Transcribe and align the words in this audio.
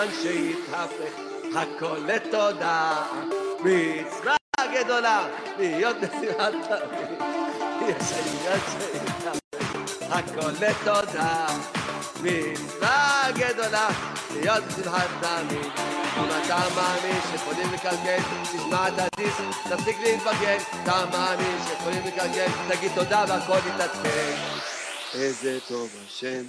עניין 0.00 0.22
שהתהפך, 0.22 1.20
הכל 1.56 1.98
לתודה, 2.06 3.02
מצווה 3.60 4.36
גדולה, 4.74 5.28
להיות 5.58 5.96
נשיאת 5.96 6.54
תמיד. 6.68 7.18
יש 7.88 8.12
עניין 8.12 8.60
שהתהפך, 8.72 10.10
הכל 10.10 10.50
לתודה, 10.66 11.46
מצווה 12.22 13.26
גדולה, 13.34 13.88
להיות 14.32 14.64
בשמחת 14.64 15.08
תמיד. 15.20 15.70
אם 16.16 16.24
אתה 16.44 16.58
מאמין 16.76 17.20
שיכולים 17.30 17.72
לקלקל, 17.72 18.18
תשמע 18.42 18.88
את 18.88 18.92
הדיס, 18.96 19.34
תפסיק 19.70 19.96
להתבגן. 20.02 20.58
אתה 20.82 21.04
מאמין 21.12 21.58
שיכולים 21.68 22.02
לקלקל, 22.06 22.46
תגיד 22.68 22.92
תודה 22.94 23.24
והכל 23.28 23.58
יתעדכן. 23.74 24.36
איזה 25.14 25.58
טוב 25.68 25.90
השם, 26.06 26.42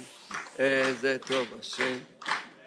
איזה 0.58 1.16
טוב 1.26 1.46
השם, 1.60 1.98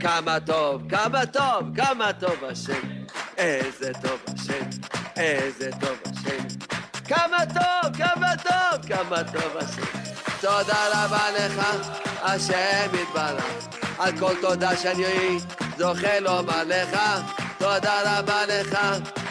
כמה 0.00 0.40
טוב, 0.40 0.82
כמה 0.88 1.26
טוב, 1.26 1.76
כמה 1.76 2.12
טוב 2.12 2.44
השם. 2.50 2.80
איזה 3.36 3.92
טוב 4.02 4.18
השם, 4.34 4.68
איזה 5.16 5.70
טוב 5.80 5.98
השם. 6.04 6.58
כמה 7.04 7.38
טוב, 7.46 7.96
כמה 7.96 8.32
טוב, 8.36 8.86
כמה 8.88 9.24
טוב 9.24 9.56
השם. 9.56 10.00
תודה 10.40 10.84
רבה 10.92 11.30
לך, 11.38 11.66
השם 12.22 12.88
יתברך, 13.02 13.68
על 13.98 14.18
כל 14.18 14.32
תודה 14.40 14.76
שאני 14.76 15.38
זוכה 15.78 16.20
לומר 16.20 16.64
לך. 16.66 16.98
תודה 17.58 18.18
רבה 18.18 18.46
לך, 18.46 18.78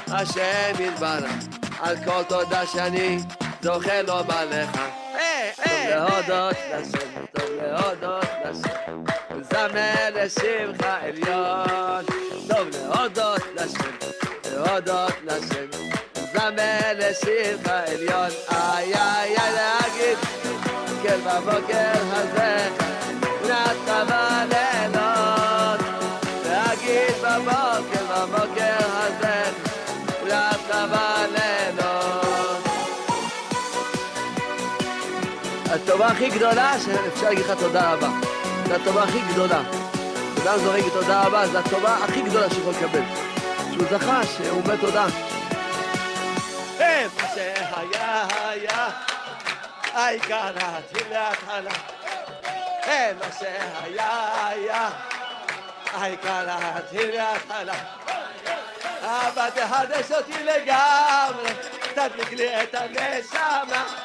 השם 0.07 0.73
יתברך, 0.79 1.45
על 1.79 1.95
כל 2.05 2.23
תודה 2.27 2.65
שאני 2.65 3.19
זוכה 3.61 4.01
לומר 4.01 4.45
לך. 4.45 4.94
لهادات 5.89 6.57
لسم 6.73 7.25
طب 7.33 7.49
لهادات 7.57 8.29
لسم 8.45 9.03
زمان 9.51 10.13
لسم 10.13 10.73
خائريان 10.81 12.05
طب 12.49 12.67
لهادات 12.73 13.41
لسم 13.57 13.91
لهادات 14.45 15.13
لسم 15.27 15.69
زمان 16.35 16.95
لسم 16.97 17.57
خائريان 17.67 18.31
آي 18.51 18.93
آي 18.93 19.37
أنا 19.37 19.67
أجد 19.85 20.17
كل 21.03 21.17
ما 21.25 21.39
بكر 21.39 21.97
هزاك 22.13 22.71
نتقبل 23.45 24.53
إعلان 24.53 25.79
أجد 26.45 27.15
ما 27.23 27.35
بكر 27.39 28.03
ما 28.09 28.25
بكر 28.25 28.64
הטובה 36.05 36.17
הכי 36.17 36.29
גדולה 36.29 36.73
שאפשר 36.79 37.25
להגיד 37.25 37.45
לך 37.45 37.51
תודה 37.59 37.93
רבה. 37.93 38.09
זו 38.67 38.73
הטובה 38.73 39.03
הכי 39.03 39.19
גדולה. 39.31 39.61
אדם 40.43 40.59
זורק 40.59 40.83
תודה 40.93 41.23
רבה, 41.23 41.47
זו 41.47 41.57
הטובה 41.57 41.97
הכי 42.03 42.21
גדולה 42.21 42.49
שיכול 42.49 42.73
לקבל. 42.73 43.01
שהוא 43.73 43.85
זכה, 43.91 44.21
שהוא 44.25 44.61
אומר 44.61 44.75
תודה. 44.75 45.05
מה 46.79 47.27
שהיה 47.35 48.27
היה, 48.49 48.89
העיקר 49.93 50.45
להתחיל 50.45 51.07
להתחלה. 51.09 51.71
מה 53.19 53.31
שהיה 53.39 54.47
היה, 54.47 54.89
העיקר 55.93 56.45
להתחיל 56.45 57.11
להתחלה. 57.11 57.75
אבא 59.01 59.49
תחדש 59.49 60.11
אותי 60.11 60.43
לגמרי, 60.43 61.51
תדליק 61.93 62.31
לי 62.31 62.63
את 62.63 62.75
הנשמה. 62.75 64.04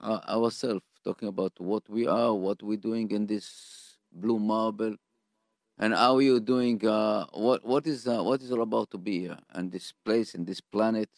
uh, 0.00 0.20
ourselves, 0.28 0.84
talking 1.04 1.28
about 1.28 1.52
what 1.58 1.88
we 1.88 2.06
are, 2.06 2.34
what 2.34 2.62
we're 2.62 2.76
doing 2.76 3.10
in 3.10 3.26
this 3.26 3.96
blue 4.12 4.38
marble, 4.38 4.96
and 5.78 5.94
how 5.94 6.18
you're 6.18 6.40
doing. 6.40 6.84
Uh, 6.86 7.26
what 7.32 7.64
what 7.64 7.86
is 7.86 8.06
uh, 8.06 8.22
what 8.22 8.42
is 8.42 8.52
all 8.52 8.62
about 8.62 8.90
to 8.90 8.98
be 8.98 9.20
here 9.20 9.38
and 9.54 9.72
this 9.72 9.92
place 10.04 10.34
and 10.34 10.46
this 10.46 10.60
planet, 10.60 11.08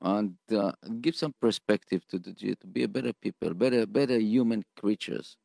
and 0.00 0.34
uh, 0.54 0.72
give 1.00 1.16
some 1.16 1.34
perspective 1.40 2.06
to 2.08 2.18
the 2.18 2.32
to 2.32 2.66
be 2.66 2.82
a 2.82 2.88
better 2.88 3.12
people, 3.12 3.54
better 3.54 3.86
better 3.86 4.18
human 4.18 4.64
creatures, 4.78 5.36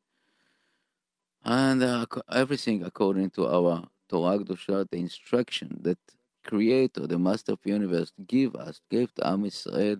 and 1.44 1.82
uh, 1.82 2.06
everything 2.32 2.82
according 2.84 3.30
to 3.30 3.46
our 3.46 3.84
Torah 4.08 4.38
Kedusha, 4.38 4.88
the 4.90 4.98
instruction 4.98 5.78
that 5.82 5.98
Creator, 6.44 7.08
the 7.08 7.18
Master 7.18 7.52
of 7.52 7.58
Universe, 7.64 8.12
give 8.26 8.54
us, 8.54 8.80
gave 8.88 9.12
to 9.14 9.26
Am 9.26 9.44
Israel 9.44 9.96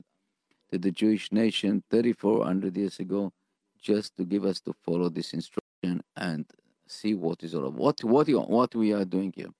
to 0.70 0.78
the 0.78 0.90
Jewish 0.90 1.32
nation 1.32 1.82
3,400 1.90 2.76
years 2.76 2.98
ago, 3.00 3.32
just 3.80 4.16
to 4.16 4.24
give 4.24 4.44
us 4.44 4.60
to 4.60 4.72
follow 4.84 5.08
this 5.08 5.32
instruction 5.32 6.02
and 6.16 6.44
see 6.86 7.14
what 7.14 7.42
is 7.42 7.54
all 7.54 7.66
about. 7.66 8.02
What 8.04 8.04
what 8.04 8.50
what 8.50 8.74
we 8.74 8.92
are 8.92 9.04
doing 9.04 9.32
here. 9.34 9.50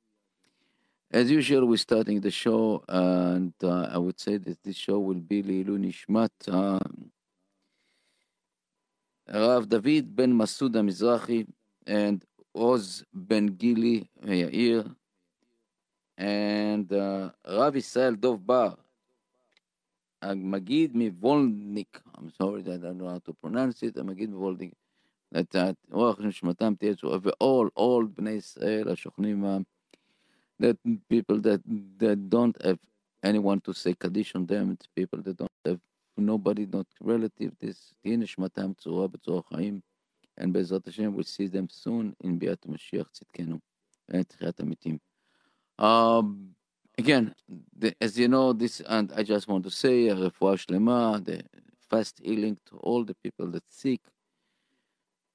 As 1.11 1.31
usual, 1.31 1.67
we're 1.67 1.76
starting 1.76 2.20
the 2.20 2.32
show, 2.32 2.82
and 2.88 3.55
uh, 3.62 3.88
I 3.93 3.99
would 3.99 4.19
say 4.19 4.38
that 4.38 4.62
this 4.64 4.76
show 4.76 4.99
will 4.99 5.20
be 5.20 5.43
Leilu 5.43 5.79
Nishmat 5.79 6.31
uh, 6.49 6.81
Rav 9.32 9.69
David 9.69 10.14
Ben 10.14 10.32
Masoud 10.32 10.73
Mizrahi 10.73 11.47
and 11.87 12.25
Oz 12.55 13.05
Ben 13.12 13.47
Gili 13.47 14.08
Yair 14.25 14.94
and 16.19 16.93
uh, 16.93 17.31
Rav 17.47 17.76
Israel 17.76 18.14
Dov 18.14 18.47
Bar 18.47 18.76
המגיד 20.25 20.95
מוולניק, 20.95 22.01
I'm 22.18 22.29
sorry 22.41 22.62
that 22.63 22.83
I 22.83 22.88
don't 22.88 22.97
know 22.97 23.09
how 23.09 23.19
to 23.19 23.33
pronounce 23.45 23.83
it, 23.83 24.00
המגיד 24.00 24.29
מוולניק, 24.29 24.73
את 25.39 25.56
רוח 25.91 26.19
נשמתם 26.19 26.73
תהיה 26.79 26.95
צורה, 26.95 27.18
all, 27.18 27.79
all 27.79 28.06
בני 28.18 28.31
ישראל 28.31 28.89
השוכנים 28.89 29.41
בה, 29.41 29.57
that 30.62 30.77
people 31.09 31.39
that, 31.41 31.62
that 31.97 32.29
don't 32.29 32.57
have 32.63 32.79
anyone 33.23 33.59
to 33.62 33.73
say 33.73 33.94
Kaddish 33.94 34.35
on 34.35 34.45
them, 34.45 34.71
it's 34.71 34.88
people 34.95 35.21
that 35.23 35.38
don't 35.38 35.59
have 35.65 35.79
nobody, 36.18 36.65
not 36.65 36.88
relative, 37.01 37.51
this 37.59 37.94
תהיה 38.01 38.18
נשמתם 38.18 38.73
צורה 38.73 39.07
בצורה 39.07 39.41
חיים, 39.44 39.79
and 40.39 40.51
בעזרת 40.51 40.88
השם 40.88 41.15
we'll 41.15 41.23
see 41.23 41.47
them 41.47 41.68
soon 41.83 42.25
in 42.25 42.39
ביאת 42.39 42.65
המשיח 42.65 43.09
צדקנו, 43.09 43.59
תחיית 44.27 44.59
המתים. 44.59 44.97
Um, 45.81 46.53
again, 46.97 47.33
the, 47.77 47.95
as 48.01 48.18
you 48.18 48.27
know, 48.27 48.53
this, 48.53 48.81
and 48.81 49.12
I 49.15 49.23
just 49.23 49.47
want 49.47 49.63
to 49.63 49.71
say, 49.71 50.09
רפואה 50.09 50.57
שלמה, 50.57 51.23
the 51.23 51.44
fast 51.89 52.19
healing 52.23 52.57
to 52.68 52.77
all 52.77 53.03
the 53.03 53.15
people 53.15 53.47
that 53.47 53.63
sick, 53.69 54.01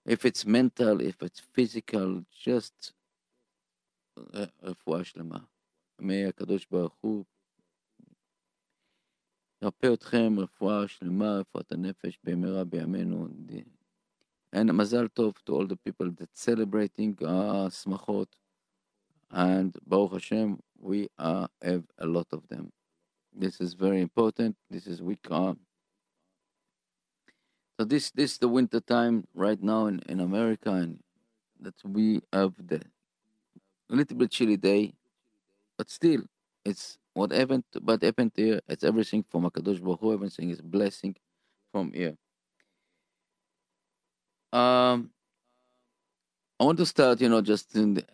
if 0.05 0.25
it's 0.25 0.47
mental, 0.47 1.01
if 1.01 1.23
it's 1.23 1.41
physical, 1.41 2.23
just 2.33 2.93
רפואה 4.63 5.05
שלמה. 5.05 5.39
מהקדוש 5.99 6.67
ברוך 6.71 6.95
הוא 7.01 7.25
ירפא 9.63 9.95
אתכם 9.95 10.35
רפואה 10.39 10.89
שלמה, 10.89 11.39
רפואת 11.39 11.73
הנפש 11.73 12.19
במהרה 12.25 12.65
בימינו. 12.65 13.29
And 14.55 14.73
מזל 14.73 15.09
טוב 15.09 15.35
to 15.47 15.53
all 15.53 15.67
the 15.67 15.77
people 15.77 16.11
that 16.11 16.39
celebrating 16.39 17.27
השמחות. 17.27 18.37
And 19.31 19.77
Baruch 19.87 20.13
Hashem, 20.13 20.59
we 20.82 21.10
have 21.18 21.84
a 21.98 22.06
lot 22.06 22.28
of 22.32 22.48
them. 22.50 22.72
This 23.34 23.62
is 23.62 23.74
very 23.74 24.02
important. 24.02 24.56
This 24.70 24.88
is 24.88 25.02
we 25.02 25.16
come. 25.16 25.60
So 27.80 27.86
this 27.86 28.12
this 28.12 28.38
the 28.38 28.48
winter 28.48 28.80
time 28.80 29.26
right 29.34 29.62
now 29.62 29.86
in, 29.88 30.02
in 30.10 30.20
America, 30.20 30.72
and 30.72 31.00
that 31.62 31.76
we 31.84 32.22
have 32.34 32.54
the 32.58 32.82
a 33.90 33.96
little 33.96 34.18
bit 34.18 34.32
chilly 34.32 34.58
day, 34.58 34.94
but 35.78 35.90
still 35.90 36.24
it's 36.66 36.98
what 37.14 37.32
happened. 37.32 37.64
But 37.82 38.04
happened 38.04 38.34
here. 38.36 38.62
It's 38.68 38.84
everything 38.84 39.24
from 39.30 39.44
Hakadosh 39.44 39.82
Baruch 39.82 40.00
Hu. 40.02 40.14
Everything 40.14 40.50
is 40.50 40.62
blessing 40.62 41.16
from 41.72 41.94
here. 41.94 42.18
Um, 44.54 45.12
I 46.60 46.66
want 46.66 46.78
to 46.80 46.86
start, 46.86 47.22
you 47.22 47.30
know, 47.30 47.42
just 47.42 47.76
in 47.76 47.96
the, 47.96 48.06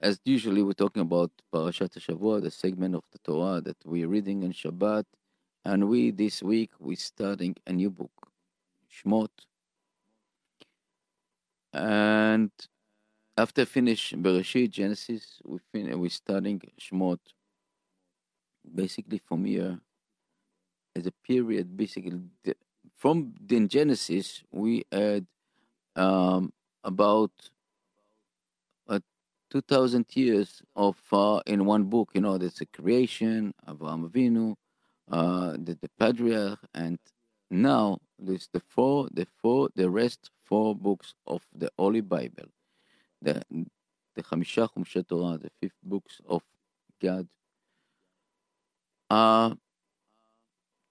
as 0.00 0.20
usually 0.24 0.62
we're 0.62 0.72
talking 0.72 1.02
about 1.02 1.30
Parashat 1.52 1.98
Shavua, 1.98 2.42
the 2.42 2.50
segment 2.50 2.94
of 2.94 3.04
the 3.12 3.18
Torah 3.18 3.60
that 3.60 3.76
we're 3.84 4.08
reading 4.08 4.44
on 4.44 4.52
Shabbat, 4.52 5.04
and 5.64 5.88
we 5.88 6.10
this 6.10 6.42
week 6.42 6.70
we're 6.78 6.96
starting 6.96 7.54
a 7.66 7.72
new 7.72 7.90
book, 7.90 8.28
Shmot, 8.90 9.28
and 11.72 12.50
after 13.36 13.64
finish 13.66 14.12
Bereshit 14.12 14.70
Genesis, 14.70 15.40
we 15.44 15.58
fin- 15.72 15.98
we're 16.00 16.10
starting 16.10 16.60
Shmot. 16.80 17.18
Basically, 18.74 19.18
from 19.18 19.44
here, 19.44 19.80
as 20.94 21.06
a 21.06 21.12
period, 21.26 21.76
basically 21.76 22.20
from 22.96 23.34
the 23.40 23.66
Genesis 23.66 24.42
we 24.50 24.84
had 24.92 25.26
um, 25.96 26.52
about 26.84 27.32
2000 29.50 30.06
years 30.14 30.62
of 30.76 30.96
uh, 31.12 31.40
in 31.46 31.64
one 31.64 31.84
book 31.84 32.10
you 32.14 32.20
know 32.20 32.38
there's 32.38 32.54
the 32.54 32.66
creation 32.66 33.52
Avraham 33.68 34.08
Avinu 34.08 34.54
uh, 35.10 35.52
the, 35.52 35.76
the 35.80 35.90
patriarch 35.98 36.60
and 36.74 36.98
now 37.50 37.98
there's 38.18 38.48
the 38.52 38.60
four 38.60 39.08
the 39.12 39.26
four 39.40 39.68
the 39.74 39.90
rest 39.90 40.30
four 40.44 40.74
books 40.74 41.14
of 41.26 41.42
the 41.54 41.70
Holy 41.78 42.00
Bible. 42.00 42.46
The 43.22 43.42
the 44.14 44.22
Chamisha 44.22 44.68
Chumshe 44.72 45.06
Torah 45.06 45.38
the 45.38 45.50
fifth 45.60 45.78
books 45.82 46.20
of 46.28 46.42
God 47.02 47.26
uh 49.10 49.54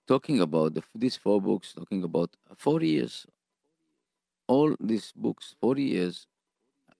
talking 0.08 0.42
about 0.42 0.74
the, 0.74 0.84
these 0.96 1.16
four 1.16 1.40
books 1.42 1.74
talking 1.74 2.04
about 2.04 2.36
40 2.58 2.88
years. 2.88 3.28
All 4.48 4.76
these 4.80 5.14
books 5.16 5.56
40 5.62 5.84
years 5.84 6.28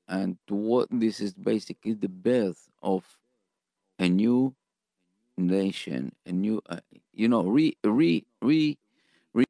and 0.10 0.38
what 0.50 0.88
this 0.92 1.22
is 1.22 1.34
basically 1.34 1.94
the 1.94 2.10
birth 2.10 2.68
of 2.82 3.06
a 4.00 4.10
new 4.10 4.56
nation, 5.38 6.14
a 6.26 6.32
new, 6.32 6.62
uh, 6.68 6.80
you 7.14 7.28
know, 7.28 7.44
re, 7.44 7.78
re, 7.84 8.26
re, 8.42 8.78
re, 9.34 9.46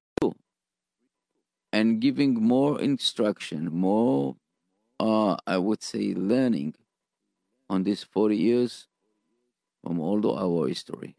and 1.71 2.01
giving 2.01 2.33
more 2.35 2.79
instruction, 2.81 3.71
more, 3.71 4.35
uh, 4.99 5.37
I 5.47 5.57
would 5.57 5.81
say, 5.81 6.13
learning 6.13 6.75
on 7.69 7.83
these 7.83 8.03
40 8.03 8.35
years 8.35 8.87
from 9.81 9.99
all 9.99 10.37
our 10.37 10.67
history. 10.67 11.15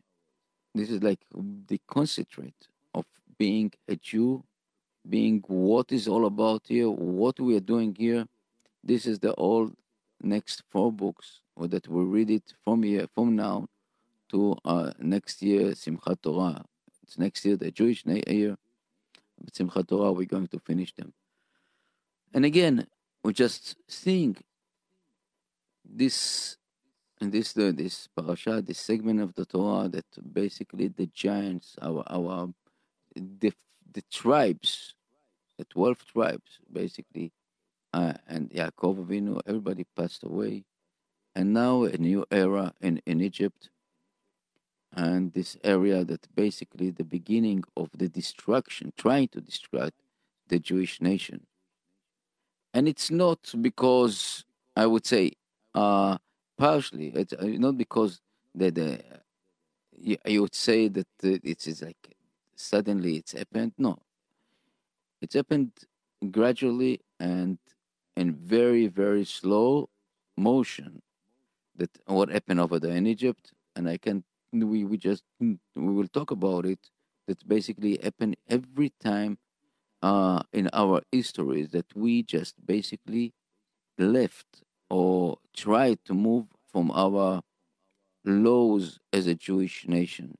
This 0.74 0.90
is 0.90 1.02
like 1.02 1.20
the 1.32 1.80
concentrate 1.88 2.68
of 2.94 3.06
being 3.38 3.72
a 3.88 3.96
Jew, 3.96 4.44
being 5.08 5.42
what 5.46 5.90
is 5.92 6.06
all 6.06 6.26
about 6.26 6.64
here, 6.66 6.90
what 6.90 7.40
we 7.40 7.56
are 7.56 7.60
doing 7.60 7.96
here 7.98 8.26
this 8.82 9.06
is 9.06 9.18
the 9.18 9.32
all 9.32 9.70
next 10.22 10.62
four 10.70 10.92
books, 10.92 11.40
or 11.56 11.68
that 11.68 11.88
we 11.88 12.04
read 12.04 12.30
it 12.30 12.54
from 12.64 12.82
here, 12.82 13.06
from 13.14 13.36
now 13.36 13.66
to 14.30 14.56
uh, 14.64 14.92
next 14.98 15.42
year, 15.42 15.70
Simchat 15.70 16.22
Torah. 16.22 16.64
It's 17.02 17.18
next 17.18 17.44
year, 17.44 17.56
the 17.56 17.70
Jewish 17.70 18.04
year. 18.06 18.56
But 19.42 19.54
Simchat 19.54 19.88
Torah, 19.88 20.12
we're 20.12 20.26
going 20.26 20.48
to 20.48 20.58
finish 20.60 20.94
them. 20.94 21.12
And 22.32 22.44
again, 22.44 22.86
we're 23.24 23.32
just 23.32 23.76
seeing 23.88 24.36
this 25.84 26.56
and 27.20 27.32
this 27.32 27.56
uh, 27.56 27.72
this 27.74 28.08
parasha, 28.16 28.62
this 28.62 28.78
segment 28.78 29.20
of 29.20 29.34
the 29.34 29.44
Torah 29.44 29.88
that 29.88 30.06
basically 30.32 30.88
the 30.88 31.06
giants, 31.06 31.76
our 31.82 32.02
our 32.08 32.48
the 33.14 33.52
the 33.92 34.02
tribes, 34.10 34.94
the 35.58 35.64
twelve 35.64 35.98
tribes, 36.06 36.58
basically 36.72 37.32
uh, 37.92 38.14
and 38.28 38.50
Yaakov 38.50 39.04
Avinu, 39.04 39.40
everybody 39.46 39.84
passed 39.96 40.24
away. 40.24 40.64
And 41.34 41.52
now 41.52 41.84
a 41.84 41.96
new 41.96 42.24
era 42.30 42.72
in, 42.80 43.00
in 43.06 43.20
Egypt. 43.20 43.70
And 44.92 45.32
this 45.32 45.56
area 45.62 46.04
that 46.04 46.34
basically 46.34 46.90
the 46.90 47.04
beginning 47.04 47.62
of 47.76 47.90
the 47.96 48.08
destruction, 48.08 48.92
trying 48.96 49.28
to 49.28 49.40
destroy 49.40 49.90
the 50.48 50.58
Jewish 50.58 51.00
nation. 51.00 51.46
And 52.74 52.88
it's 52.88 53.10
not 53.10 53.52
because, 53.60 54.44
I 54.76 54.86
would 54.86 55.06
say, 55.06 55.32
uh, 55.74 56.18
partially, 56.58 57.08
it's 57.14 57.32
uh, 57.32 57.44
not 57.44 57.76
because 57.76 58.20
the, 58.54 58.70
the 58.70 59.04
you, 60.00 60.16
you 60.26 60.42
would 60.42 60.54
say 60.54 60.88
that 60.88 61.06
it 61.22 61.66
is 61.66 61.82
like 61.82 62.16
suddenly 62.56 63.16
it's 63.16 63.32
happened. 63.32 63.72
No. 63.78 63.98
It's 65.20 65.34
happened 65.34 65.72
gradually 66.30 67.00
and 67.18 67.58
in 68.20 68.34
very, 68.34 68.86
very 68.88 69.24
slow 69.24 69.90
motion. 70.36 71.02
That 71.76 71.90
what 72.06 72.30
happened 72.30 72.60
over 72.60 72.78
there 72.78 72.96
in 72.96 73.06
Egypt, 73.06 73.52
and 73.76 73.88
I 73.88 73.96
can 73.98 74.24
we 74.52 74.84
we 74.84 74.96
just 74.98 75.24
we 75.40 75.58
will 75.76 76.08
talk 76.08 76.30
about 76.30 76.66
it. 76.66 76.80
That 77.28 77.46
basically 77.48 77.98
happened 78.02 78.36
every 78.48 78.90
time 79.02 79.38
uh, 80.02 80.42
in 80.52 80.70
our 80.72 81.02
histories 81.12 81.70
that 81.70 81.86
we 81.96 82.22
just 82.22 82.54
basically 82.66 83.34
left 83.98 84.62
or 84.90 85.38
tried 85.56 85.98
to 86.06 86.14
move 86.14 86.46
from 86.72 86.90
our 86.92 87.42
laws 88.24 88.98
as 89.12 89.26
a 89.26 89.34
Jewish 89.34 89.86
nation 89.88 90.36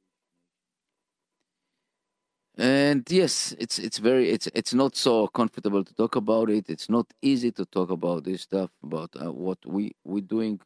and 2.61 3.05
yes 3.11 3.55
it's 3.59 3.79
it's 3.79 3.99
very 3.99 4.29
it's 4.31 4.49
it's 4.55 4.75
not 4.75 4.95
so 4.95 5.27
comfortable 5.29 5.83
to 5.83 5.95
talk 5.95 6.17
about 6.17 6.51
it. 6.51 6.67
It's 6.69 6.91
not 6.91 7.07
easy 7.23 7.51
to 7.53 7.65
talk 7.65 7.91
about 7.91 8.25
this 8.25 8.43
stuff 8.43 8.71
about 8.85 9.11
uh, 9.21 9.33
what 9.33 9.59
we 9.67 9.95
we're 10.05 10.21
doing 10.21 10.61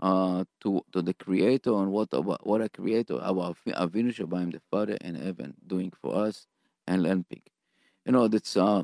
uh 0.00 0.44
to 0.62 0.82
to 0.92 1.02
the 1.02 1.14
creator 1.14 1.72
and 1.74 1.92
what 1.92 2.08
about 2.12 2.46
what 2.46 2.60
a 2.60 2.68
creator 2.68 3.18
our 3.22 3.54
avinu 3.68 4.12
shabayim 4.12 4.52
the 4.52 4.60
father 4.70 4.98
in 5.00 5.14
heaven 5.14 5.54
doing 5.66 5.92
for 6.02 6.14
us 6.14 6.46
and 6.86 7.02
learning 7.02 7.42
you 8.04 8.12
know 8.12 8.28
that's 8.28 8.56
uh 8.58 8.82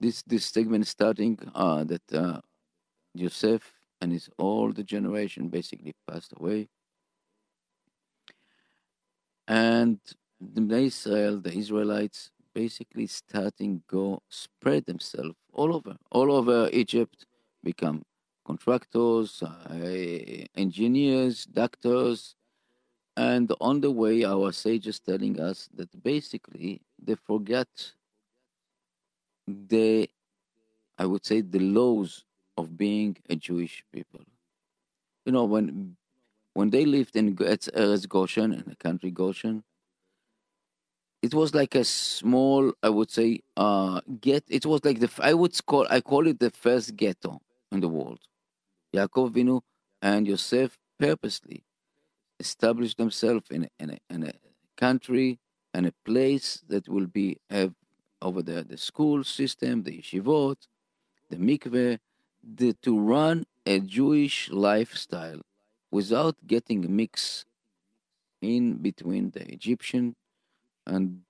this 0.00 0.22
this 0.24 0.46
segment 0.46 0.86
starting 0.86 1.38
uh 1.54 1.84
that 1.84 2.02
uh 2.14 2.40
Joseph 3.16 3.72
and 4.00 4.12
his 4.12 4.28
all 4.38 4.72
the 4.72 4.82
generation 4.84 5.48
basically 5.48 5.94
passed 6.08 6.32
away. 6.36 6.68
And 9.46 9.98
the 10.54 10.76
Israel, 10.76 11.40
the 11.40 11.52
Israelites, 11.52 12.30
basically 12.54 13.06
starting 13.06 13.82
go 13.88 14.22
spread 14.28 14.86
themselves 14.86 15.36
all 15.52 15.74
over, 15.74 15.96
all 16.10 16.32
over 16.32 16.68
Egypt, 16.72 17.26
become 17.62 18.02
contractors, 18.44 19.42
uh, 19.42 20.44
engineers, 20.56 21.46
doctors, 21.46 22.34
and 23.16 23.52
on 23.60 23.80
the 23.80 23.90
way, 23.90 24.24
our 24.24 24.52
sages 24.52 24.98
telling 24.98 25.38
us 25.40 25.68
that 25.74 26.02
basically 26.02 26.80
they 27.02 27.14
forget 27.14 27.68
the 29.46 30.08
I 30.98 31.06
would 31.06 31.24
say, 31.24 31.40
the 31.40 31.58
laws 31.58 32.24
of 32.56 32.76
being 32.76 33.16
a 33.28 33.36
Jewish 33.36 33.84
people. 33.92 34.20
You 35.24 35.32
know, 35.32 35.44
when 35.44 35.96
when 36.54 36.70
they 36.70 36.84
lived 36.84 37.16
in 37.16 37.34
Eretz 37.36 38.08
Goshen, 38.08 38.52
in 38.52 38.64
the 38.66 38.76
country 38.76 39.10
Goshen, 39.10 39.64
it 41.22 41.34
was 41.34 41.54
like 41.54 41.74
a 41.76 41.84
small, 41.84 42.72
I 42.82 42.88
would 42.88 43.10
say, 43.10 43.40
uh, 43.56 44.00
get. 44.20 44.44
It 44.48 44.66
was 44.66 44.84
like 44.84 44.98
the 44.98 45.10
I 45.20 45.34
would 45.34 45.54
call 45.64 45.86
I 45.88 46.00
call 46.00 46.26
it 46.26 46.40
the 46.40 46.50
first 46.50 46.96
ghetto 46.96 47.40
in 47.70 47.80
the 47.80 47.88
world. 47.88 48.18
Yaakov 48.94 49.32
Vinu 49.32 49.60
and 50.02 50.26
Yosef 50.26 50.76
purposely 50.98 51.64
established 52.40 52.98
themselves 52.98 53.46
in 53.50 53.64
a, 53.64 53.68
in 53.78 53.90
a, 53.90 53.98
in 54.10 54.24
a 54.24 54.32
country 54.76 55.38
and 55.72 55.86
a 55.86 55.94
place 56.04 56.62
that 56.68 56.88
will 56.88 57.06
be 57.06 57.38
have 57.48 57.72
over 58.20 58.42
there 58.42 58.62
the 58.62 58.76
school 58.76 59.22
system, 59.22 59.84
the 59.84 59.98
yeshivot, 59.98 60.56
the 61.30 61.36
mikveh, 61.36 61.98
the, 62.42 62.72
to 62.82 62.98
run 62.98 63.44
a 63.64 63.78
Jewish 63.78 64.50
lifestyle 64.50 65.40
without 65.90 66.36
getting 66.46 66.94
mixed 66.94 67.46
in 68.40 68.74
between 68.74 69.30
the 69.30 69.48
Egyptian 69.52 70.16
and 70.86 71.20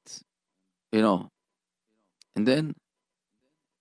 you 0.93 1.01
know, 1.01 1.31
and 2.37 2.47
then, 2.47 2.75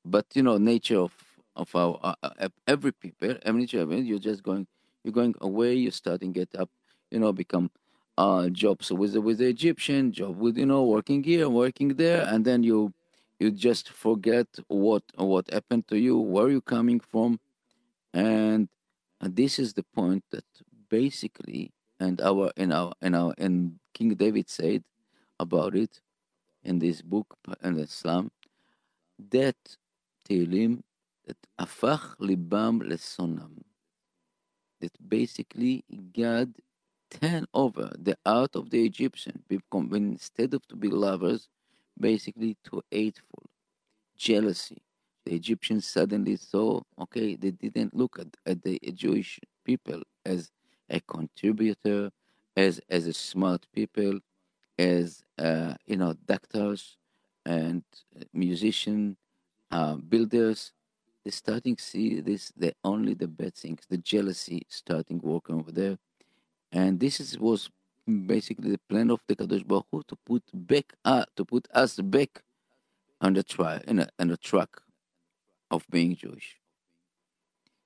but 0.06 0.26
you 0.34 0.44
know, 0.44 0.58
nature 0.58 1.00
of 1.00 1.14
of 1.56 1.76
our 1.76 2.00
uh, 2.02 2.16
uh, 2.24 2.50
every 2.68 2.92
people, 2.92 3.36
every 3.44 3.64
it, 3.64 4.06
you're 4.06 4.20
just 4.20 4.44
going, 4.44 4.68
you're 5.04 5.14
going 5.14 5.36
away, 5.42 5.74
you're 5.76 5.92
starting 5.92 6.32
get 6.32 6.50
up, 6.56 6.70
you 7.10 7.20
know, 7.20 7.34
become 7.34 7.70
uh 8.18 8.50
jobs 8.50 8.92
with 8.92 9.14
the 9.14 9.22
with 9.22 9.38
the 9.38 9.48
Egyptian 9.48 10.12
job 10.12 10.38
with 10.38 10.58
you 10.58 10.66
know 10.66 10.84
working 10.84 11.24
here, 11.24 11.50
working 11.50 11.90
there, 11.96 12.26
and 12.28 12.46
then 12.46 12.64
you 12.64 12.94
you 13.40 13.52
just 13.52 13.90
forget 13.90 14.48
what 14.68 15.04
what 15.16 15.52
happened 15.52 15.88
to 15.88 15.98
you, 15.98 16.18
where 16.18 16.50
you 16.50 16.62
coming 16.62 17.00
from, 17.00 17.40
and, 18.14 18.70
and 19.20 19.36
this 19.36 19.58
is 19.60 19.74
the 19.74 19.84
point 19.96 20.24
that 20.32 20.46
basically, 20.90 21.72
and 22.00 22.22
our 22.22 22.52
in 22.56 22.72
our 22.72 22.94
in 23.02 23.16
our 23.16 23.34
and 23.38 23.80
King 23.94 24.14
David 24.16 24.50
said 24.50 24.84
about 25.42 25.76
it 25.76 26.02
in 26.64 26.80
this 26.80 27.02
book 27.02 27.28
in 27.64 27.80
Islam 27.80 28.32
that 29.30 29.58
Tehillim 30.28 30.82
that 31.26 31.38
afach 31.60 32.18
libam 32.20 32.82
lesonam 32.90 33.54
that 34.80 34.94
basically 35.08 35.84
God 36.14 36.54
turn 37.10 37.46
over 37.54 37.92
the 38.00 38.18
art 38.26 38.56
of 38.56 38.70
the 38.70 38.84
Egyptian 38.86 39.44
become 39.48 39.94
instead 39.94 40.54
of 40.54 40.66
to 40.68 40.76
be 40.76 40.90
lovers 40.90 41.50
basically 42.00 42.58
to 42.64 42.82
hateful 42.90 43.44
jealousy. 44.18 44.82
The 45.26 45.36
Egyptians 45.36 45.86
suddenly 45.86 46.36
saw 46.36 46.82
okay 47.00 47.36
they 47.36 47.52
didn't 47.52 47.96
look 47.96 48.20
at, 48.20 48.28
at 48.46 48.64
the 48.64 48.80
Jewish 48.94 49.40
people 49.66 50.02
as 50.26 50.52
a 50.90 51.00
contributor 51.02 52.12
as 52.56 52.82
as 52.90 53.08
a 53.08 53.14
smart 53.14 53.66
people 53.74 54.20
as 54.80 55.24
uh, 55.42 55.74
you 55.88 55.98
know 55.98 56.14
doctors 56.26 56.98
and 57.46 57.84
musicians, 58.34 59.18
uh, 59.72 59.96
builders. 59.96 60.74
They 61.26 61.32
starting 61.32 61.78
see 61.78 62.20
this 62.22 62.52
the 62.58 62.74
only 62.84 63.14
the 63.14 63.28
bad 63.28 63.56
things, 63.56 63.82
the 63.90 63.98
jealousy 63.98 64.66
starting 64.70 65.20
working 65.24 65.56
over 65.60 65.72
there, 65.72 65.98
and 66.72 67.00
this 67.00 67.20
is 67.20 67.38
was 67.40 67.70
basically 68.08 68.72
the 68.72 68.80
plan 68.90 69.12
of 69.12 69.22
the 69.28 69.36
Kadosh 69.36 69.68
Baruch 69.68 69.86
Hu 69.92 70.04
to 70.08 70.16
put 70.26 70.44
back 70.54 70.94
uh, 71.06 71.26
to 71.36 71.46
put 71.46 71.68
us 71.74 71.98
back 71.98 72.44
on 73.22 73.34
the 73.34 73.44
track 73.44 73.84
in 73.88 74.00
a, 74.00 74.10
the 74.18 74.38
track 74.38 74.70
of 75.70 75.86
being 75.90 76.16
Jewish. 76.16 76.58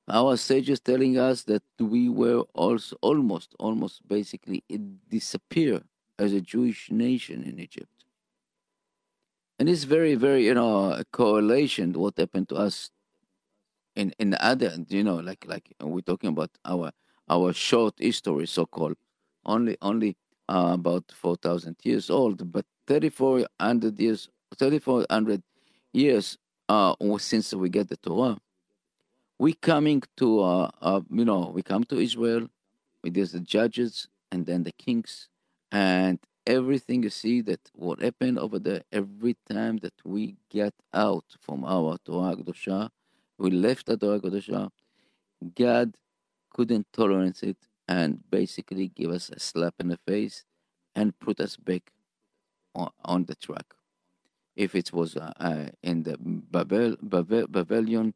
Our 0.07 0.37
sages 0.37 0.79
telling 0.79 1.17
us 1.17 1.43
that 1.43 1.63
we 1.79 2.09
were 2.09 2.43
also 2.53 2.95
almost 3.01 3.55
almost 3.59 4.07
basically 4.07 4.63
disappear 5.09 5.81
as 6.17 6.33
a 6.33 6.41
Jewish 6.41 6.91
nation 6.91 7.43
in 7.43 7.59
Egypt. 7.59 7.89
And 9.57 9.69
it's 9.69 9.85
very, 9.85 10.15
very, 10.15 10.45
you 10.45 10.53
know, 10.53 10.91
a 10.91 11.05
correlation 11.11 11.93
to 11.93 11.99
what 11.99 12.17
happened 12.17 12.49
to 12.49 12.55
us 12.55 12.91
in 13.95 14.13
in 14.19 14.35
other, 14.39 14.75
you 14.89 15.03
know, 15.03 15.15
like 15.15 15.45
like 15.47 15.73
we're 15.81 16.01
talking 16.01 16.29
about 16.29 16.51
our 16.65 16.91
our 17.29 17.53
short 17.53 17.93
history, 17.97 18.45
so 18.45 18.65
called, 18.65 18.97
only 19.45 19.77
only 19.81 20.17
uh, 20.49 20.71
about 20.73 21.05
four 21.13 21.35
thousand 21.37 21.77
years 21.83 22.09
old, 22.09 22.51
but 22.51 22.65
thirty 22.87 23.09
four 23.09 23.45
hundred 23.59 23.99
years, 23.99 24.29
thirty 24.57 24.79
four 24.79 25.05
hundred 25.09 25.41
years 25.93 26.37
uh, 26.67 26.93
since 27.17 27.53
we 27.53 27.69
get 27.69 27.87
the 27.87 27.97
Torah. 27.97 28.37
We 29.37 29.53
coming 29.53 30.01
to, 30.17 30.39
uh, 30.41 30.69
uh, 30.81 31.01
you 31.09 31.25
know, 31.25 31.51
we 31.53 31.61
come 31.61 31.83
to 31.85 31.99
Israel. 31.99 32.47
There's 33.03 33.33
the 33.33 33.41
judges 33.41 34.07
and 34.31 34.45
then 34.45 34.63
the 34.63 34.71
kings 34.71 35.29
and 35.71 36.19
everything 36.45 37.03
you 37.03 37.09
see 37.09 37.41
that 37.41 37.59
what 37.73 38.01
happened 38.01 38.39
over 38.39 38.59
there 38.59 38.81
every 38.91 39.35
time 39.49 39.77
that 39.77 39.93
we 40.03 40.35
get 40.49 40.73
out 40.93 41.25
from 41.41 41.65
our 41.65 41.97
Torah 42.05 42.35
Kedosha, 42.35 42.89
we 43.37 43.49
left 43.51 43.87
the 43.87 43.97
Torah 43.97 44.19
Kedosha, 44.19 44.69
God 45.55 45.95
couldn't 46.53 46.87
tolerate 46.93 47.43
it 47.43 47.57
and 47.87 48.19
basically 48.29 48.87
give 48.89 49.11
us 49.11 49.29
a 49.29 49.39
slap 49.39 49.75
in 49.79 49.89
the 49.89 49.99
face 50.07 50.43
and 50.95 51.17
put 51.19 51.39
us 51.39 51.57
back 51.57 51.91
on, 52.73 52.89
on 53.03 53.25
the 53.25 53.35
track. 53.35 53.65
If 54.55 54.73
it 54.75 54.93
was 54.93 55.17
uh, 55.17 55.33
uh, 55.39 55.65
in 55.83 56.03
the 56.03 56.17
Babel, 56.17 56.95
Babel, 57.01 57.47
Babylon, 57.47 58.13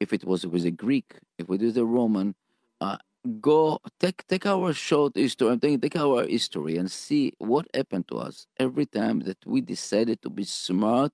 if 0.00 0.12
it 0.12 0.24
was 0.24 0.46
with 0.46 0.64
a 0.64 0.70
Greek, 0.70 1.14
if 1.38 1.48
it 1.50 1.60
was 1.60 1.76
a 1.76 1.84
Roman, 1.84 2.34
uh, 2.80 2.96
go 3.40 3.78
take 3.98 4.26
take 4.26 4.46
our 4.46 4.72
short 4.72 5.16
history 5.16 5.48
and 5.48 5.62
take, 5.62 5.80
take 5.80 5.96
our 5.96 6.26
history 6.26 6.76
and 6.76 6.90
see 6.90 7.32
what 7.38 7.66
happened 7.74 8.06
to 8.08 8.18
us 8.18 8.46
every 8.58 8.86
time 8.86 9.20
that 9.20 9.38
we 9.46 9.60
decided 9.60 10.20
to 10.22 10.30
be 10.30 10.44
smart 10.44 11.12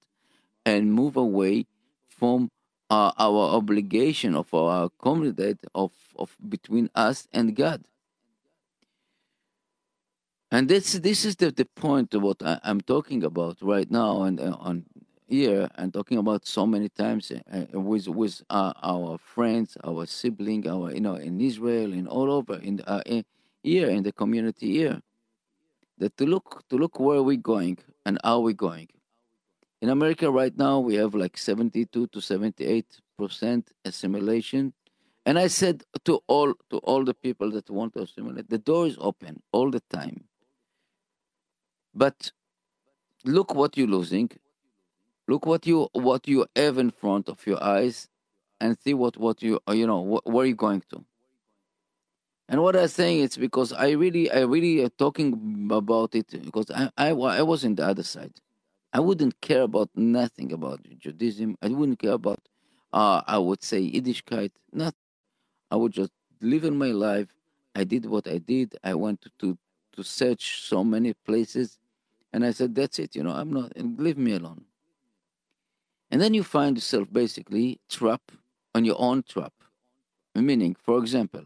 and 0.67 0.93
move 0.93 1.17
away 1.17 1.67
from 2.09 2.51
uh, 2.91 3.13
our 3.19 3.55
obligation 3.55 4.35
of 4.35 4.53
our 4.53 4.91
community 4.99 5.57
of, 5.75 5.93
of 6.17 6.37
between 6.49 6.91
us 6.95 7.29
and 7.33 7.55
God. 7.55 7.85
And 10.51 10.69
this 10.69 10.95
this 10.95 11.25
is 11.25 11.37
the, 11.37 11.53
the 11.53 11.65
point 11.65 12.13
of 12.15 12.23
what 12.23 12.43
I, 12.45 12.59
am 12.65 12.81
talking 12.81 13.23
about 13.23 13.59
right 13.63 13.89
now 13.89 14.23
and 14.23 14.41
uh, 14.41 14.57
on 14.59 14.85
here 15.31 15.69
and 15.77 15.93
talking 15.95 16.19
about 16.19 16.47
so 16.47 16.67
many 16.67 16.89
times 16.89 17.31
uh, 17.31 17.65
with 17.73 18.09
with 18.09 18.43
uh, 18.51 18.73
our 18.83 19.17
friends, 19.19 19.77
our 19.85 20.05
sibling, 20.07 20.69
our 20.69 20.93
you 20.93 21.01
know 21.01 21.15
in 21.15 21.41
Israel, 21.41 21.93
and 21.93 22.09
all 22.09 22.31
over 22.31 22.57
in, 22.57 22.81
uh, 22.87 23.03
in 23.07 23.25
here 23.63 23.89
in 23.89 24.03
the 24.03 24.13
community 24.13 24.73
here. 24.73 25.01
That 25.99 26.17
to 26.17 26.27
look 26.27 26.65
to 26.69 26.77
look 26.77 26.99
where 26.99 27.23
we're 27.23 27.37
going 27.37 27.79
and 28.05 28.19
how 28.25 28.41
we're 28.41 28.55
going. 28.55 28.89
In 29.81 29.89
America 29.89 30.31
right 30.31 30.57
now 30.57 30.81
we 30.81 30.97
have 30.97 31.15
like 31.15 31.39
seventy 31.39 31.87
two 31.87 32.07
to 32.09 32.21
seventy 32.21 32.67
eight 32.67 33.01
percent 33.17 33.71
assimilation. 33.85 34.73
And 35.27 35.39
I 35.39 35.49
said 35.49 35.85
to 36.07 36.21
all 36.27 36.55
to 36.71 36.79
all 36.79 37.05
the 37.05 37.15
people 37.15 37.51
that 37.53 37.71
want 37.71 37.95
to 37.95 38.03
assimilate, 38.03 38.49
the 38.51 38.59
door 38.59 38.87
is 38.87 38.97
open 38.99 39.43
all 39.53 39.71
the 39.71 39.83
time. 39.91 40.25
But 41.95 42.33
look 43.25 43.55
what 43.55 43.77
you're 43.77 43.87
losing 43.87 44.31
Look 45.31 45.47
what 45.47 45.67
you 45.67 45.89
what 45.95 46.29
you 46.29 46.47
have 46.57 46.79
in 46.79 46.91
front 46.93 47.31
of 47.31 47.47
your 47.47 47.63
eyes, 47.65 48.09
and 48.61 48.79
see 48.85 48.95
what 48.95 49.17
what 49.19 49.43
you 49.43 49.61
you 49.73 49.87
know 49.87 50.03
wh- 50.05 50.29
where 50.29 50.47
you're 50.47 50.57
going 50.69 50.83
to. 50.91 51.05
And 52.49 52.63
what 52.63 52.77
I'm 52.77 52.89
saying 52.89 53.23
it's 53.25 53.39
because 53.39 53.73
I 53.73 53.91
really 53.93 54.31
I 54.31 54.43
really 54.43 54.85
are 54.85 54.91
talking 54.91 55.69
about 55.73 56.15
it 56.17 56.29
because 56.45 56.71
I, 56.71 56.91
I 56.99 57.11
I 57.11 57.43
was 57.43 57.65
in 57.65 57.77
the 57.77 57.87
other 57.87 58.05
side. 58.05 58.35
I 58.93 59.01
wouldn't 59.01 59.41
care 59.43 59.63
about 59.63 59.91
nothing 59.97 60.53
about 60.53 60.81
Judaism. 60.99 61.57
I 61.63 61.69
wouldn't 61.69 62.01
care 62.01 62.13
about 62.13 62.41
uh, 62.93 63.23
I 63.27 63.39
would 63.39 63.63
say 63.65 63.83
Yiddishkeit. 63.83 64.53
Not. 64.73 64.95
I 65.71 65.77
would 65.77 65.93
just 65.93 66.13
live 66.43 66.65
in 66.65 66.79
my 66.79 66.93
life. 66.93 67.29
I 67.77 67.85
did 67.85 68.07
what 68.07 68.29
I 68.29 68.39
did. 68.39 68.77
I 68.85 68.95
went 68.95 69.23
to, 69.23 69.31
to 69.41 69.59
to 69.97 70.05
search 70.05 70.63
so 70.63 70.85
many 70.85 71.15
places, 71.27 71.79
and 72.33 72.45
I 72.47 72.53
said, 72.53 72.75
"That's 72.75 72.99
it. 73.01 73.17
You 73.17 73.25
know, 73.25 73.33
I'm 73.33 73.53
not. 73.53 73.73
Leave 73.77 74.19
me 74.19 74.35
alone." 74.35 74.65
And 76.11 76.21
then 76.21 76.35
you 76.35 76.43
find 76.43 76.77
yourself 76.77 77.09
basically 77.13 77.81
trapped 77.89 78.33
on 78.75 78.85
your 78.85 78.97
own 78.99 79.23
trap. 79.23 79.53
Meaning, 80.35 80.77
for 80.83 80.99
example, 80.99 81.45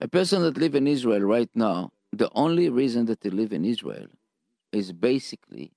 a 0.00 0.08
person 0.08 0.42
that 0.42 0.58
live 0.58 0.74
in 0.74 0.86
Israel 0.86 1.20
right 1.20 1.50
now, 1.54 1.92
the 2.12 2.30
only 2.34 2.68
reason 2.68 3.06
that 3.06 3.20
they 3.20 3.30
live 3.30 3.52
in 3.52 3.64
Israel 3.64 4.06
is 4.72 4.92
basically 4.92 5.72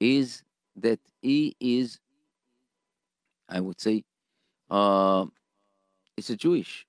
is 0.00 0.42
that 0.76 1.00
he 1.22 1.56
is, 1.60 1.98
I 3.48 3.60
would 3.60 3.80
say, 3.80 4.04
uh, 4.70 5.26
it's 6.16 6.30
a 6.30 6.36
Jewish. 6.36 6.86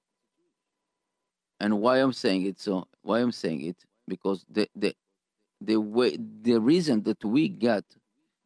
And 1.59 1.79
why 1.81 1.97
I'm 1.97 2.13
saying 2.13 2.45
it 2.45 2.59
so 2.59 2.87
why 3.01 3.19
I'm 3.19 3.31
saying 3.31 3.61
it 3.61 3.77
because 4.07 4.45
the 4.49 4.67
the 4.75 4.93
the 5.59 5.77
way 5.77 6.15
the 6.17 6.59
reason 6.59 7.01
that 7.03 7.23
we 7.25 7.49
got 7.49 7.83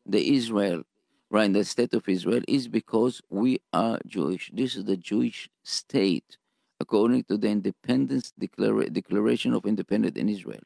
the 0.06 0.36
Israel 0.36 0.84
right 1.32 1.46
in 1.46 1.54
the 1.54 1.66
state 1.66 1.96
of 1.96 2.10
Israel 2.10 2.44
is 2.50 2.70
because 2.70 3.22
we 3.32 3.62
are 3.74 4.00
Jewish. 4.08 4.52
This 4.54 4.78
is 4.78 4.86
the 4.86 4.98
Jewish 4.98 5.50
state, 5.64 6.38
according 6.82 7.26
to 7.26 7.38
the 7.38 7.50
Independence 7.50 8.34
Declara- 8.40 8.94
Declaration 8.94 9.54
of 9.56 9.66
Independence 9.66 10.18
in 10.18 10.30
Israel. 10.30 10.62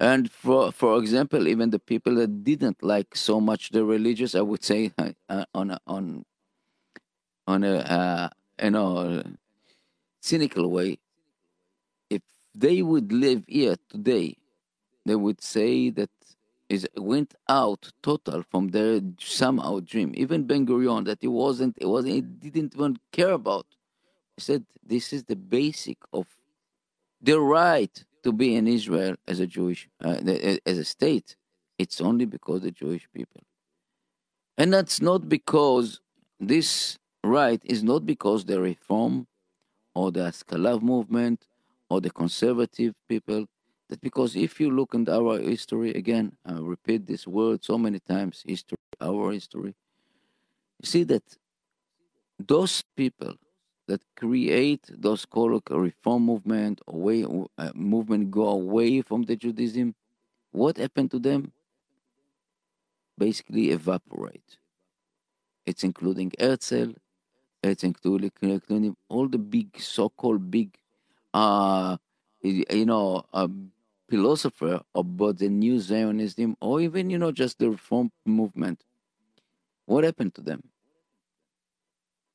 And 0.00 0.30
for 0.30 0.72
for 0.72 0.98
example, 0.98 1.48
even 1.48 1.70
the 1.70 1.80
people 1.80 2.16
that 2.16 2.44
didn't 2.44 2.82
like 2.82 3.16
so 3.16 3.40
much 3.40 3.70
the 3.70 3.84
religious, 3.84 4.34
I 4.34 4.42
would 4.42 4.64
say, 4.64 4.92
uh, 5.30 5.46
on 5.54 5.72
a, 5.72 5.80
on 5.86 6.24
on 7.46 7.64
a 7.64 7.76
uh, 7.78 8.28
you 8.62 8.70
know 8.70 9.22
cynical 10.22 10.70
way, 10.70 10.98
if 12.10 12.22
they 12.54 12.82
would 12.82 13.12
live 13.12 13.44
here 13.48 13.76
today, 13.90 14.36
they 15.06 15.16
would 15.16 15.42
say 15.42 15.90
that 15.90 16.10
is 16.72 16.88
went 16.96 17.34
out 17.48 17.92
total 18.02 18.42
from 18.50 18.68
their 18.68 19.00
somehow 19.20 19.80
dream. 19.80 20.12
Even 20.16 20.46
Ben 20.46 20.66
Gurion, 20.66 21.04
that 21.04 21.18
he 21.20 21.28
wasn't, 21.28 21.76
it 21.78 21.86
wasn't, 21.86 22.14
he 22.14 22.20
didn't 22.20 22.74
even 22.74 22.98
care 23.12 23.32
about. 23.32 23.66
He 24.36 24.42
said, 24.42 24.64
"This 24.82 25.12
is 25.12 25.24
the 25.24 25.36
basic 25.36 25.98
of 26.12 26.26
the 27.20 27.38
right 27.38 27.94
to 28.24 28.32
be 28.32 28.54
in 28.56 28.66
Israel 28.66 29.16
as 29.28 29.38
a 29.40 29.46
Jewish, 29.46 29.88
uh, 30.02 30.16
as 30.64 30.78
a 30.78 30.84
state. 30.84 31.36
It's 31.78 32.00
only 32.00 32.24
because 32.24 32.62
the 32.62 32.70
Jewish 32.70 33.06
people, 33.12 33.42
and 34.56 34.72
that's 34.72 35.00
not 35.02 35.28
because 35.28 36.00
this 36.40 36.98
right 37.22 37.60
is 37.64 37.82
not 37.82 38.06
because 38.06 38.44
the 38.44 38.60
Reform 38.60 39.26
or 39.94 40.10
the 40.10 40.24
Haskalah 40.24 40.80
movement 40.80 41.46
or 41.90 42.00
the 42.00 42.10
conservative 42.10 42.94
people 43.08 43.46
that 43.92 44.00
because 44.00 44.34
if 44.36 44.58
you 44.58 44.70
look 44.70 44.94
at 44.94 45.06
our 45.10 45.38
history, 45.38 45.90
again, 45.92 46.32
I 46.46 46.54
repeat 46.54 47.06
this 47.06 47.26
word 47.26 47.62
so 47.62 47.76
many 47.76 48.00
times 48.00 48.42
history, 48.46 48.78
our 48.98 49.32
history, 49.32 49.74
you 50.80 50.86
see 50.86 51.04
that 51.04 51.22
those 52.38 52.82
people 52.96 53.34
that 53.88 54.00
create 54.16 54.84
those 54.88 55.26
called 55.26 55.62
reform 55.70 56.22
movement 56.24 56.80
or 56.86 57.00
way, 57.00 57.26
uh, 57.58 57.72
movement 57.74 58.30
go 58.30 58.48
away 58.48 59.02
from 59.02 59.24
the 59.24 59.36
Judaism, 59.36 59.94
what 60.52 60.78
happened 60.78 61.10
to 61.10 61.18
them? 61.18 61.52
Basically 63.18 63.72
evaporate. 63.72 64.56
It's 65.66 65.84
including 65.84 66.32
Herzl, 66.40 66.94
it's 67.62 67.84
including 67.84 68.96
all 69.10 69.28
the 69.28 69.38
big, 69.38 69.78
so-called 69.78 70.50
big, 70.50 70.78
uh, 71.34 71.98
you 72.42 72.86
know, 72.86 73.24
uh, 73.32 73.48
philosopher 74.12 74.82
about 74.94 75.38
the 75.38 75.48
new 75.48 75.80
Zionism 75.80 76.54
or 76.60 76.82
even, 76.82 77.08
you 77.08 77.16
know, 77.16 77.32
just 77.32 77.58
the 77.58 77.70
reform 77.70 78.12
movement. 78.26 78.84
What 79.86 80.04
happened 80.04 80.34
to 80.34 80.42
them? 80.42 80.62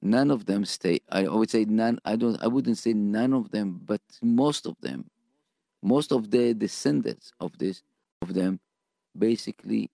None 0.02 0.32
of 0.32 0.48
them 0.48 0.66
stay. 0.66 1.02
I 1.08 1.28
would 1.28 1.52
say 1.52 1.66
none. 1.66 2.00
I 2.04 2.16
don't. 2.16 2.42
I 2.42 2.48
wouldn't 2.48 2.80
say 2.80 2.94
none 2.94 3.32
of 3.32 3.52
them, 3.52 3.80
but 3.86 4.02
most 4.24 4.66
of 4.66 4.76
them, 4.82 5.00
most 5.84 6.12
of 6.12 6.32
the 6.32 6.56
descendants 6.56 7.32
of 7.40 7.52
this 7.60 7.84
of 8.24 8.34
them, 8.34 8.60
basically 9.16 9.92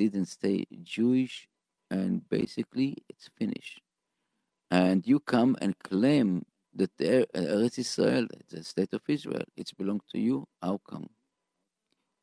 didn't 0.00 0.26
stay 0.26 0.64
Jewish, 0.82 1.48
and 1.90 2.26
basically 2.30 2.96
it's 3.10 3.28
finished. 3.38 3.82
And 4.70 5.06
you 5.06 5.20
come 5.20 5.54
and 5.60 5.78
claim 5.78 6.46
that 6.74 6.96
Eretz 6.96 7.78
Israel, 7.78 8.26
the 8.48 8.64
state 8.64 8.94
of 8.94 9.02
Israel, 9.06 9.44
it's 9.54 9.72
belong 9.72 10.00
to 10.12 10.18
you. 10.18 10.48
How 10.62 10.80
come? 10.88 11.08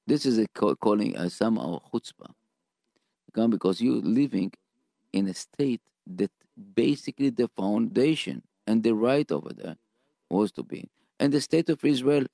This 0.06 0.26
is 0.26 0.38
a 0.38 0.48
calling 0.48 1.16
uh, 1.18 1.30
somehow 1.30 1.80
chutzpah. 1.94 2.32
Come 3.34 3.52
because 3.52 3.82
you're 3.82 4.02
living 4.02 4.52
in 5.14 5.28
a 5.28 5.34
state 5.34 5.82
that 6.06 6.32
basically 6.76 7.30
the 7.30 7.50
foundation 7.56 8.44
and 8.68 8.84
the 8.84 8.94
right 8.94 9.32
over 9.32 9.54
there 9.54 9.78
was 10.30 10.52
to 10.54 10.64
be. 10.64 10.90
And 11.20 11.32
the 11.32 11.42
state 11.42 11.70
of 11.70 11.84
Israel, 11.86 12.26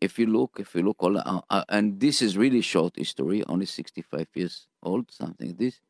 if 0.00 0.18
you 0.18 0.26
look, 0.26 0.56
if 0.58 0.74
you 0.74 0.82
look 0.82 0.96
all, 0.98 1.16
uh, 1.16 1.40
uh, 1.48 1.64
and 1.68 2.00
this 2.00 2.22
is 2.22 2.36
really 2.36 2.60
short 2.60 2.96
history, 2.96 3.44
only 3.48 3.66
65 3.66 4.26
years 4.34 4.66
old, 4.82 5.10
something 5.10 5.48
like 5.48 5.58
this. 5.58 5.80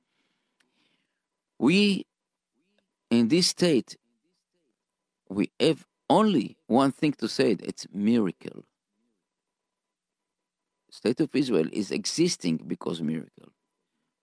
We, 1.59 2.07
in 3.11 3.29
this 3.29 3.49
state, 3.49 3.97
we 5.29 5.51
have 5.59 5.87
only 6.11 6.59
one 6.67 6.93
thing 6.93 7.13
to 7.15 7.29
say: 7.29 7.57
it's 7.61 7.87
miracle 7.93 8.65
state 10.93 11.21
of 11.21 11.31
Israel 11.35 11.69
is 11.73 11.91
existing 11.91 12.57
because 12.67 13.01
miracle. 13.01 13.49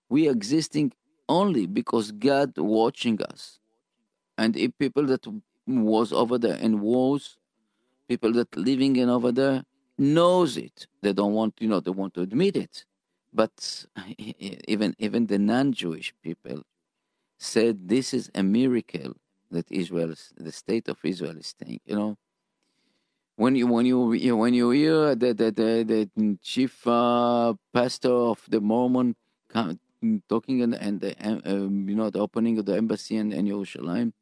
We 0.08 0.28
are 0.28 0.32
existing 0.32 0.94
only 1.28 1.66
because 1.66 2.12
God 2.12 2.58
watching 2.58 3.22
us. 3.24 3.60
And 4.38 4.56
if 4.56 4.78
people 4.78 5.06
that 5.08 5.26
was 5.68 6.14
over 6.14 6.38
there 6.38 6.56
in 6.56 6.80
wars, 6.80 7.38
people 8.08 8.32
that 8.34 8.56
living 8.56 8.96
in 8.96 9.10
over 9.10 9.32
there 9.32 9.64
knows 9.98 10.58
it. 10.58 10.88
They 11.02 11.14
don't 11.14 11.34
want, 11.34 11.56
you 11.60 11.68
know, 11.68 11.80
they 11.80 11.92
want 11.92 12.14
to 12.16 12.22
admit 12.22 12.56
it. 12.56 12.86
But 13.34 13.86
even 14.18 14.96
even 15.00 15.28
the 15.28 15.40
non-Jewish 15.40 16.14
people 16.24 16.62
said 17.40 17.90
this 17.90 18.14
is 18.14 18.30
a 18.36 18.44
miracle 18.44 19.14
that 19.52 19.72
Israel, 19.72 20.14
the 20.38 20.52
state 20.52 20.88
of 20.88 20.98
Israel, 21.04 21.38
is 21.38 21.48
staying. 21.48 21.82
You 21.86 21.96
know, 21.96 22.18
when 23.40 23.56
you 23.56 23.68
when 23.68 23.86
you 23.86 24.36
when 24.36 24.54
you 24.54 24.70
hear 24.72 25.16
the 25.16 25.34
the 25.34 25.50
the, 25.52 26.10
the 26.16 26.38
chief 26.44 26.86
uh, 26.86 27.54
pastor 27.74 28.12
of 28.12 28.44
the 28.50 28.60
Mormon 28.60 29.16
talking 30.28 30.62
and, 30.62 30.76
and 30.76 31.00
the, 31.00 31.16
um, 31.24 31.88
you 31.88 31.96
know 31.96 32.10
the 32.10 32.20
opening 32.20 32.60
of 32.60 32.66
the 32.66 32.76
embassy 32.76 33.16
in, 33.16 33.32
in 33.32 33.48
Jerusalem, 33.48 34.14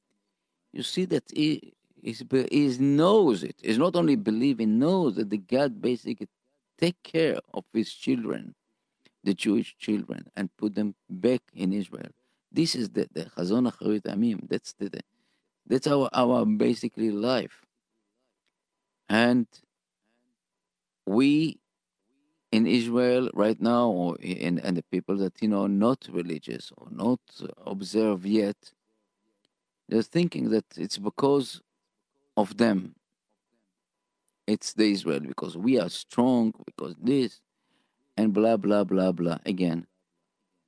you 0.71 0.83
see 0.83 1.05
that 1.05 1.23
he 1.33 1.73
is 2.03 2.23
he 2.51 2.77
knows 2.77 3.43
it. 3.43 3.55
He's 3.63 3.79
not 3.79 3.95
only 3.95 4.15
believing, 4.15 4.77
knows 4.77 5.15
that 5.15 5.31
the 5.31 5.39
God 5.39 5.81
basically 5.81 6.29
take 6.77 7.01
care 7.01 7.39
of 7.55 7.63
his 7.73 7.91
children, 7.91 8.53
the 9.23 9.33
Jewish 9.33 9.75
children, 9.79 10.27
and 10.35 10.55
put 10.57 10.75
them 10.75 10.93
back 11.09 11.41
in 11.55 11.73
Israel. 11.73 12.11
This 12.51 12.75
is 12.75 12.91
the 12.91 13.07
the 13.11 13.25
Chazon 13.35 13.65
Amim. 14.13 14.47
That's 14.47 14.73
the, 14.73 14.89
the 14.89 15.01
that's 15.65 15.87
our 15.87 16.07
our 16.13 16.45
basically 16.45 17.09
life. 17.09 17.66
And 19.09 19.47
we 21.05 21.59
in 22.51 22.65
Israel 22.65 23.29
right 23.33 23.59
now, 23.61 23.89
or 23.89 24.17
in 24.21 24.59
and 24.59 24.77
the 24.77 24.83
people 24.83 25.17
that 25.17 25.41
you 25.41 25.49
know 25.49 25.67
not 25.67 26.07
religious 26.11 26.71
or 26.77 26.87
not 26.91 27.19
observe 27.65 28.25
yet, 28.25 28.71
they're 29.89 30.01
thinking 30.01 30.49
that 30.51 30.65
it's 30.77 30.97
because 30.97 31.61
of 32.35 32.57
them. 32.57 32.95
It's 34.47 34.73
the 34.73 34.91
Israel 34.91 35.19
because 35.19 35.57
we 35.57 35.79
are 35.79 35.89
strong 35.89 36.53
because 36.65 36.95
this, 37.01 37.41
and 38.15 38.33
blah 38.33 38.57
blah 38.57 38.83
blah 38.83 39.11
blah. 39.11 39.39
Again, 39.45 39.87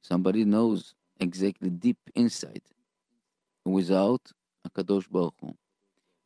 somebody 0.01 0.45
knows 0.45 0.95
exactly 1.19 1.69
deep 1.69 1.99
inside, 2.15 2.63
without 3.65 4.31
a 4.65 4.69
kadosh 4.69 5.09
baruch 5.09 5.35
Hu, 5.41 5.55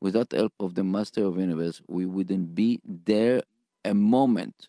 Without 0.03 0.31
the 0.31 0.35
help 0.35 0.51
of 0.59 0.75
the 0.75 0.83
Master 0.83 1.23
of 1.23 1.37
Universe, 1.37 1.81
we 1.87 2.05
wouldn't 2.05 2.53
be 2.53 2.81
there 2.83 3.41
a 3.85 3.93
moment. 3.93 4.67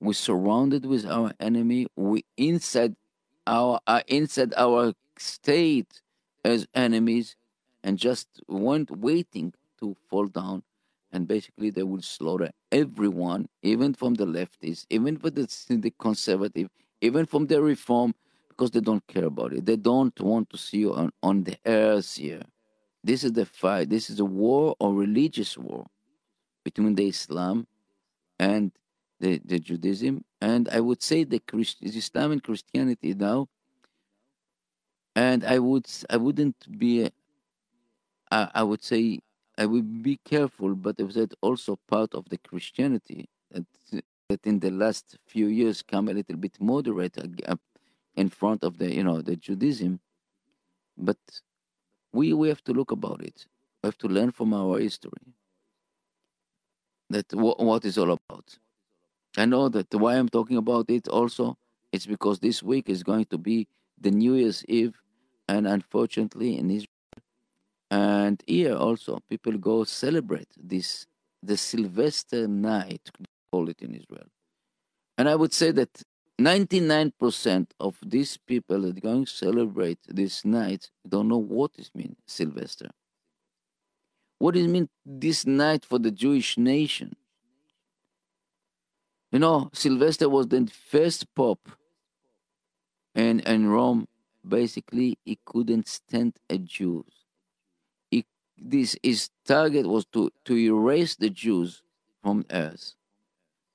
We're 0.00 0.12
surrounded 0.12 0.86
with 0.86 1.04
our 1.04 1.32
enemy. 1.40 1.88
We 1.96 2.24
inside 2.36 2.94
our 3.44 3.80
uh, 3.88 4.02
inside 4.06 4.54
our 4.56 4.92
state 5.18 6.00
as 6.44 6.64
enemies, 6.74 7.34
and 7.82 7.98
just 7.98 8.28
weren't 8.46 8.92
waiting 8.92 9.52
to 9.80 9.96
fall 10.08 10.26
down. 10.26 10.62
And 11.10 11.26
basically, 11.26 11.70
they 11.70 11.82
will 11.82 12.02
slaughter 12.02 12.52
everyone, 12.70 13.48
even 13.62 13.94
from 13.94 14.14
the 14.14 14.26
leftists, 14.26 14.86
even 14.90 15.16
for 15.16 15.30
the, 15.30 15.48
the 15.70 15.92
conservative, 15.98 16.68
even 17.00 17.26
from 17.26 17.48
the 17.48 17.60
reform, 17.60 18.14
because 18.48 18.70
they 18.70 18.80
don't 18.80 19.04
care 19.08 19.24
about 19.24 19.54
it. 19.54 19.66
They 19.66 19.76
don't 19.76 20.18
want 20.20 20.50
to 20.50 20.56
see 20.56 20.78
you 20.78 20.94
on, 20.94 21.10
on 21.20 21.42
the 21.42 21.56
earth 21.66 22.14
here. 22.14 22.42
This 23.06 23.22
is 23.22 23.32
the 23.32 23.46
fight. 23.46 23.88
This 23.88 24.10
is 24.10 24.18
a 24.18 24.24
war 24.24 24.74
or 24.80 24.92
religious 24.92 25.56
war 25.56 25.86
between 26.64 26.96
the 26.96 27.06
Islam 27.06 27.68
and 28.36 28.72
the, 29.20 29.40
the 29.44 29.60
Judaism, 29.60 30.24
and 30.40 30.68
I 30.68 30.80
would 30.80 31.00
say 31.04 31.22
the 31.22 31.38
Christ, 31.38 31.76
Islam 31.82 32.32
and 32.32 32.42
Christianity 32.42 33.14
now. 33.14 33.46
And 35.14 35.44
I 35.44 35.60
would 35.60 35.86
I 36.10 36.16
wouldn't 36.16 36.56
be. 36.78 37.08
I, 38.32 38.50
I 38.60 38.62
would 38.64 38.82
say 38.82 39.20
I 39.56 39.66
would 39.66 40.02
be 40.02 40.18
careful, 40.24 40.74
but 40.74 40.98
it 40.98 41.04
was 41.04 41.16
also 41.40 41.78
part 41.86 42.12
of 42.12 42.28
the 42.28 42.38
Christianity 42.38 43.28
that 43.52 43.66
that 44.28 44.44
in 44.44 44.58
the 44.58 44.72
last 44.72 45.16
few 45.28 45.46
years 45.46 45.80
come 45.80 46.08
a 46.08 46.12
little 46.12 46.36
bit 46.36 46.60
moderate 46.60 47.16
uh, 47.18 47.52
uh, 47.52 47.56
in 48.16 48.30
front 48.30 48.64
of 48.64 48.78
the 48.78 48.92
you 48.92 49.04
know 49.04 49.22
the 49.22 49.36
Judaism, 49.36 50.00
but 50.98 51.18
we, 52.16 52.32
we 52.32 52.48
have 52.48 52.64
to 52.64 52.72
look 52.72 52.90
about 52.90 53.22
it. 53.22 53.46
We 53.82 53.88
have 53.88 53.98
to 53.98 54.08
learn 54.08 54.32
from 54.32 54.54
our 54.54 54.78
history. 54.78 55.10
That 57.10 57.28
w- 57.28 57.54
what 57.58 57.84
is 57.84 57.98
all 57.98 58.12
about. 58.12 58.58
I 59.36 59.44
know 59.44 59.68
that 59.68 59.94
why 59.94 60.16
I'm 60.16 60.28
talking 60.28 60.56
about 60.56 60.90
it 60.90 61.08
also, 61.08 61.58
it's 61.92 62.06
because 62.06 62.40
this 62.40 62.62
week 62.62 62.88
is 62.88 63.02
going 63.02 63.26
to 63.26 63.38
be 63.38 63.68
the 64.00 64.10
New 64.10 64.34
Year's 64.34 64.64
Eve, 64.66 64.94
and 65.48 65.66
unfortunately 65.66 66.58
in 66.58 66.70
Israel 66.70 66.86
and 67.90 68.42
here 68.46 68.74
also 68.74 69.20
people 69.30 69.56
go 69.58 69.84
celebrate 69.84 70.48
this 70.56 71.06
the 71.42 71.56
Sylvester 71.56 72.48
night, 72.48 73.10
call 73.52 73.68
it 73.68 73.80
in 73.80 73.94
Israel. 73.94 74.26
And 75.18 75.28
I 75.28 75.36
would 75.36 75.52
say 75.52 75.70
that 75.72 76.02
99% 76.40 77.68
of 77.80 77.96
these 78.04 78.36
people 78.36 78.82
that 78.82 78.98
are 78.98 79.00
going 79.00 79.24
to 79.24 79.30
celebrate 79.30 79.98
this 80.06 80.44
night 80.44 80.90
don't 81.08 81.28
know 81.28 81.38
what 81.38 81.72
it 81.78 81.90
means, 81.94 82.16
Sylvester. 82.26 82.90
What 84.38 84.54
does 84.54 84.66
it 84.66 84.68
mean 84.68 84.90
this 85.04 85.46
night 85.46 85.84
for 85.84 85.98
the 85.98 86.10
Jewish 86.10 86.58
nation? 86.58 87.16
You 89.32 89.38
know, 89.38 89.70
Sylvester 89.72 90.28
was 90.28 90.48
the 90.48 90.70
first 90.90 91.34
pope 91.34 91.70
and 93.14 93.40
in 93.40 93.68
Rome. 93.68 94.06
Basically, 94.46 95.18
he 95.24 95.38
couldn't 95.44 95.88
stand 95.88 96.38
a 96.48 96.58
Jew. 96.58 97.04
He, 98.10 98.24
this 98.56 98.96
his 99.02 99.30
target 99.44 99.86
was 99.86 100.04
to, 100.12 100.30
to 100.44 100.56
erase 100.56 101.16
the 101.16 101.30
Jews 101.30 101.82
from 102.22 102.44
earth. 102.50 102.95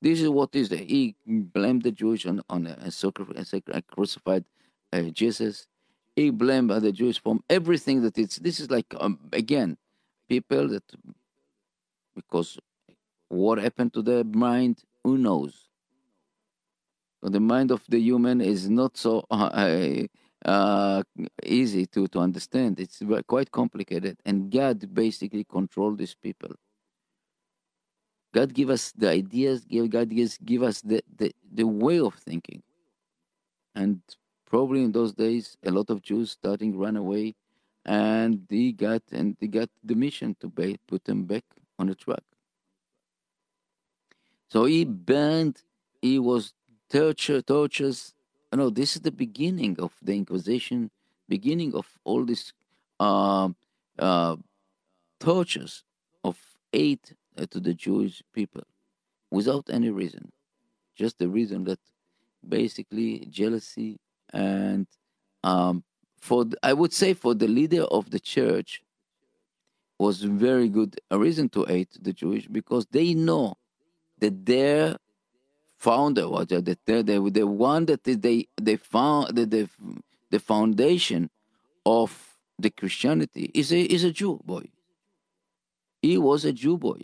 This 0.01 0.21
is 0.21 0.29
what 0.29 0.55
is 0.55 0.69
there. 0.69 0.79
He 0.79 1.15
blamed 1.25 1.83
the 1.83 1.91
Jews 1.91 2.25
on, 2.25 2.41
on 2.49 2.67
a, 2.67 2.77
a, 2.87 3.81
crucified 3.83 4.45
uh, 4.91 5.01
Jesus. 5.03 5.67
He 6.15 6.31
blamed 6.31 6.71
the 6.71 6.91
Jews 6.91 7.17
from 7.17 7.43
everything 7.49 8.01
that 8.01 8.17
it's. 8.17 8.37
This 8.37 8.59
is 8.59 8.71
like 8.71 8.93
um, 8.99 9.19
again, 9.31 9.77
people 10.27 10.67
that 10.69 10.83
because 12.15 12.57
what 13.29 13.59
happened 13.59 13.93
to 13.93 14.01
their 14.01 14.23
mind, 14.23 14.83
who 15.03 15.17
knows? 15.17 15.69
the 17.21 17.39
mind 17.39 17.71
of 17.71 17.83
the 17.87 17.99
human 17.99 18.41
is 18.41 18.69
not 18.69 18.97
so 18.97 19.23
uh, 19.31 20.03
uh, 20.43 21.03
easy 21.43 21.85
to, 21.85 22.07
to 22.07 22.19
understand. 22.19 22.79
It's 22.79 23.01
quite 23.27 23.51
complicated, 23.51 24.17
and 24.25 24.51
God 24.51 24.93
basically 24.93 25.43
controlled 25.43 25.99
these 25.99 26.15
people. 26.15 26.55
God 28.33 28.53
give 28.53 28.69
us 28.69 28.91
the 28.93 29.09
ideas, 29.09 29.65
give 29.65 29.89
God 29.89 30.09
gives 30.09 30.37
give 30.37 30.63
us 30.63 30.81
the, 30.81 31.03
the, 31.17 31.33
the 31.51 31.67
way 31.67 31.99
of 31.99 32.15
thinking. 32.15 32.63
And 33.75 34.01
probably 34.45 34.83
in 34.83 34.91
those 34.91 35.13
days 35.13 35.57
a 35.65 35.71
lot 35.71 35.89
of 35.89 36.01
Jews 36.01 36.31
starting 36.31 36.77
run 36.77 36.97
away 36.97 37.35
and 37.85 38.45
they 38.49 38.71
got 38.71 39.01
and 39.11 39.35
they 39.39 39.47
got 39.47 39.69
the 39.83 39.95
mission 39.95 40.35
to 40.39 40.51
put 40.87 41.05
them 41.05 41.23
back 41.23 41.43
on 41.79 41.87
the 41.87 41.95
track. 41.95 42.23
So 44.49 44.65
he 44.65 44.83
banned, 44.85 45.63
he 46.01 46.19
was 46.19 46.53
torture, 46.89 47.41
tortures. 47.41 48.13
You 48.51 48.57
know, 48.57 48.69
this 48.69 48.95
is 48.95 49.01
the 49.01 49.11
beginning 49.11 49.77
of 49.79 49.93
the 50.01 50.13
Inquisition, 50.13 50.91
beginning 51.29 51.73
of 51.73 51.87
all 52.03 52.25
these 52.25 52.51
uh, 52.99 53.49
uh, 53.97 54.35
tortures 55.19 55.83
of 56.23 56.37
uh, 56.73 56.95
to 57.49 57.59
the 57.59 57.73
Jewish 57.73 58.21
people 58.33 58.63
without 59.29 59.69
any 59.69 59.89
reason. 59.89 60.31
Just 60.95 61.17
the 61.19 61.29
reason 61.29 61.63
that 61.65 61.79
basically 62.47 63.25
jealousy 63.29 63.99
and 64.33 64.87
um, 65.43 65.83
for 66.19 66.45
the, 66.45 66.57
I 66.63 66.73
would 66.73 66.93
say 66.93 67.13
for 67.13 67.33
the 67.33 67.47
leader 67.47 67.83
of 67.83 68.11
the 68.11 68.19
church 68.19 68.81
was 69.97 70.21
very 70.23 70.67
good 70.69 70.99
a 71.09 71.17
reason 71.17 71.49
to 71.49 71.63
hate 71.65 71.97
the 72.01 72.13
Jewish 72.13 72.47
because 72.47 72.85
they 72.91 73.13
know 73.13 73.55
that 74.19 74.45
their 74.45 74.97
founder 75.77 76.29
was 76.29 76.47
that 76.47 76.77
they, 76.85 77.01
the 77.01 77.47
one 77.47 77.85
that 77.85 78.03
they 78.03 78.47
they 78.59 78.75
found 78.77 79.35
the, 79.35 79.45
the 79.45 79.69
the 80.29 80.39
foundation 80.39 81.29
of 81.85 82.37
the 82.57 82.69
Christianity 82.69 83.51
is 83.53 83.71
a 83.71 83.81
is 83.81 84.03
a 84.03 84.11
Jew 84.11 84.39
boy. 84.43 84.65
He 86.01 86.17
was 86.17 86.45
a 86.45 86.53
Jew 86.53 86.77
boy. 86.77 87.01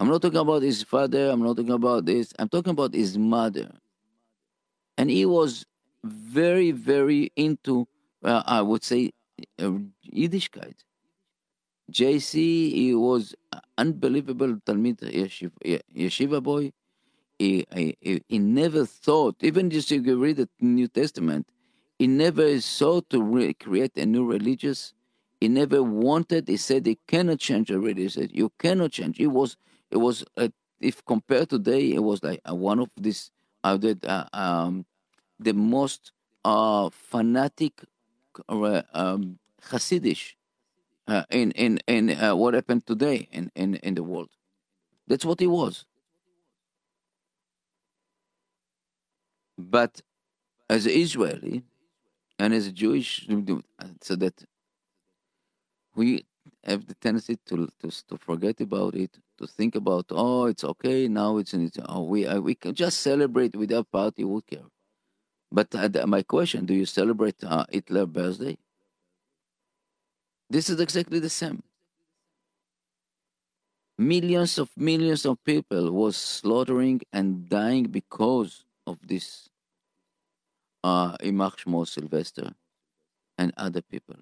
I'm 0.00 0.08
not 0.08 0.22
talking 0.22 0.38
about 0.40 0.62
his 0.62 0.84
father. 0.84 1.30
I'm 1.30 1.42
not 1.42 1.58
talking 1.58 1.72
about 1.72 2.06
this. 2.06 2.34
I'm 2.38 2.50
talking 2.50 2.72
about 2.72 2.94
his 2.94 3.18
mother. 3.18 3.70
And 4.98 5.10
he 5.10 5.26
was 5.26 5.66
very, 6.04 6.72
very 6.72 7.32
into, 7.36 7.88
uh, 8.24 8.42
I 8.46 8.62
would 8.62 8.84
say, 8.84 9.12
uh, 9.60 9.72
Yiddishkeit. 10.12 10.76
JC, 11.92 12.34
he 12.34 12.94
was 12.94 13.34
unbelievable 13.78 14.56
Talmid 14.66 15.00
yeshiva, 15.00 15.80
yeshiva 15.96 16.42
boy. 16.42 16.72
He, 17.38 17.66
he, 17.74 18.22
he 18.28 18.38
never 18.38 18.86
thought, 18.86 19.36
even 19.42 19.70
just 19.70 19.92
if 19.92 20.06
you 20.06 20.18
read 20.18 20.38
the 20.38 20.48
New 20.60 20.88
Testament, 20.88 21.48
he 21.98 22.06
never 22.06 22.60
sought 22.60 23.10
to 23.10 23.22
re- 23.22 23.54
create 23.54 23.96
a 23.98 24.06
new 24.06 24.26
religious. 24.26 24.94
He 25.40 25.48
never 25.48 25.82
wanted. 25.82 26.48
He 26.48 26.56
said 26.58 26.86
he 26.86 26.98
cannot 27.08 27.40
change 27.40 27.70
already. 27.72 28.04
He 28.04 28.08
said 28.10 28.30
you 28.32 28.52
cannot 28.58 28.92
change. 28.92 29.18
He 29.18 29.26
was 29.26 29.56
it 29.90 29.98
was 29.98 30.24
uh, 30.36 30.48
if 30.80 31.04
compared 31.04 31.50
today, 31.50 31.92
it 31.94 32.02
was 32.02 32.22
like 32.22 32.40
uh, 32.48 32.54
one 32.54 32.80
of 32.80 32.88
these 32.96 33.30
uh, 33.64 33.76
the, 33.76 33.98
uh, 34.06 34.26
um, 34.36 34.86
the 35.38 35.54
most 35.54 36.12
uh, 36.44 36.90
fanatic 36.92 37.72
uh, 38.48 38.82
um, 38.94 39.38
Hasidish 39.70 40.34
uh, 41.08 41.24
in 41.30 41.52
in 41.52 41.80
in 41.86 42.10
uh, 42.10 42.36
what 42.36 42.54
happened 42.54 42.86
today 42.86 43.28
in, 43.32 43.50
in 43.54 43.76
in 43.76 43.94
the 43.94 44.02
world. 44.04 44.30
That's 45.08 45.24
what 45.24 45.40
he 45.40 45.46
was. 45.46 45.86
But 49.58 50.02
as 50.70 50.86
an 50.86 50.92
Israeli 50.92 51.64
and 52.38 52.54
as 52.54 52.66
a 52.68 52.72
Jewish, 52.72 53.28
so 54.02 54.16
that 54.16 54.44
we 55.94 56.24
have 56.64 56.86
the 56.86 56.94
tendency 56.94 57.36
to, 57.46 57.68
to 57.80 57.90
to 58.08 58.16
forget 58.18 58.60
about 58.60 58.94
it, 58.94 59.18
to 59.38 59.46
think 59.46 59.74
about 59.74 60.06
oh 60.10 60.46
it's 60.46 60.64
okay 60.64 61.08
now 61.08 61.38
it's, 61.38 61.54
it's 61.54 61.78
oh, 61.88 62.02
we 62.02 62.26
uh, 62.26 62.40
we 62.40 62.54
can 62.54 62.74
just 62.74 63.00
celebrate 63.00 63.56
without 63.56 63.90
party 63.90 64.22
who 64.22 64.42
care. 64.42 64.68
But 65.50 65.74
uh, 65.74 66.06
my 66.06 66.22
question: 66.22 66.66
Do 66.66 66.74
you 66.74 66.86
celebrate 66.86 67.42
uh, 67.42 67.64
Hitler 67.70 68.06
birthday? 68.06 68.58
This 70.48 70.68
is 70.68 70.80
exactly 70.80 71.18
the 71.18 71.30
same. 71.30 71.62
Millions 73.98 74.58
of 74.58 74.70
millions 74.76 75.24
of 75.26 75.42
people 75.44 75.92
was 75.92 76.16
slaughtering 76.16 77.02
and 77.12 77.48
dying 77.48 77.84
because 77.84 78.64
of 78.86 78.98
this 79.06 79.48
uh, 80.82 81.16
Imach 81.18 81.64
Shmo 81.64 81.86
Sylvester 81.86 82.52
and 83.38 83.52
other 83.56 83.82
people 83.82 84.16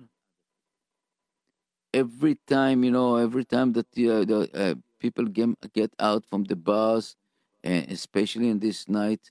every 1.98 2.36
time 2.46 2.84
you 2.84 2.90
know 2.90 3.16
every 3.16 3.44
time 3.44 3.72
that 3.72 3.86
uh, 3.98 4.24
the 4.30 4.38
uh, 4.54 4.74
people 4.98 5.24
get, 5.26 5.50
get 5.72 5.92
out 5.98 6.24
from 6.30 6.44
the 6.44 6.56
bars 6.56 7.16
and 7.64 7.90
especially 7.90 8.48
in 8.48 8.58
this 8.58 8.88
night 8.88 9.30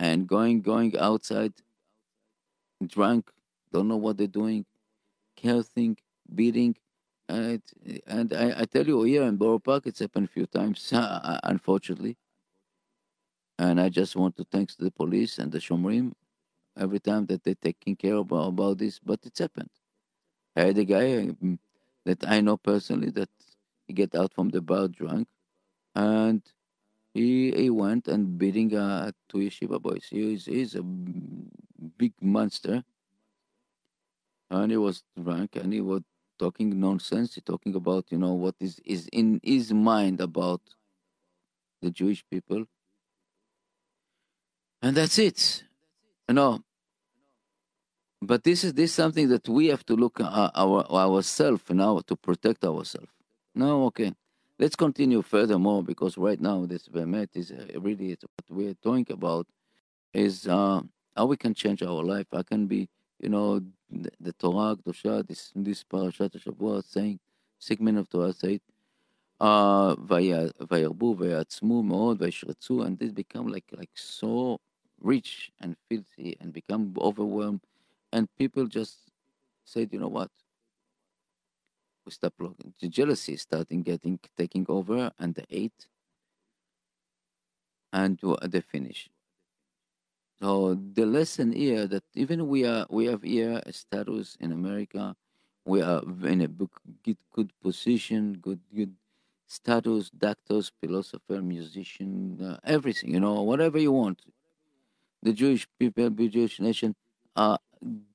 and 0.00 0.26
going 0.28 0.60
going 0.62 0.96
outside 0.98 1.52
drunk 2.86 3.30
don't 3.72 3.88
know 3.88 3.96
what 3.96 4.16
they're 4.16 4.26
doing 4.42 4.64
cursing 5.40 5.96
beating 6.34 6.74
and, 7.28 7.62
and 8.06 8.32
I, 8.34 8.62
I 8.62 8.64
tell 8.64 8.86
you 8.86 9.02
here 9.04 9.22
in 9.22 9.36
Borough 9.36 9.60
Park 9.60 9.86
it's 9.86 10.00
happened 10.00 10.26
a 10.26 10.32
few 10.32 10.46
times 10.46 10.92
unfortunately. 11.44 12.16
And 13.58 13.80
I 13.80 13.88
just 13.88 14.16
want 14.16 14.36
to 14.38 14.44
thanks 14.50 14.74
to 14.76 14.84
the 14.84 14.90
police 14.90 15.38
and 15.38 15.52
the 15.52 15.58
Shomrim 15.58 16.12
every 16.76 17.00
time 17.00 17.26
that 17.26 17.44
they're 17.44 17.54
taking 17.54 17.96
care 17.96 18.16
about, 18.16 18.48
about 18.48 18.78
this 18.78 18.98
but 18.98 19.20
it's 19.24 19.38
happened. 19.38 19.70
I 20.56 20.62
had 20.62 20.78
a 20.78 20.84
guy 20.84 21.04
mm, 21.44 21.58
that 22.04 22.24
I 22.28 22.40
know 22.40 22.56
personally 22.56 23.10
that 23.10 23.30
he 23.86 23.94
get 23.94 24.14
out 24.14 24.32
from 24.34 24.50
the 24.50 24.60
bar 24.60 24.88
drunk, 24.88 25.28
and 25.94 26.42
he 27.14 27.52
he 27.52 27.70
went 27.70 28.08
and 28.08 28.38
beating 28.38 28.74
uh, 28.76 29.12
two 29.28 29.38
yeshiva 29.38 29.80
boys. 29.80 30.06
He 30.10 30.34
is 30.34 30.46
he's 30.46 30.74
a 30.74 30.82
big 30.82 32.12
monster, 32.20 32.84
and 34.50 34.70
he 34.70 34.76
was 34.76 35.02
drunk 35.22 35.56
and 35.56 35.72
he 35.72 35.80
was 35.80 36.02
talking 36.38 36.78
nonsense. 36.80 37.34
He 37.34 37.40
talking 37.40 37.74
about 37.74 38.06
you 38.10 38.18
know 38.18 38.34
what 38.34 38.54
is 38.60 38.80
is 38.84 39.08
in 39.12 39.40
his 39.42 39.72
mind 39.72 40.20
about 40.20 40.60
the 41.82 41.90
Jewish 41.90 42.24
people, 42.30 42.66
and 44.82 44.96
that's 44.96 45.18
it. 45.18 45.64
You 46.28 46.34
know, 46.34 46.60
but 48.21 48.43
this 48.43 48.63
is 48.63 48.73
this 48.73 48.89
is 48.91 48.95
something 48.95 49.29
that 49.29 49.47
we 49.47 49.67
have 49.67 49.85
to 49.85 49.95
look 49.95 50.19
at 50.19 50.51
our 50.55 50.85
ourselves 50.91 51.63
now 51.69 51.99
to 52.07 52.15
protect 52.15 52.63
ourselves. 52.63 53.11
No, 53.53 53.85
okay. 53.85 54.13
Let's 54.57 54.75
continue 54.75 55.21
furthermore 55.21 55.83
because 55.83 56.17
right 56.17 56.39
now 56.39 56.65
this 56.65 56.87
Bemet 56.87 57.29
is 57.35 57.51
uh, 57.51 57.79
really 57.79 58.17
what 58.21 58.49
we're 58.49 58.73
talking 58.75 59.05
about 59.09 59.47
is 60.13 60.47
uh, 60.47 60.81
how 61.15 61.25
we 61.25 61.37
can 61.37 61.53
change 61.53 61.83
our 61.83 62.01
life. 62.03 62.27
I 62.31 62.43
can 62.43 62.65
be, 62.65 62.87
you 63.19 63.29
know, 63.29 63.59
the, 63.89 64.11
the 64.19 64.33
Torah 64.33 64.77
Kedusha, 64.77 65.27
this 65.27 65.51
this 65.55 65.83
parashat 65.83 66.41
Shavua 66.41 66.83
saying, 66.83 67.19
segment 67.59 67.97
of 67.97 68.09
Torah 68.09 68.33
said, 68.33 68.61
uh, 69.39 69.95
וירבו 70.71 71.15
ויעצמו 71.19 71.83
מאוד 71.83 72.21
וישרצו, 72.21 72.85
and 72.85 72.97
this 72.97 73.11
become 73.11 73.47
like 73.47 73.65
like 73.73 73.91
so 73.95 74.57
rich 75.01 75.51
and 75.59 75.75
filthy 75.89 76.37
and 76.39 76.53
become 76.53 76.93
overwhelmed 76.97 77.59
and 78.12 78.28
people 78.38 78.66
just 78.66 78.98
said, 79.64 79.92
you 79.92 80.00
know 80.00 80.08
what? 80.08 80.30
We 82.04 82.12
stop 82.12 82.34
looking. 82.38 82.72
The 82.80 82.88
jealousy 82.88 83.36
starting 83.36 83.82
getting 83.82 84.18
taking 84.36 84.66
over, 84.68 85.12
and 85.18 85.34
they 85.34 85.44
ate, 85.50 85.86
and 87.92 88.18
they 88.48 88.60
finish. 88.60 89.10
So 90.40 90.74
the 90.94 91.04
lesson 91.04 91.52
here 91.52 91.86
that 91.86 92.04
even 92.14 92.48
we 92.48 92.64
are 92.64 92.86
we 92.88 93.04
have 93.06 93.22
here 93.22 93.60
a 93.66 93.72
status 93.72 94.36
in 94.40 94.52
America, 94.52 95.14
we 95.66 95.82
are 95.82 96.02
in 96.24 96.40
a 96.40 96.48
good 96.48 96.70
good 97.34 97.50
position, 97.62 98.38
good 98.40 98.60
good 98.74 98.94
status, 99.46 100.08
doctors, 100.10 100.72
philosopher, 100.80 101.42
musician, 101.42 102.38
uh, 102.42 102.56
everything 102.64 103.12
you 103.12 103.20
know, 103.20 103.42
whatever 103.42 103.78
you 103.78 103.92
want. 103.92 104.22
The 105.22 105.34
Jewish 105.34 105.68
people, 105.78 106.08
the 106.08 106.28
Jewish 106.28 106.58
nation 106.60 106.94
are 107.36 107.58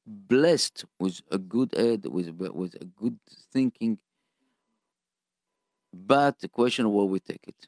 blessed 0.06 0.86
with 1.00 1.22
a 1.32 1.38
good 1.38 1.74
head, 1.76 2.06
with 2.06 2.30
with 2.30 2.76
a 2.82 2.86
good 2.86 3.18
thinking. 3.52 3.98
But 5.94 6.40
the 6.40 6.50
question 6.50 6.92
where 6.92 7.06
we 7.06 7.20
take 7.20 7.48
it. 7.48 7.68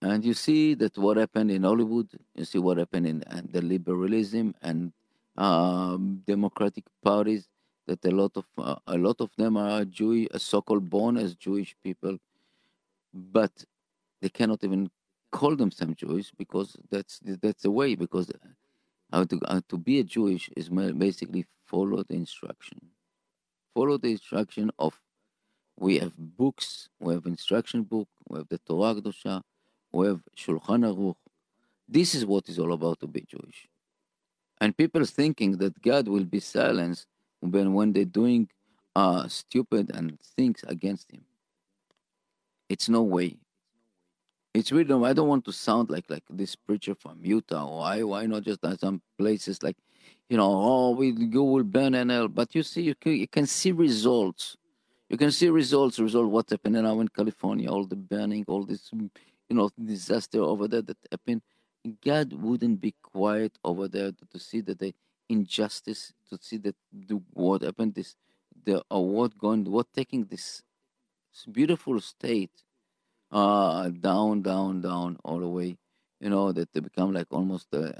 And 0.00 0.24
you 0.24 0.34
see 0.34 0.74
that 0.74 0.96
what 0.96 1.16
happened 1.16 1.50
in 1.50 1.64
Hollywood, 1.64 2.08
you 2.34 2.44
see 2.44 2.58
what 2.58 2.78
happened 2.78 3.06
in 3.06 3.24
uh, 3.24 3.42
the 3.50 3.60
liberalism 3.60 4.54
and 4.62 4.92
um, 5.36 6.22
democratic 6.26 6.84
parties. 7.02 7.48
That 7.86 8.04
a 8.04 8.10
lot 8.10 8.36
of 8.36 8.44
uh, 8.58 8.76
a 8.86 8.98
lot 8.98 9.20
of 9.20 9.30
them 9.38 9.56
are 9.56 9.84
Jewish, 9.84 10.28
so-called 10.36 10.90
born 10.90 11.16
as 11.16 11.34
Jewish 11.34 11.74
people, 11.82 12.18
but 13.14 13.64
they 14.20 14.28
cannot 14.28 14.62
even 14.62 14.90
call 15.30 15.56
themselves 15.56 15.94
Jewish 15.96 16.30
because 16.36 16.76
that's 16.90 17.20
that's 17.42 17.62
the 17.62 17.70
way. 17.70 17.94
Because 17.94 18.30
how 19.12 19.24
to 19.24 19.40
how 19.48 19.60
to 19.68 19.76
be 19.78 20.00
a 20.00 20.04
Jewish 20.04 20.50
is 20.56 20.68
basically 20.68 21.46
follow 21.66 22.02
the 22.02 22.14
instruction, 22.14 22.78
follow 23.74 23.98
the 23.98 24.10
instruction 24.12 24.70
of. 24.78 24.98
We 25.80 26.00
have 26.00 26.16
books, 26.16 26.88
we 26.98 27.14
have 27.14 27.26
instruction 27.26 27.84
book, 27.84 28.08
we 28.28 28.38
have 28.38 28.48
the 28.48 28.58
Torah 28.58 28.96
Kedosha, 28.96 29.42
we 29.92 30.08
have 30.08 30.20
Shulchan 30.36 30.82
Aruch. 30.92 31.14
This 31.88 32.16
is 32.16 32.26
what 32.26 32.48
is 32.48 32.58
all 32.58 32.72
about 32.72 32.98
to 32.98 33.06
be 33.06 33.20
Jewish. 33.20 33.68
And 34.60 34.76
people 34.76 35.04
thinking 35.04 35.58
that 35.58 35.80
God 35.80 36.08
will 36.08 36.24
be 36.24 36.40
silenced 36.40 37.06
when 37.40 37.74
when 37.74 37.92
they're 37.92 38.04
doing 38.04 38.48
uh, 38.96 39.28
stupid 39.28 39.92
and 39.94 40.18
things 40.36 40.64
against 40.66 41.12
Him. 41.12 41.24
It's 42.68 42.88
no 42.88 43.02
way. 43.02 43.36
It's 44.54 44.72
really. 44.72 44.92
I 45.04 45.12
don't 45.12 45.28
want 45.28 45.44
to 45.44 45.52
sound 45.52 45.90
like 45.90 46.06
like 46.08 46.24
this 46.30 46.56
preacher 46.56 46.94
from 46.94 47.20
Utah. 47.22 47.78
Why 47.78 48.02
why 48.02 48.26
not 48.26 48.42
just 48.44 48.64
at 48.64 48.80
some 48.80 49.02
places 49.18 49.62
like, 49.62 49.76
you 50.28 50.36
know, 50.36 50.50
oh 50.50 50.90
we 50.90 51.12
go 51.12 51.44
will 51.44 51.64
burn 51.64 51.92
hell. 51.94 52.28
But 52.28 52.54
you 52.54 52.62
see, 52.62 52.82
you 52.82 52.94
can, 52.94 53.12
you 53.16 53.28
can 53.28 53.46
see 53.46 53.72
results. 53.72 54.56
You 55.10 55.16
can 55.18 55.30
see 55.30 55.48
results. 55.48 55.98
Result 55.98 56.30
what's 56.30 56.52
happening 56.52 56.82
now 56.82 56.98
in 57.00 57.08
California. 57.08 57.70
All 57.70 57.84
the 57.84 57.96
burning, 57.96 58.44
all 58.48 58.64
this, 58.64 58.90
mm, 58.90 59.10
you 59.48 59.56
know, 59.56 59.70
disaster 59.82 60.40
over 60.40 60.66
there 60.66 60.82
that 60.82 60.98
happened. 61.10 61.42
God 62.04 62.32
wouldn't 62.32 62.80
be 62.80 62.94
quiet 63.02 63.56
over 63.64 63.86
there 63.88 64.12
to, 64.12 64.26
to 64.32 64.38
see 64.38 64.60
that 64.62 64.78
the 64.78 64.94
injustice, 65.28 66.12
to 66.30 66.38
see 66.40 66.56
that 66.58 66.76
the 66.92 67.20
what 67.32 67.62
happened, 67.62 67.94
this 67.94 68.16
the 68.64 68.82
uh, 68.92 68.98
what 68.98 69.36
going, 69.38 69.64
what 69.64 69.86
taking 69.94 70.24
this 70.24 70.62
beautiful 71.52 72.00
state 72.00 72.50
uh 73.30 73.88
down 73.90 74.42
down 74.42 74.80
down 74.80 75.18
all 75.24 75.40
the 75.40 75.48
way. 75.48 75.76
You 76.20 76.30
know 76.30 76.52
that 76.52 76.72
they 76.72 76.80
become 76.80 77.12
like 77.12 77.26
almost 77.30 77.68
uh, 77.74 77.92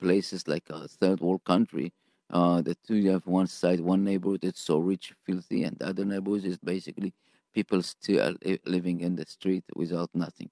places 0.00 0.48
like 0.48 0.64
a 0.70 0.88
third 0.88 1.20
world 1.20 1.44
country. 1.44 1.92
Uh 2.30 2.60
that 2.62 2.78
you 2.88 3.10
have 3.10 3.26
one 3.26 3.46
side 3.46 3.80
one 3.80 4.02
neighborhood 4.04 4.40
that's 4.42 4.60
so 4.60 4.78
rich 4.78 5.14
filthy 5.24 5.62
and 5.64 5.78
the 5.78 5.86
other 5.88 6.04
neighborhood 6.04 6.44
is 6.44 6.58
basically 6.58 7.12
people 7.54 7.82
still 7.82 8.34
li- 8.44 8.58
living 8.66 9.00
in 9.00 9.14
the 9.16 9.24
street 9.26 9.64
without 9.76 10.10
nothing. 10.14 10.50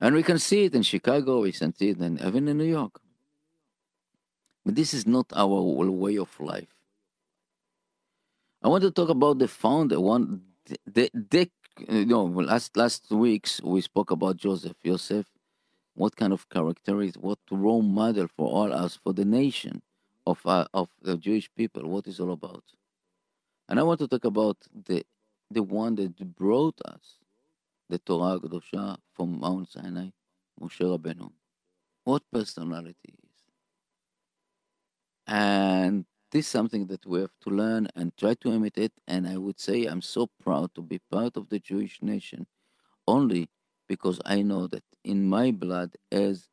And 0.00 0.14
we 0.14 0.22
can 0.22 0.38
see 0.38 0.64
it 0.64 0.74
in 0.74 0.82
chicago 0.82 1.42
we 1.42 1.52
can 1.52 1.74
see 1.74 1.90
it 1.90 1.98
in, 2.00 2.18
even 2.22 2.48
in 2.48 2.56
new 2.56 2.64
york. 2.64 2.98
But 4.66 4.74
this 4.74 4.92
is 4.92 5.06
not 5.06 5.32
our 5.34 5.62
way 5.62 6.18
of 6.18 6.38
life. 6.38 6.74
I 8.62 8.68
want 8.68 8.82
to 8.82 8.90
talk 8.90 9.08
about 9.08 9.38
the 9.38 9.48
founder. 9.48 10.00
One, 10.00 10.42
the, 10.66 10.78
the 10.86 11.10
you 11.80 12.06
know, 12.06 12.24
last 12.24 12.76
last 12.76 13.10
weeks 13.10 13.60
we 13.62 13.80
spoke 13.80 14.10
about 14.10 14.36
Joseph. 14.36 14.76
Joseph, 14.84 15.26
what 15.94 16.16
kind 16.16 16.32
of 16.32 16.48
character 16.48 17.02
is, 17.02 17.14
what 17.16 17.38
role 17.50 17.82
model 17.82 18.28
for 18.36 18.48
all 18.48 18.72
us, 18.72 18.98
for 19.02 19.12
the 19.12 19.24
nation 19.24 19.82
of 20.26 20.40
uh, 20.46 20.66
of 20.74 20.88
the 21.02 21.16
Jewish 21.16 21.50
people. 21.56 21.88
What 21.88 22.06
is 22.06 22.20
all 22.20 22.32
about? 22.32 22.64
And 23.68 23.80
I 23.80 23.82
want 23.82 24.00
to 24.00 24.08
talk 24.08 24.24
about 24.24 24.58
the 24.86 25.04
the 25.50 25.62
one 25.62 25.96
that 25.96 26.16
brought 26.36 26.80
us 26.86 27.18
the 27.88 27.98
Torah 27.98 28.40
Kedosha 28.40 28.98
from 29.14 29.40
Mount 29.40 29.70
Sinai, 29.70 30.10
Moshe 30.60 30.80
Rabbeinu. 30.80 31.30
What 32.04 32.22
personality 32.32 33.14
is? 33.24 33.30
And 35.26 36.04
this 36.36 36.44
is 36.44 36.52
something 36.52 36.84
that 36.88 37.06
we 37.06 37.18
have 37.18 37.32
to 37.40 37.48
learn 37.48 37.88
and 37.96 38.14
try 38.14 38.34
to 38.34 38.52
imitate. 38.52 38.92
And 39.08 39.26
I 39.26 39.38
would 39.38 39.58
say 39.58 39.86
I'm 39.86 40.02
so 40.02 40.28
proud 40.44 40.74
to 40.74 40.82
be 40.82 40.98
part 41.10 41.34
of 41.38 41.48
the 41.48 41.58
Jewish 41.58 42.02
nation 42.02 42.46
only 43.08 43.48
because 43.88 44.20
I 44.26 44.42
know 44.42 44.66
that 44.66 44.82
in 45.02 45.24
my 45.24 45.50
blood 45.50 45.92
is 46.12 46.46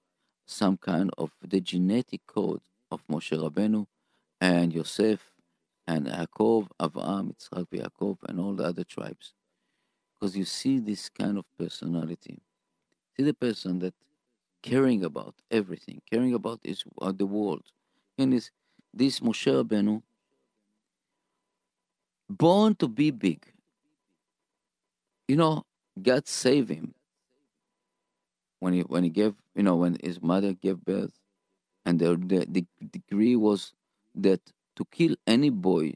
some 0.46 0.78
kind 0.78 1.12
of 1.18 1.32
the 1.46 1.60
genetic 1.60 2.22
code 2.26 2.62
of 2.92 3.06
Moshe 3.12 3.38
Rabbeinu 3.38 3.86
and 4.40 4.72
Yosef 4.72 5.20
and 5.86 6.08
Yaakov, 6.08 6.70
Avraham, 6.80 7.34
Yitzchak, 7.34 7.68
Yaakov, 7.68 8.20
and 8.30 8.40
all 8.40 8.54
the 8.54 8.64
other 8.64 8.86
tribes. 8.86 9.34
Because 10.14 10.38
you 10.38 10.46
see 10.46 10.80
this 10.80 11.10
kind 11.10 11.38
of 11.38 11.44
personality. 11.60 12.40
See 13.18 13.24
the 13.24 13.34
person 13.34 13.80
that 13.80 13.96
caring 14.62 15.04
about 15.04 15.36
everything, 15.52 16.02
caring 16.10 16.34
about 16.34 16.62
is 16.64 16.86
uh, 17.02 17.12
the 17.12 17.26
world. 17.26 17.64
And 18.18 18.32
this, 18.32 18.50
this 18.94 19.20
Moshe 19.20 19.52
Rabbeinu, 19.52 20.02
born 22.30 22.76
to 22.76 22.88
be 22.88 23.12
big. 23.12 23.46
You 25.28 25.38
know, 25.38 25.66
God 26.02 26.28
saved 26.28 26.70
him 26.70 26.94
when 28.60 28.74
he 28.74 28.82
when 28.82 29.04
he 29.04 29.10
gave 29.10 29.34
you 29.56 29.64
know 29.64 29.76
when 29.76 29.98
his 30.02 30.22
mother 30.22 30.54
gave 30.54 30.84
birth, 30.84 31.20
and 31.86 32.00
the 32.00 32.16
the, 32.16 32.46
the 32.50 32.66
decree 32.92 33.36
was 33.36 33.74
that 34.16 34.42
to 34.76 34.86
kill 34.86 35.16
any 35.26 35.50
boy, 35.50 35.94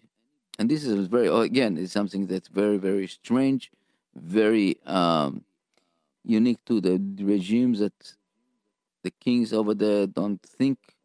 and 0.57 0.69
this 0.69 0.83
is 0.83 1.07
very 1.07 1.27
oh, 1.27 1.41
again 1.41 1.77
is 1.77 1.91
something 1.91 2.27
that's 2.27 2.47
very 2.47 2.77
very 2.77 3.07
strange, 3.07 3.71
very 4.15 4.77
um, 4.85 5.43
unique 6.23 6.63
to 6.65 6.81
the 6.81 6.99
regimes 7.21 7.79
that 7.79 8.13
the 9.03 9.11
kings 9.11 9.53
over 9.53 9.73
there 9.73 10.07
don't 10.07 10.41
think 10.41 10.96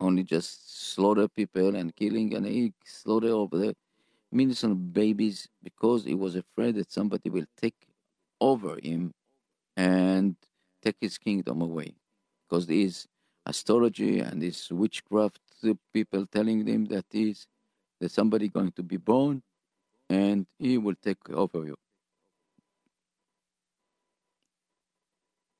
only 0.00 0.22
just 0.22 0.92
slaughter 0.94 1.28
people 1.28 1.76
and 1.76 1.94
killing 1.94 2.34
and 2.34 2.46
he 2.46 2.72
slaughter 2.84 3.28
over 3.28 3.58
there. 3.58 3.74
Millions 4.32 4.62
of 4.64 4.92
babies 4.92 5.48
because 5.62 6.04
he 6.04 6.14
was 6.14 6.36
afraid 6.36 6.76
that 6.76 6.90
somebody 6.90 7.28
will 7.30 7.46
take 7.60 7.74
over 8.40 8.78
him 8.82 9.12
and 9.76 10.36
take 10.82 10.96
his 11.00 11.18
kingdom 11.18 11.60
away. 11.62 11.94
Because 12.48 12.66
there 12.66 12.76
is 12.76 13.06
astrology 13.46 14.20
and 14.20 14.40
this 14.40 14.70
witchcraft 14.70 15.40
people 15.92 16.26
telling 16.26 16.66
him 16.66 16.86
that 16.86 17.06
is 17.12 17.46
there's 17.98 18.12
somebody 18.12 18.48
going 18.48 18.72
to 18.72 18.82
be 18.82 18.96
born 18.96 19.42
and 20.08 20.46
he 20.58 20.78
will 20.78 20.94
take 21.02 21.28
over 21.30 21.64
you. 21.64 21.76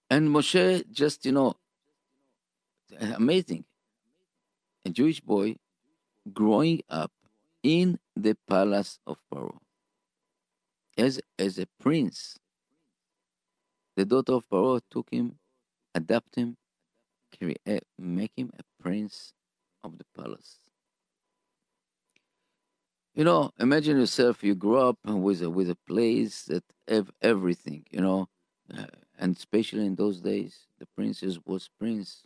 And 0.09 0.29
moshe 0.29 0.91
just 0.91 1.25
you 1.27 1.33
know 1.33 1.55
amazing 3.01 3.65
a 4.85 4.91
jewish 4.91 5.21
boy 5.21 5.57
growing 6.33 6.83
up 6.89 7.13
in 7.63 7.99
the 8.17 8.37
palace 8.49 8.99
of 9.07 9.19
Pharaoh 9.31 9.61
as, 10.97 11.21
as 11.39 11.59
a 11.59 11.67
prince. 11.81 12.39
The 13.97 14.05
daughter 14.05 14.35
of 14.35 14.45
Pharaoh 14.45 14.81
took 14.91 15.11
him, 15.11 15.39
adapt 15.95 16.37
him, 16.37 16.57
create, 17.37 17.85
make 17.99 18.33
him 18.37 18.51
a 18.59 18.83
prince 18.83 19.33
of 19.83 19.99
the 19.99 20.05
palace. 20.17 20.59
You 23.15 23.25
know, 23.25 23.51
imagine 23.59 23.99
yourself. 23.99 24.43
You 24.45 24.55
grow 24.55 24.91
up 24.91 24.99
with 25.05 25.43
a 25.43 25.51
with 25.51 25.69
a 25.69 25.77
place 25.87 26.45
that 26.45 26.65
have 26.87 27.11
everything. 27.21 27.85
You 27.91 28.01
know, 28.01 28.29
uh, 28.73 28.87
and 29.19 29.37
especially 29.37 29.85
in 29.85 29.97
those 29.97 30.21
days, 30.21 30.67
the 30.79 30.87
princess 30.97 31.39
was 31.45 31.69
prince. 31.79 32.23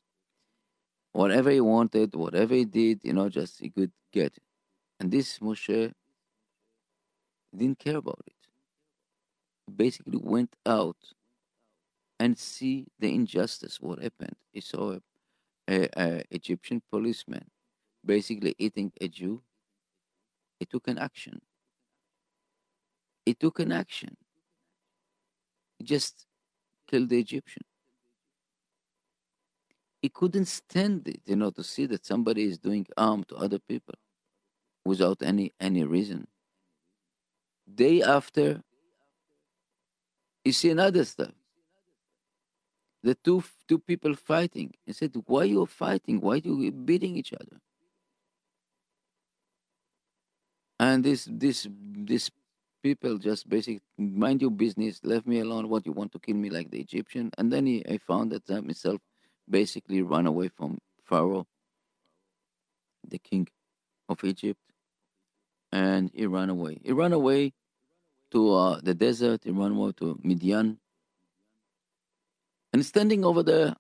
Whatever 1.14 1.50
he 1.50 1.60
wanted, 1.60 2.14
whatever 2.14 2.54
he 2.54 2.64
did, 2.64 3.00
you 3.04 3.12
know, 3.12 3.28
just 3.28 3.60
he 3.60 3.70
could 3.70 3.92
get 4.12 4.36
it. 4.36 4.42
And 4.98 5.12
this 5.12 5.38
Moshe 5.38 5.92
didn't 7.56 7.78
care 7.78 7.98
about 7.98 8.20
it. 8.26 8.34
He 9.66 9.72
basically 9.72 10.18
went 10.20 10.54
out 10.66 10.96
and 12.18 12.36
see 12.36 12.88
the 12.98 13.14
injustice, 13.14 13.80
what 13.80 14.02
happened. 14.02 14.34
He 14.52 14.60
saw 14.60 14.94
a, 14.94 15.00
a, 15.68 15.88
a 15.96 16.24
Egyptian 16.32 16.82
policeman 16.90 17.46
basically 18.04 18.54
eating 18.58 18.92
a 19.00 19.08
Jew, 19.08 19.40
he 20.58 20.66
took 20.66 20.88
an 20.88 20.98
action. 20.98 21.40
He 23.24 23.34
took 23.34 23.58
an 23.60 23.72
action. 23.72 24.16
He 25.78 25.84
just 25.84 26.26
killed 26.86 27.08
the 27.08 27.18
Egyptian. 27.18 27.62
He 30.04 30.10
couldn't 30.10 30.44
stand 30.44 31.08
it, 31.08 31.22
you 31.24 31.34
know, 31.34 31.50
to 31.52 31.64
see 31.64 31.86
that 31.86 32.04
somebody 32.04 32.42
is 32.42 32.58
doing 32.58 32.86
harm 32.98 33.24
to 33.24 33.36
other 33.36 33.58
people 33.58 33.94
without 34.84 35.22
any 35.22 35.50
any 35.58 35.82
reason. 35.82 36.26
Day 37.74 38.02
after, 38.02 38.62
you 40.44 40.52
see 40.52 40.68
another 40.68 41.06
stuff. 41.06 41.32
The 43.02 43.14
two 43.14 43.42
two 43.66 43.78
people 43.78 44.14
fighting. 44.14 44.74
He 44.84 44.92
said, 44.92 45.16
"Why 45.24 45.44
you 45.44 45.64
fighting? 45.64 46.20
Why 46.20 46.34
you 46.34 46.70
beating 46.70 47.16
each 47.16 47.32
other?" 47.32 47.56
And 50.78 51.02
this 51.02 51.26
this 51.30 51.66
this 52.10 52.30
people 52.82 53.16
just 53.16 53.48
basically 53.48 53.80
mind 53.96 54.42
your 54.42 54.50
business, 54.50 55.00
left 55.02 55.26
me 55.26 55.40
alone. 55.40 55.70
What 55.70 55.86
you 55.86 55.92
want 55.92 56.12
to 56.12 56.18
kill 56.18 56.36
me 56.36 56.50
like 56.50 56.70
the 56.70 56.80
Egyptian? 56.80 57.30
And 57.38 57.50
then 57.50 57.64
he, 57.64 57.82
I 57.88 57.96
found 57.96 58.32
that 58.32 58.50
um, 58.50 58.66
myself 58.66 59.00
basically 59.48 60.02
run 60.02 60.26
away 60.26 60.48
from 60.48 60.78
Pharaoh, 61.04 61.46
the 63.06 63.18
king 63.18 63.48
of 64.08 64.22
Egypt, 64.24 64.60
and 65.72 66.10
he 66.14 66.26
ran 66.26 66.50
away. 66.50 66.78
He 66.82 66.92
ran 66.92 67.12
away 67.12 67.52
to 68.30 68.52
uh, 68.54 68.80
the 68.82 68.94
desert. 68.94 69.42
He 69.44 69.50
ran 69.50 69.72
away 69.72 69.92
to 69.98 70.18
Midian, 70.22 70.78
and 72.72 72.84
standing 72.84 73.24
over 73.24 73.42
there, 73.42 73.76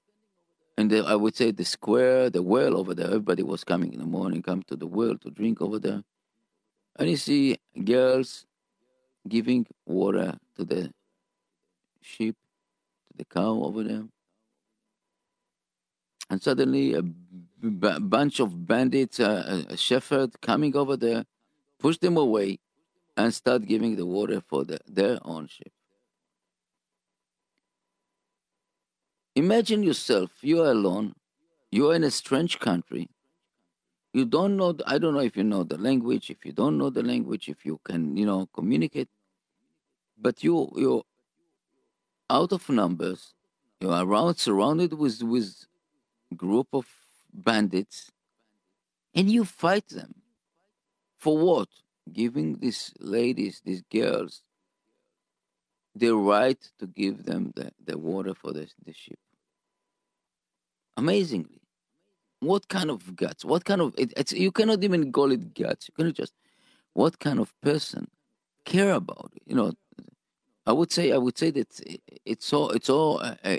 and 0.76 0.90
the, 0.90 1.04
I 1.04 1.14
would 1.14 1.36
say 1.36 1.50
the 1.50 1.64
square, 1.64 2.30
the 2.30 2.42
well 2.42 2.76
over 2.76 2.94
there. 2.94 3.06
Everybody 3.06 3.42
was 3.42 3.64
coming 3.64 3.92
in 3.92 4.00
the 4.00 4.06
morning, 4.06 4.42
come 4.42 4.62
to 4.64 4.76
the 4.76 4.86
well 4.86 5.16
to 5.18 5.30
drink 5.30 5.60
over 5.62 5.78
there, 5.78 6.02
and 6.96 7.10
you 7.10 7.16
see 7.16 7.58
girls 7.84 8.46
giving 9.26 9.66
water 9.86 10.36
to 10.56 10.64
the 10.64 10.92
sheep, 12.02 12.36
to 13.08 13.16
the 13.16 13.24
cow 13.24 13.62
over 13.64 13.82
there. 13.82 14.04
And 16.34 16.42
suddenly, 16.42 16.94
a 16.94 17.02
b- 17.02 17.98
bunch 18.00 18.40
of 18.40 18.66
bandits, 18.66 19.20
uh, 19.20 19.62
a 19.68 19.76
shepherd 19.76 20.32
coming 20.40 20.74
over 20.74 20.96
there, 20.96 21.24
push 21.78 21.96
them 21.98 22.16
away 22.16 22.58
and 23.16 23.32
start 23.32 23.66
giving 23.66 23.94
the 23.94 24.04
water 24.04 24.42
for 24.48 24.64
the, 24.64 24.80
their 24.84 25.20
own 25.22 25.46
sheep. 25.46 25.72
Imagine 29.36 29.84
yourself, 29.84 30.32
you 30.40 30.60
are 30.60 30.72
alone, 30.72 31.14
you 31.70 31.88
are 31.92 31.94
in 31.94 32.02
a 32.02 32.10
strange 32.10 32.58
country, 32.58 33.08
you 34.12 34.24
don't 34.24 34.56
know 34.56 34.76
i 34.86 34.98
don't 34.98 35.14
know 35.14 35.20
if 35.20 35.36
you 35.36 35.44
know 35.44 35.64
the 35.64 35.76
language 35.76 36.30
if 36.30 36.44
you 36.44 36.52
don't 36.52 36.78
know 36.78 36.88
the 36.88 37.02
language 37.02 37.48
if 37.48 37.66
you 37.66 37.80
can 37.84 38.16
you 38.16 38.24
know 38.24 38.46
communicate 38.54 39.08
but 40.16 40.44
you 40.44 40.70
you're 40.76 41.02
out 42.30 42.52
of 42.52 42.68
numbers 42.68 43.34
you're 43.80 44.04
around 44.04 44.36
surrounded 44.36 44.94
with 44.94 45.20
with 45.24 45.66
group 46.36 46.68
of 46.72 46.86
bandits 47.32 48.10
and 49.14 49.30
you 49.30 49.44
fight 49.44 49.88
them 49.88 50.14
for 51.18 51.38
what 51.38 51.68
giving 52.12 52.58
these 52.58 52.92
ladies 53.00 53.62
these 53.64 53.82
girls 53.82 54.42
the 55.96 56.14
right 56.14 56.60
to 56.78 56.86
give 56.86 57.24
them 57.24 57.52
the, 57.54 57.70
the 57.84 57.96
water 57.96 58.34
for 58.34 58.52
the, 58.52 58.68
the 58.84 58.92
ship. 58.92 59.18
amazingly 60.96 61.60
what 62.44 62.68
kind 62.68 62.90
of 62.90 63.16
guts? 63.16 63.44
What 63.44 63.64
kind 63.64 63.80
of 63.80 63.94
it, 63.96 64.12
it's 64.16 64.32
you 64.32 64.52
cannot 64.52 64.84
even 64.84 65.10
call 65.10 65.32
it 65.32 65.54
guts. 65.54 65.88
You 65.88 65.94
cannot 65.94 66.14
just 66.14 66.34
what 66.92 67.18
kind 67.18 67.40
of 67.40 67.52
person 67.60 68.08
care 68.64 68.92
about 68.92 69.32
it? 69.34 69.42
You 69.46 69.56
know, 69.56 69.72
I 70.66 70.72
would 70.72 70.92
say 70.92 71.12
I 71.12 71.16
would 71.16 71.38
say 71.38 71.50
that 71.50 71.80
it's 72.24 72.52
all 72.52 72.70
it's 72.70 72.90
all 72.90 73.20
uh, 73.20 73.36
uh, 73.44 73.58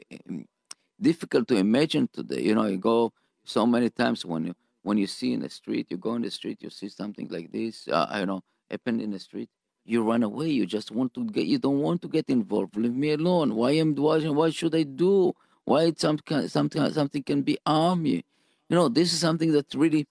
difficult 0.99 1.47
to 1.49 1.55
imagine 1.55 2.09
today. 2.11 2.41
You 2.41 2.55
know, 2.55 2.65
you 2.65 2.77
go 2.77 3.13
so 3.43 3.65
many 3.65 3.89
times 3.89 4.25
when 4.25 4.47
you 4.47 4.55
when 4.83 4.97
you 4.97 5.07
see 5.07 5.33
in 5.33 5.41
the 5.41 5.49
street, 5.49 5.87
you 5.89 5.97
go 5.97 6.13
in 6.15 6.21
the 6.21 6.31
street, 6.31 6.61
you 6.61 6.69
see 6.69 6.89
something 6.89 7.27
like 7.29 7.51
this. 7.51 7.87
Uh, 7.87 8.05
I 8.09 8.19
don't 8.19 8.27
know 8.27 8.43
happen 8.69 8.99
in 8.99 9.11
the 9.11 9.19
street. 9.19 9.49
You 9.85 10.03
run 10.03 10.23
away. 10.23 10.49
You 10.49 10.65
just 10.65 10.91
want 10.91 11.13
to 11.13 11.25
get. 11.25 11.45
You 11.45 11.59
don't 11.59 11.79
want 11.79 12.01
to 12.01 12.07
get 12.07 12.29
involved. 12.29 12.75
Leave 12.75 12.95
me 12.95 13.11
alone. 13.11 13.55
Why 13.55 13.71
am 13.71 13.93
watching? 13.95 14.33
Why 14.33 14.49
should 14.49 14.73
I 14.75 14.83
do? 14.83 15.33
Why 15.63 15.93
some 15.95 16.19
something 16.47 16.89
something 16.91 17.23
can 17.23 17.41
be 17.43 17.57
harm 17.65 18.03
me? 18.03 18.23
You 18.69 18.75
know, 18.75 18.89
this 18.89 19.13
is 19.13 19.19
something 19.19 19.51
that 19.51 19.73
really 19.75 20.07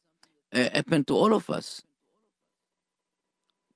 uh, 0.53 0.68
happened 0.73 1.09
to 1.09 1.16
all 1.16 1.35
of 1.35 1.51
us. 1.51 1.83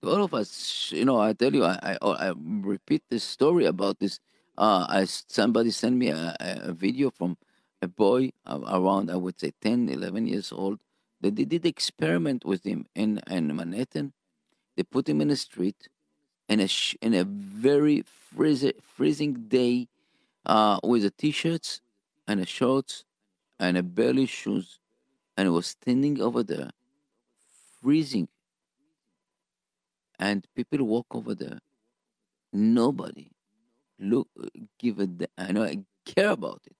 To 0.02 0.10
all 0.10 0.22
of 0.22 0.34
us, 0.34 0.92
you 0.94 1.04
know, 1.04 1.18
I 1.18 1.32
tell 1.32 1.52
you, 1.52 1.64
I, 1.64 1.98
I, 2.00 2.28
I 2.28 2.32
repeat 2.38 3.02
this 3.10 3.24
story 3.24 3.66
about 3.66 3.98
this. 3.98 4.20
Uh, 4.58 4.86
I, 4.88 5.04
somebody 5.04 5.70
sent 5.70 5.94
me 5.96 6.08
a, 6.08 6.36
a 6.40 6.72
video 6.72 7.10
from 7.10 7.36
a 7.80 7.86
boy 7.86 8.32
around, 8.44 9.08
I 9.08 9.14
would 9.14 9.38
say, 9.38 9.52
10, 9.60 9.88
11 9.88 10.26
years 10.26 10.50
old. 10.50 10.80
They 11.20 11.30
did 11.30 11.64
experiment 11.64 12.44
with 12.44 12.64
him 12.64 12.86
in, 12.96 13.20
in 13.30 13.54
Manhattan. 13.54 14.12
They 14.76 14.82
put 14.82 15.08
him 15.08 15.20
in 15.20 15.28
the 15.28 15.36
street 15.36 15.88
in 16.48 16.60
a, 16.60 16.68
in 17.00 17.14
a 17.14 17.22
very 17.24 18.02
freezing, 18.02 18.72
freezing 18.82 19.34
day 19.48 19.86
uh, 20.44 20.80
with 20.82 21.02
the 21.02 21.10
t-shirts 21.10 21.80
and 22.26 22.40
a 22.40 22.46
shorts 22.46 23.04
and 23.60 23.76
a 23.76 23.82
barely 23.82 24.26
shoes 24.26 24.80
and 25.36 25.52
was 25.52 25.68
standing 25.68 26.20
over 26.20 26.42
there 26.42 26.70
freezing 27.80 28.28
and 30.18 30.46
people 30.56 30.82
walk 30.84 31.06
over 31.12 31.34
there 31.34 31.60
nobody 32.52 33.30
look 33.98 34.28
give 34.78 35.00
it 35.00 35.30
i 35.36 35.52
know 35.52 35.64
i 35.64 35.78
care 36.04 36.30
about 36.30 36.62
it. 36.66 36.76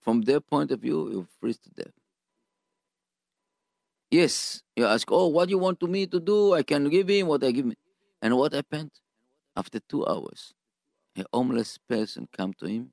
From 0.00 0.22
their 0.22 0.40
point 0.40 0.70
of 0.70 0.80
view 0.80 1.10
you 1.10 1.26
freeze 1.38 1.58
to 1.58 1.70
death 1.70 1.94
yes 4.10 4.62
you 4.76 4.86
ask 4.86 5.06
oh 5.10 5.28
what 5.28 5.48
do 5.48 5.50
you 5.52 5.58
want 5.58 5.78
to 5.80 5.86
me 5.86 6.06
to 6.06 6.20
do? 6.20 6.54
I 6.54 6.62
can 6.62 6.88
give 6.88 7.08
him 7.08 7.26
what 7.28 7.44
i 7.44 7.50
give 7.50 7.66
me. 7.66 7.76
And 8.20 8.36
what 8.36 8.52
happened? 8.52 8.92
After 9.56 9.80
two 9.80 10.06
hours 10.06 10.54
a 11.16 11.24
homeless 11.32 11.78
person 11.88 12.28
come 12.36 12.52
to 12.54 12.66
him 12.66 12.92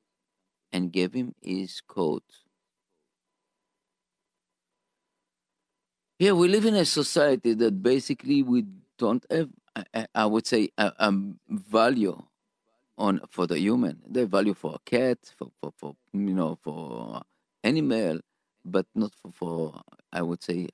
and 0.72 0.92
gave 0.92 1.14
him 1.14 1.34
his 1.42 1.82
coat. 1.82 2.24
Yeah, 6.20 6.34
we 6.34 6.50
live 6.50 6.66
in 6.66 6.76
a 6.76 6.86
society 6.86 7.54
that 7.54 7.82
basically 7.82 8.44
we 8.44 8.66
don't 8.98 9.26
have, 9.32 9.50
I, 9.94 10.08
I 10.14 10.26
would 10.26 10.46
say, 10.46 10.70
a, 10.78 10.92
a, 11.00 11.14
value 11.48 12.22
on 13.00 13.22
for 13.30 13.48
the 13.48 13.58
human. 13.58 14.02
They 14.08 14.26
value 14.26 14.54
for 14.54 14.76
a 14.76 14.90
cat, 14.90 15.18
for, 15.38 15.50
for, 15.60 15.72
for 15.78 15.96
you 16.14 16.36
know, 16.36 16.60
for 16.62 17.22
animal, 17.64 18.20
but 18.66 18.86
not 18.94 19.12
for, 19.22 19.32
for 19.32 19.82
I 20.14 20.22
would 20.22 20.44
say, 20.44 20.68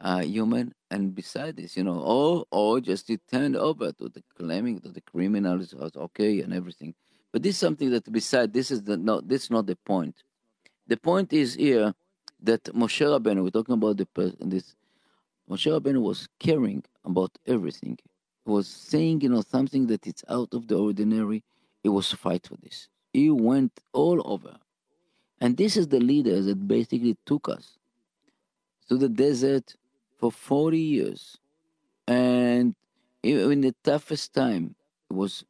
uh, 0.00 0.20
human. 0.20 0.74
And 0.90 1.14
beside 1.14 1.56
this, 1.56 1.76
you 1.76 1.84
know, 1.84 2.00
or 2.00 2.44
or 2.50 2.80
just 2.80 3.06
to 3.08 3.16
turn 3.16 3.56
over 3.56 3.92
to 3.92 4.08
the 4.08 4.22
claiming 4.36 4.80
that 4.80 4.94
the 4.94 5.00
criminals 5.00 5.74
are 5.74 5.90
okay 5.96 6.40
and 6.42 6.52
everything. 6.52 6.94
But 7.32 7.42
this 7.42 7.54
is 7.54 7.58
something 7.58 7.90
that 7.90 8.10
beside 8.12 8.52
this 8.52 8.70
is 8.70 8.82
the 8.82 8.96
not 8.96 9.28
this 9.28 9.44
is 9.44 9.50
not 9.50 9.66
the 9.66 9.76
point. 9.76 10.16
The 10.86 10.96
point 10.96 11.32
is 11.32 11.54
here 11.54 11.94
that 12.42 12.64
Moshe 12.64 13.06
Rabbeinu, 13.06 13.44
we're 13.44 13.50
talking 13.50 13.74
about 13.74 13.96
the 13.96 14.06
this 14.40 14.74
Moshe 15.48 15.70
Rabbeinu 15.70 16.00
was 16.02 16.28
caring 16.38 16.82
about 17.04 17.30
everything. 17.46 17.98
Was 18.44 18.66
saying, 18.66 19.20
you 19.20 19.28
know, 19.28 19.42
something 19.42 19.86
that 19.88 20.06
it's 20.06 20.24
out 20.28 20.54
of 20.54 20.66
the 20.66 20.76
ordinary. 20.76 21.44
He 21.82 21.88
was 21.88 22.10
fight 22.12 22.46
for 22.46 22.56
this. 22.56 22.88
He 23.12 23.30
went 23.30 23.72
all 23.92 24.22
over. 24.24 24.56
And 25.40 25.56
this 25.56 25.76
is 25.76 25.88
the 25.88 26.00
leader 26.00 26.40
that 26.42 26.68
basically 26.68 27.16
took 27.26 27.48
us 27.48 27.78
to 28.88 28.96
the 28.96 29.08
desert 29.08 29.74
for 30.18 30.30
40 30.30 30.78
years. 30.78 31.38
And 32.06 32.74
in 33.22 33.60
the 33.60 33.74
toughest 33.84 34.34
time, 34.34 34.74
was 35.10 35.44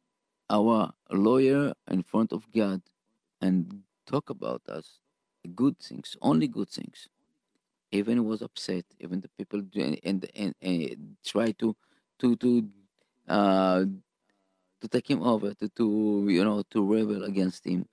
our 0.49 0.91
lawyer 1.11 1.73
in 1.89 2.03
front 2.03 2.33
of 2.33 2.51
God 2.51 2.81
and 3.41 3.83
talk 4.05 4.29
about 4.29 4.61
us 4.67 4.99
good 5.55 5.77
things, 5.79 6.17
only 6.21 6.47
good 6.47 6.69
things. 6.69 7.07
Even 7.91 8.25
was 8.25 8.41
upset, 8.41 8.85
even 8.99 9.21
the 9.21 9.29
people 9.29 9.61
and 9.75 9.99
and, 10.03 10.29
and, 10.35 10.55
and 10.61 11.17
try 11.25 11.51
to 11.53 11.75
to 12.19 12.35
to 12.37 12.67
uh, 13.27 13.85
to 14.81 14.87
take 14.87 15.09
him 15.09 15.21
over, 15.23 15.53
to, 15.53 15.69
to 15.69 16.25
you 16.29 16.43
know 16.43 16.63
to 16.71 16.83
rebel 16.85 17.23
against 17.23 17.65
him, 17.65 17.85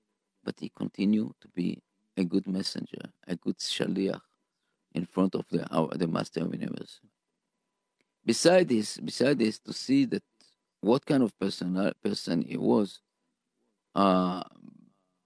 but 0.45 0.55
he 0.59 0.71
continued 0.75 1.33
to 1.41 1.49
be 1.49 1.83
a 2.17 2.25
good 2.25 2.47
messenger, 2.47 3.03
a 3.27 3.37
good 3.37 3.59
shaliach 3.59 4.21
in 4.95 5.05
front 5.07 5.35
of 5.35 5.45
the 5.51 5.67
our, 5.75 5.89
the 5.97 6.07
master 6.07 6.41
of 6.41 6.55
universe. 6.55 7.01
Beside 8.25 8.69
this, 8.69 8.99
beside 8.99 9.39
this, 9.39 9.59
to 9.61 9.73
see 9.73 10.05
that 10.07 10.23
what 10.81 11.05
kind 11.07 11.23
of 11.23 11.39
person 11.39 11.77
uh, 11.77 11.93
person 12.03 12.43
he 12.43 12.57
was, 12.57 13.01
uh, 13.95 14.43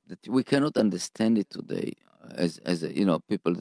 that 0.07 0.27
we 0.29 0.43
cannot 0.43 0.77
understand 0.77 1.39
it 1.39 1.51
today 1.51 1.95
as 2.35 2.59
as 2.59 2.83
you 2.83 3.05
know 3.05 3.19
people 3.21 3.55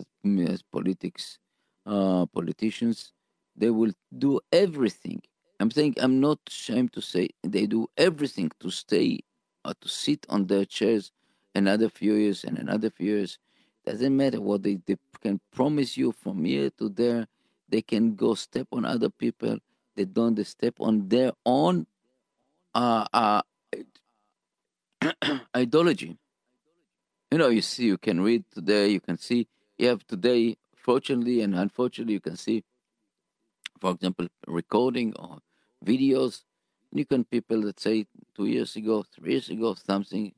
as 0.49 0.61
politics 0.61 1.37
uh, 1.85 2.25
politicians, 2.27 3.11
they 3.55 3.69
will 3.69 3.91
do 4.17 4.39
everything. 4.51 5.21
I'm 5.61 5.71
saying 5.71 5.95
I'm 5.99 6.19
not 6.19 6.39
ashamed 6.47 6.93
to 6.93 7.01
say 7.01 7.29
they 7.43 7.67
do 7.67 7.87
everything 7.97 8.51
to 8.61 8.71
stay 8.71 9.19
or 9.63 9.73
to 9.79 9.87
sit 9.87 10.25
on 10.29 10.47
their 10.47 10.65
chairs 10.65 11.11
another 11.53 11.89
few 11.89 12.15
years 12.15 12.43
and 12.43 12.57
another 12.57 12.89
few 12.89 13.17
years. 13.17 13.37
Doesn't 13.85 14.15
matter 14.15 14.41
what 14.41 14.63
they, 14.63 14.79
they 14.85 14.97
can 15.21 15.39
promise 15.53 15.97
you 15.97 16.11
from 16.11 16.45
here 16.45 16.69
to 16.79 16.89
there. 16.89 17.27
They 17.69 17.81
can 17.81 18.15
go 18.15 18.33
step 18.33 18.67
on 18.71 18.85
other 18.85 19.09
people. 19.09 19.57
They 19.95 20.05
don't 20.05 20.35
they 20.35 20.43
step 20.43 20.75
on 20.79 21.07
their 21.09 21.31
own 21.45 21.85
uh, 22.73 23.05
uh, 23.13 23.41
ideology. 25.55 26.17
You 27.31 27.37
know, 27.37 27.49
you 27.49 27.61
see, 27.61 27.85
you 27.85 27.97
can 27.97 28.21
read 28.21 28.43
today, 28.51 28.89
you 28.89 28.99
can 28.99 29.17
see, 29.17 29.47
you 29.77 29.87
have 29.87 30.05
today, 30.05 30.57
fortunately 30.75 31.41
and 31.41 31.55
unfortunately, 31.55 32.13
you 32.13 32.19
can 32.19 32.35
see, 32.35 32.63
for 33.79 33.91
example, 33.91 34.27
recording 34.47 35.13
or 35.17 35.39
videos. 35.85 36.43
You 36.91 37.05
can 37.05 37.23
people 37.23 37.61
that 37.61 37.79
say 37.79 38.05
two 38.35 38.45
years 38.45 38.75
ago, 38.75 39.05
three 39.15 39.33
years 39.33 39.49
ago, 39.49 39.75
something, 39.75 40.33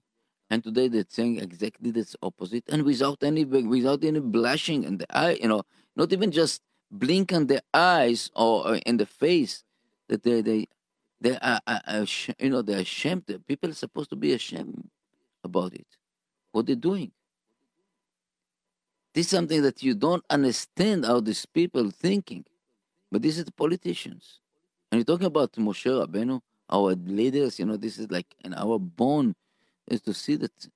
and 0.50 0.64
today 0.64 0.88
they're 0.88 1.06
saying 1.08 1.40
exactly 1.40 1.92
the 1.92 2.06
opposite, 2.22 2.64
and 2.70 2.84
without 2.84 3.24
any 3.24 3.44
without 3.46 4.04
any 4.04 4.20
blushing 4.20 4.84
in 4.84 4.98
the 4.98 5.18
eye, 5.18 5.38
you 5.42 5.48
know, 5.48 5.64
not 5.96 6.14
even 6.14 6.32
just 6.32 6.62
blink 6.92 7.34
on 7.34 7.48
the 7.48 7.62
eyes 7.74 8.30
or 8.36 8.76
in 8.86 8.98
the 8.98 9.06
face, 9.06 9.64
that 10.10 10.24
they 10.24 10.42
they 10.42 10.68
they 11.20 11.38
are, 11.40 11.60
are, 11.66 11.82
are 11.88 12.06
you 12.40 12.50
know 12.50 12.62
they're 12.62 12.80
ashamed. 12.82 13.26
People 13.48 13.72
are 13.72 13.74
supposed 13.74 14.12
to 14.12 14.16
be 14.16 14.34
ashamed 14.34 14.90
about 15.44 15.74
it, 15.74 15.88
what 16.52 16.68
they're 16.68 16.76
doing. 16.76 17.12
This 19.14 19.28
is 19.28 19.32
something 19.32 19.62
that 19.62 19.84
you 19.84 19.96
don't 19.96 20.24
understand 20.30 21.06
how 21.06 21.20
these 21.20 21.46
people 21.46 21.90
thinking, 21.92 22.46
but 23.12 23.22
this 23.22 23.38
is 23.38 23.46
the 23.46 23.52
politicians. 23.52 24.40
And 24.94 25.00
you're 25.00 25.06
talking 25.06 25.26
about 25.26 25.54
Moshe 25.54 25.88
Rabbeinu, 25.88 26.40
our 26.70 26.94
leaders. 26.94 27.58
You 27.58 27.66
know, 27.66 27.78
this 27.78 27.98
is 27.98 28.12
like 28.12 28.28
in 28.46 28.54
our 28.54 28.78
bone 28.78 29.34
is 29.88 30.02
to 30.02 30.14
see 30.14 30.36
that 30.36 30.68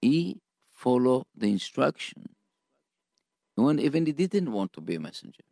he 0.00 0.40
follow 0.72 1.26
the 1.36 1.50
instruction. 1.50 2.30
When 3.54 3.80
even 3.80 4.06
he 4.06 4.12
didn't 4.12 4.50
want 4.50 4.72
to 4.72 4.80
be 4.80 4.94
a 4.94 5.00
messenger 5.00 5.42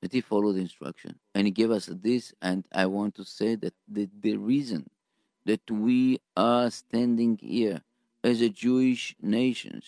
that 0.00 0.14
he 0.14 0.22
followed 0.22 0.54
the 0.54 0.62
instruction 0.62 1.18
and 1.34 1.46
he 1.46 1.50
gave 1.50 1.70
us 1.70 1.90
this 2.02 2.34
and 2.42 2.64
i 2.74 2.84
want 2.84 3.14
to 3.14 3.24
say 3.24 3.54
that 3.54 3.72
the, 3.88 4.06
the 4.20 4.36
reason 4.36 4.86
that 5.46 5.62
we 5.70 6.20
are 6.36 6.70
standing 6.70 7.38
here 7.40 7.80
as 8.22 8.42
a 8.42 8.50
jewish 8.50 9.16
nation 9.22 9.80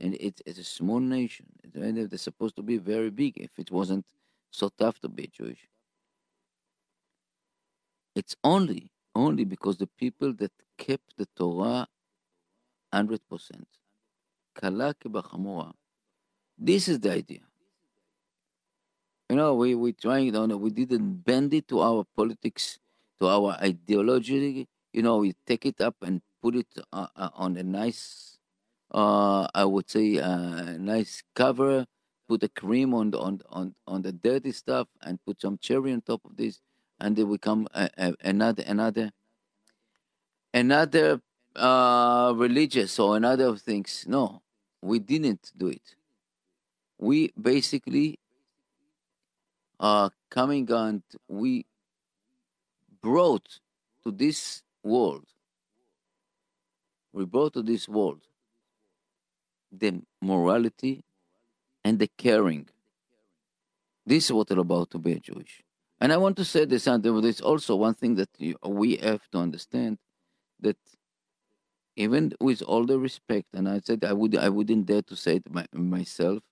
and 0.00 0.16
it's, 0.18 0.40
it's 0.46 0.58
a 0.58 0.64
small 0.64 0.98
nation 0.98 1.44
and 1.74 2.08
they're 2.08 2.18
supposed 2.18 2.56
to 2.56 2.62
be 2.62 2.78
very 2.78 3.10
big 3.10 3.36
if 3.36 3.50
it 3.58 3.70
wasn't 3.70 4.06
so 4.50 4.68
tough 4.78 4.98
to 5.00 5.08
be 5.08 5.26
jewish 5.28 5.68
it's 8.14 8.36
only 8.44 8.90
only 9.14 9.44
because 9.44 9.76
the 9.78 9.86
people 9.86 10.32
that 10.32 10.52
kept 10.78 11.16
the 11.16 11.26
torah 11.36 11.86
100% 12.92 13.66
kala 14.54 14.94
this 16.58 16.88
is 16.88 17.00
the 17.00 17.12
idea 17.12 17.40
you 19.28 19.36
know, 19.36 19.54
we 19.54 19.74
we 19.74 19.92
trying, 19.92 20.26
you 20.26 20.32
know, 20.32 20.56
we 20.56 20.70
didn't 20.70 21.22
bend 21.24 21.54
it 21.54 21.68
to 21.68 21.80
our 21.80 22.04
politics, 22.16 22.78
to 23.20 23.28
our 23.28 23.52
ideology. 23.62 24.66
You 24.92 25.02
know, 25.02 25.18
we 25.18 25.34
take 25.46 25.66
it 25.66 25.80
up 25.80 25.94
and 26.02 26.20
put 26.42 26.56
it 26.56 26.66
uh, 26.92 27.06
uh, 27.14 27.30
on 27.34 27.56
a 27.56 27.62
nice, 27.62 28.38
uh, 28.92 29.46
I 29.54 29.64
would 29.64 29.88
say, 29.88 30.18
uh, 30.18 30.76
nice 30.78 31.22
cover. 31.34 31.86
Put 32.30 32.44
a 32.44 32.48
cream 32.48 32.94
on 32.94 33.10
the 33.10 33.18
on 33.18 33.40
on 33.50 33.74
on 33.88 34.02
the 34.02 34.12
dirty 34.12 34.52
stuff 34.52 34.86
and 35.02 35.18
put 35.26 35.40
some 35.40 35.58
cherry 35.58 35.92
on 35.92 36.00
top 36.00 36.24
of 36.24 36.36
this, 36.36 36.60
and 37.00 37.16
they 37.16 37.24
become 37.24 37.66
a, 37.74 37.90
a, 37.98 38.14
another 38.22 38.62
another 38.68 39.10
another 40.54 41.20
uh, 41.56 42.32
religious 42.36 43.00
or 43.00 43.16
another 43.16 43.56
things. 43.56 44.04
No, 44.06 44.42
we 44.80 45.00
didn't 45.00 45.50
do 45.56 45.66
it. 45.66 45.96
We 47.00 47.32
basically 47.34 48.20
uh, 49.80 50.10
coming 50.30 50.70
and 50.70 51.02
we 51.26 51.66
brought 53.02 53.58
to 54.04 54.12
this 54.12 54.62
world, 54.84 55.26
we 57.12 57.24
brought 57.24 57.54
to 57.54 57.62
this 57.62 57.88
world 57.88 58.20
the 59.72 60.00
morality 60.20 61.02
and 61.84 61.98
the 61.98 62.08
caring. 62.18 62.68
This 64.06 64.26
is 64.26 64.32
what 64.32 64.50
it's 64.50 64.60
about 64.60 64.90
to 64.90 64.98
be 64.98 65.12
a 65.12 65.20
Jewish. 65.20 65.62
And 66.00 66.12
I 66.12 66.16
want 66.16 66.36
to 66.38 66.44
say 66.44 66.64
this, 66.64 66.86
and 66.86 67.02
there's 67.02 67.40
also 67.40 67.76
one 67.76 67.94
thing 67.94 68.14
that 68.16 68.30
you, 68.38 68.56
we 68.64 68.96
have 68.96 69.28
to 69.32 69.38
understand 69.38 69.98
that 70.60 70.78
even 71.96 72.32
with 72.40 72.62
all 72.62 72.86
the 72.86 72.98
respect, 72.98 73.48
and 73.52 73.68
I 73.68 73.80
said 73.80 74.04
I 74.04 74.14
would 74.14 74.36
I 74.36 74.48
wouldn't 74.48 74.86
dare 74.86 75.02
to 75.02 75.16
say 75.16 75.36
it 75.36 75.50
my, 75.50 75.66
myself, 75.72 76.42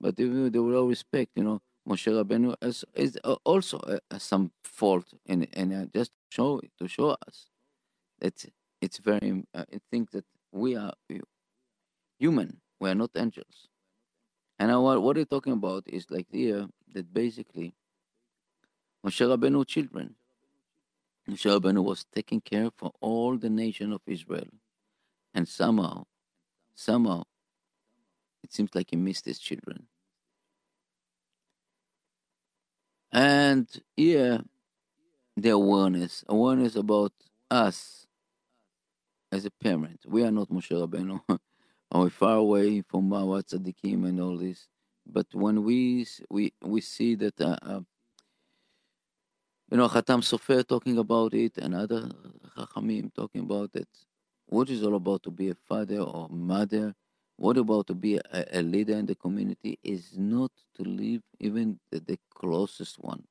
but 0.00 0.18
even 0.18 0.44
with 0.44 0.56
all 0.56 0.86
respect, 0.86 1.32
you 1.36 1.44
know, 1.44 1.60
Moshe 1.86 2.10
Rabbeinu 2.10 2.54
is, 2.62 2.84
is 2.94 3.18
also 3.44 3.78
uh, 3.78 3.98
some 4.18 4.52
fault 4.62 5.06
in 5.26 5.42
in 5.44 5.72
uh, 5.72 5.86
just 5.94 6.12
show 6.30 6.60
to 6.78 6.88
show 6.88 7.10
us 7.28 7.50
that 8.20 8.46
it's 8.80 8.98
very. 8.98 9.44
Uh, 9.54 9.64
I 9.72 9.78
think 9.90 10.12
that 10.12 10.24
we 10.52 10.76
are 10.76 10.94
human. 12.18 12.60
We 12.80 12.88
are 12.90 12.94
not 12.94 13.10
angels. 13.16 13.68
And 14.58 14.82
what 14.82 15.02
what 15.02 15.16
they're 15.16 15.24
talking 15.24 15.52
about 15.52 15.84
is 15.86 16.10
like 16.10 16.26
here 16.30 16.62
uh, 16.62 16.66
that 16.92 17.12
basically 17.12 17.74
Moshe 19.04 19.26
Rabbeinu 19.26 19.66
children. 19.66 20.14
Moshe 21.28 21.50
Rabbeinu 21.50 21.82
was 21.82 22.04
taking 22.14 22.40
care 22.40 22.70
for 22.76 22.92
all 23.00 23.36
the 23.36 23.50
nation 23.50 23.92
of 23.92 24.00
Israel, 24.06 24.48
and 25.34 25.48
somehow, 25.48 26.04
somehow, 26.74 27.24
it 28.42 28.52
seems 28.52 28.74
like 28.74 28.90
he 28.90 28.96
missed 28.96 29.24
his 29.24 29.38
children. 29.38 29.86
And 33.12 33.68
yeah, 33.96 34.38
the 35.36 35.50
awareness, 35.50 36.24
awareness 36.28 36.76
about 36.76 37.12
us 37.50 38.06
as 39.32 39.44
a 39.44 39.50
parent. 39.50 40.00
We 40.06 40.24
are 40.24 40.30
not 40.30 40.48
Moshe 40.48 40.70
Rabbeinu, 40.70 41.20
or 41.94 42.10
far 42.10 42.38
away 42.38 42.82
from 42.82 43.12
our 43.14 43.42
tzaddikim 43.42 44.06
and 44.08 44.20
all 44.20 44.38
this. 44.38 44.68
But 45.06 45.28
when 45.34 45.64
we 45.64 46.06
we 46.30 46.54
we 46.62 46.82
see 46.82 47.16
that, 47.16 47.40
uh, 47.40 47.58
uh, 47.62 47.80
you 49.70 49.78
know, 49.78 49.88
Khatam 49.88 50.22
Sofer 50.22 50.66
talking 50.66 50.98
about 50.98 51.34
it, 51.34 51.58
and 51.58 51.74
other 51.76 52.10
Chachamim 52.58 53.14
talking 53.14 53.42
about 53.42 53.70
it, 53.74 53.88
what 54.46 54.70
is 54.70 54.84
all 54.84 54.96
about 54.96 55.24
to 55.24 55.32
be 55.32 55.50
a 55.50 55.56
father 55.68 56.00
or 56.00 56.28
mother 56.30 56.94
what 57.38 57.56
about 57.58 57.88
to 57.88 57.94
be 57.94 58.16
a, 58.16 58.60
a 58.60 58.62
leader 58.62 58.94
in 58.94 59.06
the 59.06 59.14
community 59.16 59.78
is 59.82 60.12
not 60.16 60.52
to 60.76 60.84
leave 60.84 61.22
even 61.40 61.80
the, 61.90 62.00
the 62.00 62.18
closest 62.34 62.96
one. 63.00 63.24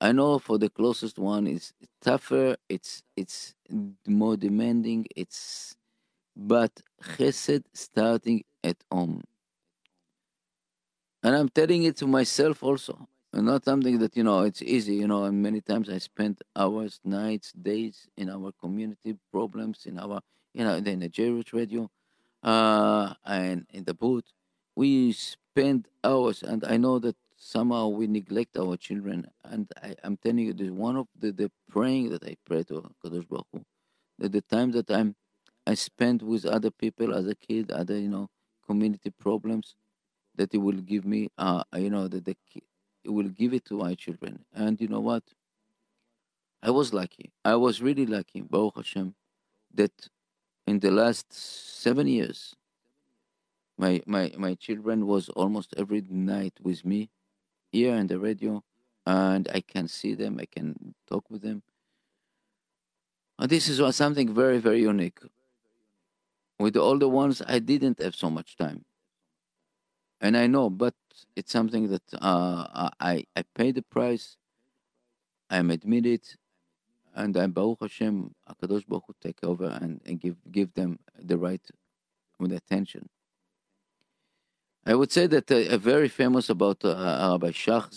I 0.00 0.12
know 0.12 0.38
for 0.40 0.58
the 0.58 0.70
closest 0.70 1.18
one 1.18 1.46
it's 1.48 1.72
tougher, 2.02 2.56
it's 2.68 3.02
it's 3.16 3.54
more 4.06 4.36
demanding, 4.36 5.06
it's 5.16 5.75
but 6.36 6.82
chesed 7.16 7.64
starting 7.72 8.44
at 8.62 8.76
home. 8.90 9.22
And 11.22 11.34
I'm 11.34 11.48
telling 11.48 11.84
it 11.84 11.96
to 11.98 12.06
myself 12.06 12.62
also. 12.62 13.08
And 13.32 13.46
not 13.46 13.64
something 13.64 13.98
that, 13.98 14.16
you 14.16 14.22
know, 14.22 14.42
it's 14.42 14.62
easy, 14.62 14.94
you 14.94 15.08
know, 15.08 15.24
and 15.24 15.42
many 15.42 15.60
times 15.60 15.90
I 15.90 15.98
spend 15.98 16.40
hours, 16.54 17.00
nights, 17.04 17.52
days 17.52 18.08
in 18.16 18.30
our 18.30 18.52
community 18.60 19.16
problems, 19.32 19.84
in 19.86 19.98
our 19.98 20.20
you 20.56 20.64
know, 20.64 20.76
in 20.76 21.00
the 21.00 21.08
Jewish 21.10 21.52
radio 21.52 21.90
uh, 22.42 23.12
and 23.26 23.66
in 23.74 23.84
the 23.84 23.92
booth, 23.92 24.24
we 24.74 25.12
spend 25.12 25.86
hours, 26.02 26.42
and 26.42 26.64
I 26.64 26.78
know 26.78 26.98
that 27.00 27.16
somehow 27.36 27.88
we 27.88 28.06
neglect 28.06 28.56
our 28.56 28.78
children. 28.78 29.26
And 29.44 29.70
I, 29.82 29.94
am 30.02 30.16
telling 30.16 30.46
you, 30.46 30.54
this 30.54 30.70
one 30.70 30.96
of 30.96 31.08
the, 31.18 31.30
the 31.32 31.50
praying 31.68 32.08
that 32.10 32.24
I 32.24 32.36
pray 32.46 32.62
to 32.64 32.90
Kadosh 33.04 33.28
Baruch 33.28 33.46
Hu, 33.52 33.60
that 34.18 34.32
the 34.32 34.40
time 34.40 34.72
that 34.72 34.90
I'm 34.90 35.14
I 35.66 35.74
spent 35.74 36.22
with 36.22 36.46
other 36.46 36.70
people 36.70 37.14
as 37.14 37.26
a 37.26 37.34
kid, 37.34 37.70
other 37.70 37.98
you 37.98 38.08
know 38.08 38.28
community 38.66 39.10
problems, 39.10 39.74
that 40.36 40.52
He 40.52 40.58
will 40.58 40.80
give 40.80 41.04
me, 41.04 41.30
uh, 41.38 41.64
you 41.76 41.90
know, 41.90 42.08
that 42.08 42.24
the 42.24 42.36
He 42.46 42.62
will 43.08 43.28
give 43.28 43.52
it 43.54 43.64
to 43.66 43.78
my 43.78 43.94
children. 43.94 44.44
And 44.54 44.80
you 44.80 44.88
know 44.88 45.00
what? 45.00 45.22
I 46.62 46.70
was 46.70 46.92
lucky. 46.92 47.32
I 47.44 47.56
was 47.56 47.80
really 47.80 48.06
lucky, 48.06 48.40
Baruch 48.40 48.76
Hashem, 48.76 49.14
that 49.74 50.08
in 50.66 50.80
the 50.80 50.90
last 50.90 51.32
seven 51.32 52.06
years, 52.06 52.54
my 53.78 54.02
my 54.06 54.32
my 54.36 54.54
children 54.54 55.06
was 55.06 55.28
almost 55.30 55.74
every 55.76 56.02
night 56.08 56.54
with 56.62 56.84
me 56.84 57.10
here 57.70 57.94
on 57.94 58.06
the 58.06 58.18
radio, 58.18 58.62
and 59.04 59.48
I 59.52 59.60
can 59.60 59.86
see 59.86 60.14
them, 60.14 60.38
I 60.40 60.46
can 60.46 60.94
talk 61.08 61.30
with 61.30 61.42
them. 61.42 61.62
And 63.38 63.50
this 63.50 63.68
is 63.68 63.78
something 63.94 64.34
very 64.34 64.58
very 64.58 64.80
unique. 64.80 65.20
With 66.58 66.76
all 66.76 66.98
the 66.98 67.06
older 67.06 67.08
ones, 67.08 67.42
I 67.46 67.58
didn't 67.58 68.00
have 68.02 68.14
so 68.16 68.30
much 68.30 68.56
time. 68.56 68.84
and 70.20 70.36
I 70.36 70.48
know, 70.48 70.70
but 70.70 70.94
it's 71.36 71.52
something 71.52 71.88
that 71.90 72.02
uh, 72.20 72.90
I 73.00 73.24
I 73.36 73.44
pay 73.54 73.72
the 73.72 73.82
price. 73.82 74.36
I'm 75.50 75.70
admit 75.70 76.06
it, 76.06 76.36
and 77.14 77.36
I'm 77.36 77.52
Baruch 77.52 77.80
Hashem, 77.82 78.34
Hakadosh 78.48 78.86
Baruch 78.88 79.04
Hu 79.08 79.14
take 79.22 79.44
over 79.44 79.66
and, 79.82 80.00
and 80.06 80.20
give 80.20 80.36
give 80.52 80.74
them 80.74 80.98
the 81.22 81.38
right 81.38 81.62
with 82.40 82.52
attention. 82.52 83.08
I 84.86 84.94
would 84.94 85.12
say 85.12 85.26
that 85.28 85.50
uh, 85.50 85.56
a 85.56 85.78
very 85.78 86.08
famous 86.08 86.50
about 86.50 86.84
uh, 86.84 86.94
Rabbi 87.32 87.50
Shach 87.50 87.92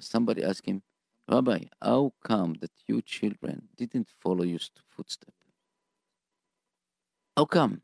Somebody 0.00 0.44
asked 0.44 0.66
him, 0.66 0.82
Rabbi, 1.28 1.60
how 1.80 2.12
come 2.24 2.54
that 2.60 2.72
you 2.88 3.02
children 3.02 3.68
didn't 3.76 4.08
follow 4.20 4.44
your 4.44 4.60
st- 4.60 4.80
footstep? 4.90 5.34
How 7.36 7.46
come? 7.46 7.80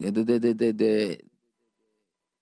The 0.00 0.10
the 0.10 0.24
the 0.24 0.38
the, 0.38 0.54
the, 0.54 0.72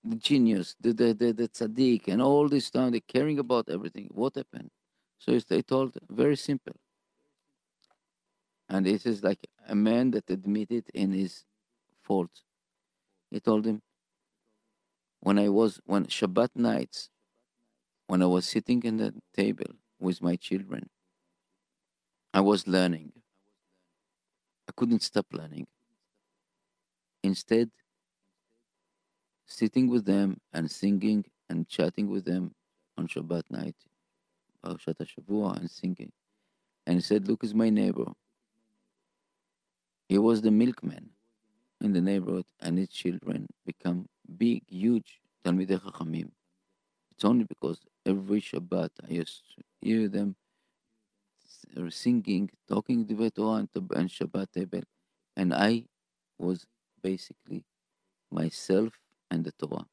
the, 0.04 0.16
genius, 0.16 0.76
the, 0.80 0.92
the 0.92 1.14
the 1.14 1.32
the 1.32 1.48
tzaddik, 1.48 2.08
and 2.08 2.22
all 2.22 2.48
this 2.48 2.70
time 2.70 2.92
they're 2.92 3.00
caring 3.08 3.38
about 3.38 3.68
everything. 3.68 4.08
What 4.12 4.36
happened? 4.36 4.70
So 5.18 5.38
they 5.38 5.62
told 5.62 5.96
very 6.10 6.36
simple, 6.36 6.74
and 8.68 8.86
this 8.86 9.06
is 9.06 9.22
like 9.24 9.46
a 9.68 9.74
man 9.74 10.12
that 10.12 10.30
admitted 10.30 10.86
in 10.94 11.12
his 11.12 11.44
faults. 12.02 12.44
He 13.30 13.40
told 13.40 13.66
him, 13.66 13.82
when 15.20 15.38
I 15.38 15.48
was 15.48 15.80
when 15.86 16.06
Shabbat 16.06 16.50
nights, 16.56 17.10
when 18.06 18.22
I 18.22 18.26
was 18.26 18.46
sitting 18.46 18.82
in 18.84 18.98
the 18.98 19.14
table 19.34 19.72
with 20.00 20.22
my 20.22 20.36
children, 20.36 20.90
I 22.34 22.40
was 22.40 22.68
learning. 22.68 23.12
I 24.68 24.72
couldn't 24.76 25.02
stop 25.02 25.26
learning. 25.32 25.66
Instead, 27.22 27.70
sitting 29.46 29.88
with 29.88 30.04
them 30.04 30.38
and 30.52 30.70
singing 30.70 31.24
and 31.48 31.68
chatting 31.68 32.08
with 32.08 32.24
them 32.24 32.52
on 32.96 33.06
Shabbat 33.08 33.44
night, 33.50 33.76
Parashat 34.64 34.96
HaShavua, 34.96 35.58
and 35.58 35.70
singing. 35.70 36.12
And 36.86 36.96
he 36.96 37.00
said, 37.02 37.28
Look, 37.28 37.44
is 37.44 37.54
my 37.54 37.70
neighbor. 37.70 38.06
He 40.08 40.18
was 40.18 40.42
the 40.42 40.50
milkman 40.50 41.10
in 41.80 41.92
the 41.92 42.00
neighborhood, 42.00 42.46
and 42.60 42.78
his 42.78 42.88
children 42.88 43.46
become 43.66 44.06
big, 44.36 44.62
huge 44.68 45.20
Talmidei 45.44 45.80
Chachamim. 45.80 46.30
It's 47.12 47.24
only 47.24 47.44
because 47.44 47.80
every 48.06 48.40
Shabbat 48.40 48.90
I 49.08 49.12
used 49.12 49.42
to 49.56 49.62
hear 49.80 50.08
them 50.08 50.36
singing, 51.90 52.50
talking 52.68 53.04
Divrei 53.04 53.32
Torah 53.34 53.66
and, 53.94 54.08
Shabbat 54.08 54.52
table, 54.52 54.82
and 55.36 55.52
I 55.54 55.84
was 56.38 56.66
basically 57.02 57.64
myself 58.30 58.92
and 59.30 59.44
the 59.44 59.52
Torah. 59.52 59.86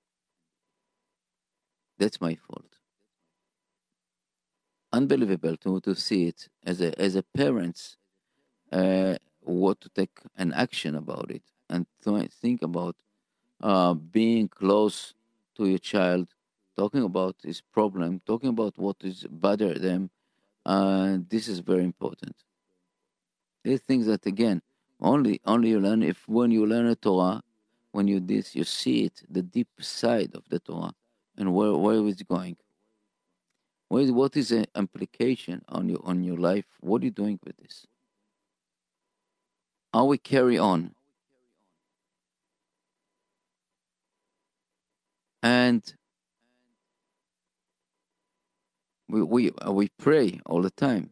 That's 1.97 2.19
my 2.19 2.35
fault. 2.35 2.77
Unbelievable 4.93 5.55
to, 5.57 5.79
to 5.81 5.95
see 5.95 6.27
it 6.27 6.49
as 6.65 6.81
a 6.81 6.99
as 6.99 7.15
a 7.15 7.23
parents, 7.23 7.97
uh, 8.71 9.15
what 9.41 9.79
to 9.81 9.89
take 9.89 10.19
an 10.37 10.51
action 10.53 10.95
about 10.95 11.31
it 11.31 11.43
and 11.69 11.85
to 12.03 12.27
think 12.27 12.61
about 12.61 12.95
uh, 13.61 13.93
being 13.93 14.47
close 14.47 15.13
to 15.55 15.67
your 15.67 15.77
child, 15.77 16.27
talking 16.77 17.03
about 17.03 17.35
his 17.43 17.61
problem, 17.61 18.21
talking 18.25 18.49
about 18.49 18.77
what 18.77 18.97
is 19.01 19.25
bother 19.29 19.73
them. 19.75 20.09
Uh, 20.65 21.17
this 21.29 21.47
is 21.47 21.59
very 21.59 21.83
important. 21.83 22.35
These 23.63 23.81
things 23.81 24.05
that 24.07 24.25
again 24.25 24.61
only 24.99 25.41
only 25.45 25.69
you 25.69 25.79
learn 25.79 26.03
if 26.03 26.27
when 26.27 26.51
you 26.51 26.65
learn 26.65 26.87
a 26.87 26.95
Torah, 26.95 27.41
when 27.91 28.07
you 28.07 28.19
this 28.19 28.55
you 28.55 28.63
see 28.63 29.05
it 29.05 29.21
the 29.29 29.41
deep 29.41 29.69
side 29.79 30.31
of 30.35 30.43
the 30.49 30.59
Torah 30.59 30.93
and 31.37 31.53
where 31.53 31.73
where 31.73 32.07
it's 32.07 32.23
going. 32.23 32.57
What 33.89 34.03
is, 34.03 34.11
what 34.11 34.37
is 34.37 34.49
the 34.49 34.65
implication 34.75 35.63
on 35.67 35.89
your 35.89 35.99
on 36.03 36.23
your 36.23 36.37
life? 36.37 36.65
What 36.79 37.01
are 37.01 37.05
you 37.05 37.11
doing 37.11 37.39
with 37.43 37.57
this? 37.57 37.85
How 39.93 40.05
we 40.05 40.17
carry 40.17 40.57
on. 40.57 40.95
And 45.43 45.83
we 49.11 49.21
we 49.21 49.51
uh, 49.65 49.71
we 49.71 49.89
pray 49.99 50.39
all 50.45 50.61
the 50.61 50.71
time 50.71 51.09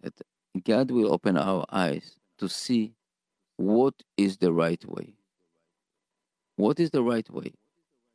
that 0.00 0.14
God 0.64 0.90
will 0.90 1.12
open 1.12 1.36
our 1.36 1.64
eyes 1.70 2.16
to 2.38 2.48
see 2.48 2.94
what 3.56 3.94
is 4.16 4.38
the 4.38 4.52
right 4.52 4.82
way. 4.86 5.14
What 6.56 6.80
is 6.80 6.90
the 6.90 7.02
right 7.02 7.28
way? 7.30 7.52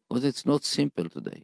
Because 0.10 0.26
it's 0.26 0.46
not 0.46 0.64
simple 0.64 1.08
today. 1.08 1.44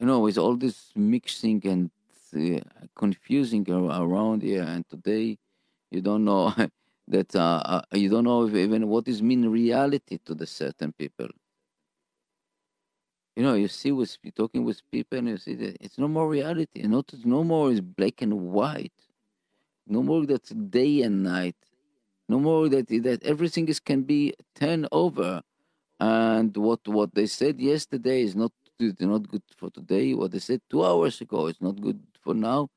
You 0.00 0.06
know, 0.06 0.20
with 0.20 0.36
all 0.36 0.56
this 0.56 0.90
mixing 0.96 1.64
and 1.66 1.90
uh, 2.34 2.60
confusing 2.96 3.70
around 3.70 4.42
here, 4.42 4.62
and 4.62 4.88
today 4.88 5.38
you 5.90 6.00
don't 6.00 6.24
know 6.24 6.52
that 7.08 7.36
uh, 7.36 7.62
uh, 7.64 7.82
you 7.92 8.08
don't 8.08 8.24
know 8.24 8.48
even 8.48 8.88
what 8.88 9.06
is 9.06 9.22
mean 9.22 9.48
reality 9.48 10.18
to 10.24 10.34
the 10.34 10.46
certain 10.46 10.92
people. 10.92 11.28
You 13.40 13.46
know, 13.46 13.54
you 13.54 13.68
see 13.68 13.90
with 13.90 14.18
talking 14.36 14.64
with 14.64 14.82
people, 14.90 15.16
and 15.16 15.26
you 15.26 15.38
see 15.38 15.54
that 15.54 15.78
it's 15.80 15.96
no 15.96 16.08
more 16.08 16.28
reality. 16.28 16.82
Not 16.82 17.10
no 17.24 17.42
more 17.42 17.72
is 17.72 17.80
black 17.80 18.20
and 18.20 18.34
white. 18.52 18.92
No 19.86 20.02
more 20.02 20.26
that's 20.26 20.50
day 20.50 21.00
and 21.00 21.22
night. 21.22 21.56
No 22.28 22.38
more 22.38 22.68
that 22.68 22.88
that 22.88 23.22
everything 23.24 23.66
is 23.68 23.80
can 23.80 24.02
be 24.02 24.34
turned 24.54 24.88
over, 24.92 25.40
and 25.98 26.54
what 26.54 26.86
what 26.86 27.14
they 27.14 27.24
said 27.24 27.58
yesterday 27.58 28.20
is 28.20 28.36
not 28.36 28.52
not 28.78 29.26
good 29.26 29.46
for 29.56 29.70
today. 29.70 30.12
What 30.12 30.32
they 30.32 30.38
said 30.38 30.60
two 30.68 30.84
hours 30.84 31.22
ago 31.22 31.46
is 31.46 31.62
not 31.62 31.80
good 31.80 32.02
for 32.22 32.34
now. 32.34 32.68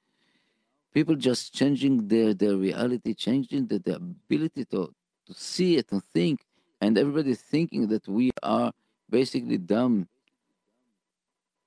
People 0.93 1.15
just 1.15 1.53
changing 1.53 2.07
their 2.07 2.33
their 2.33 2.55
reality, 2.55 3.13
changing 3.13 3.67
the, 3.67 3.79
the 3.79 3.95
ability 3.97 4.63
to 4.71 4.93
to 5.25 5.33
see 5.33 5.75
it 5.75 5.91
and 5.91 6.01
think, 6.13 6.45
and 6.79 6.97
everybody 6.97 7.33
thinking 7.35 7.89
that 7.89 8.07
we 8.07 8.31
are 8.41 8.71
basically 9.09 9.57
dumb. 9.57 10.07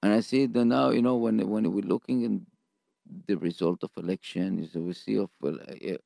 And 0.06 0.14
I 0.14 0.20
see 0.20 0.46
that 0.46 0.64
now, 0.64 0.90
you 0.90 1.02
know, 1.02 1.16
when 1.16 1.36
when 1.50 1.64
we're 1.72 1.82
looking 1.94 2.22
in 2.22 2.46
the 3.28 3.36
result 3.36 3.84
of 3.84 3.90
election 3.96 4.60
is 4.60 4.74
we 4.74 4.92
see 4.94 5.16
of 5.18 5.30
a 5.42 5.54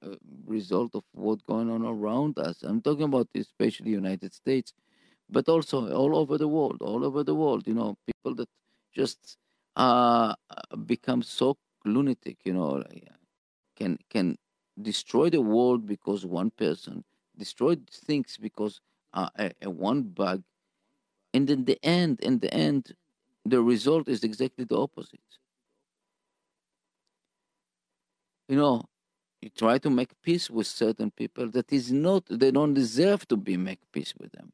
a 0.08 0.16
result 0.46 0.94
of 0.94 1.04
what's 1.12 1.42
going 1.44 1.70
on 1.70 1.82
around 1.84 2.38
us. 2.38 2.62
I'm 2.62 2.80
talking 2.82 3.04
about 3.12 3.28
especially 3.34 3.90
United 3.92 4.32
States, 4.34 4.72
but 5.30 5.48
also 5.48 5.92
all 5.92 6.16
over 6.16 6.38
the 6.38 6.48
world, 6.48 6.78
all 6.82 7.04
over 7.04 7.24
the 7.24 7.34
world. 7.34 7.68
You 7.68 7.74
know, 7.74 7.96
people 8.06 8.34
that 8.36 8.50
just 8.94 9.38
uh 9.76 10.34
become 10.86 11.22
so 11.22 11.56
lunatic. 11.84 12.38
You 12.44 12.54
know, 12.54 12.70
uh, 12.78 13.16
can 13.76 13.98
can 14.10 14.38
destroy 14.80 15.30
the 15.30 15.42
world 15.42 15.86
because 15.86 16.26
one 16.26 16.50
person 16.52 17.04
destroyed 17.38 17.88
things 17.90 18.38
because 18.40 18.80
uh, 19.14 19.30
a, 19.38 19.52
a 19.62 19.70
one 19.70 20.02
bug, 20.04 20.42
and 21.32 21.48
in 21.50 21.64
the 21.64 21.78
end, 21.84 22.20
in 22.20 22.38
the 22.40 22.52
end, 22.54 22.94
the 23.44 23.62
result 23.62 24.08
is 24.08 24.24
exactly 24.24 24.64
the 24.64 24.76
opposite. 24.78 25.20
you 28.48 28.56
know 28.56 28.82
you 29.40 29.50
try 29.50 29.78
to 29.78 29.90
make 29.90 30.10
peace 30.22 30.50
with 30.50 30.66
certain 30.66 31.10
people 31.10 31.48
that 31.50 31.72
is 31.72 31.92
not 31.92 32.24
they 32.30 32.50
don't 32.50 32.74
deserve 32.74 33.26
to 33.28 33.36
be 33.36 33.56
make 33.56 33.80
peace 33.92 34.12
with 34.20 34.32
them. 34.32 34.52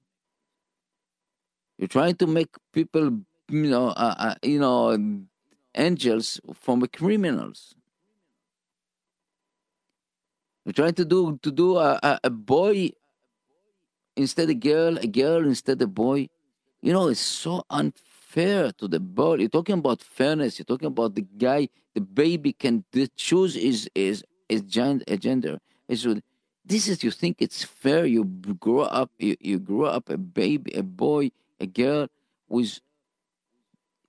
You're 1.78 1.88
trying 1.88 2.16
to 2.16 2.26
make 2.26 2.50
people 2.72 3.04
you 3.50 3.70
know 3.70 3.88
uh, 3.88 4.14
uh, 4.18 4.34
you 4.42 4.60
know 4.60 4.96
angels 5.76 6.40
from 6.54 6.86
criminals. 6.88 7.74
You're 10.64 10.72
trying 10.74 10.94
to 10.94 11.04
do 11.04 11.38
to 11.42 11.50
do 11.50 11.76
a, 11.78 11.98
a, 12.02 12.20
a 12.24 12.30
boy 12.30 12.90
instead 14.16 14.50
of 14.50 14.60
girl 14.60 14.98
a 14.98 15.06
girl 15.06 15.46
instead 15.46 15.80
of 15.82 15.94
boy. 15.94 16.28
You 16.82 16.92
know 16.92 17.08
it's 17.08 17.20
so 17.20 17.64
unfair 17.70 18.05
to 18.36 18.88
the 18.88 19.00
boy 19.00 19.36
you're 19.36 19.48
talking 19.48 19.78
about 19.78 20.02
fairness. 20.02 20.58
You're 20.58 20.66
talking 20.66 20.88
about 20.88 21.14
the 21.14 21.22
guy 21.22 21.68
the 21.94 22.00
baby 22.02 22.52
can 22.52 22.84
choose 23.16 23.54
his 23.54 23.88
his 23.94 24.22
his 24.48 24.62
gen- 24.62 25.02
gender. 25.18 25.58
It's 25.88 26.06
this 26.64 26.88
is 26.88 27.02
you 27.02 27.10
think 27.10 27.36
it's 27.40 27.64
fair. 27.64 28.04
You 28.04 28.24
grow 28.24 28.80
up 28.82 29.10
you, 29.18 29.36
you 29.40 29.58
grow 29.58 29.86
up 29.86 30.10
a 30.10 30.18
baby 30.18 30.72
a 30.74 30.82
boy 30.82 31.30
a 31.60 31.66
girl 31.66 32.08
with 32.48 32.80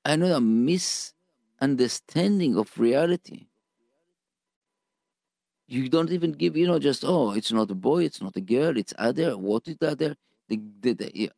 i 0.06 0.16
know 0.16 0.36
a 0.36 0.42
misunderstanding 0.42 2.58
of 2.58 2.78
reality. 2.80 3.48
You 5.68 5.90
don't 5.90 6.12
even 6.12 6.32
give 6.32 6.56
you 6.58 6.66
know 6.68 6.80
just 6.80 7.04
oh 7.06 7.32
it's 7.32 7.52
not 7.52 7.70
a 7.72 7.76
boy 7.76 8.04
it's 8.06 8.22
not 8.22 8.36
a 8.38 8.42
girl 8.42 8.78
it's 8.78 8.94
other 8.98 9.38
what 9.38 9.68
is 9.68 9.78
other? 9.82 10.16
The, 10.50 10.62
the, 10.82 10.94
the. 10.94 11.32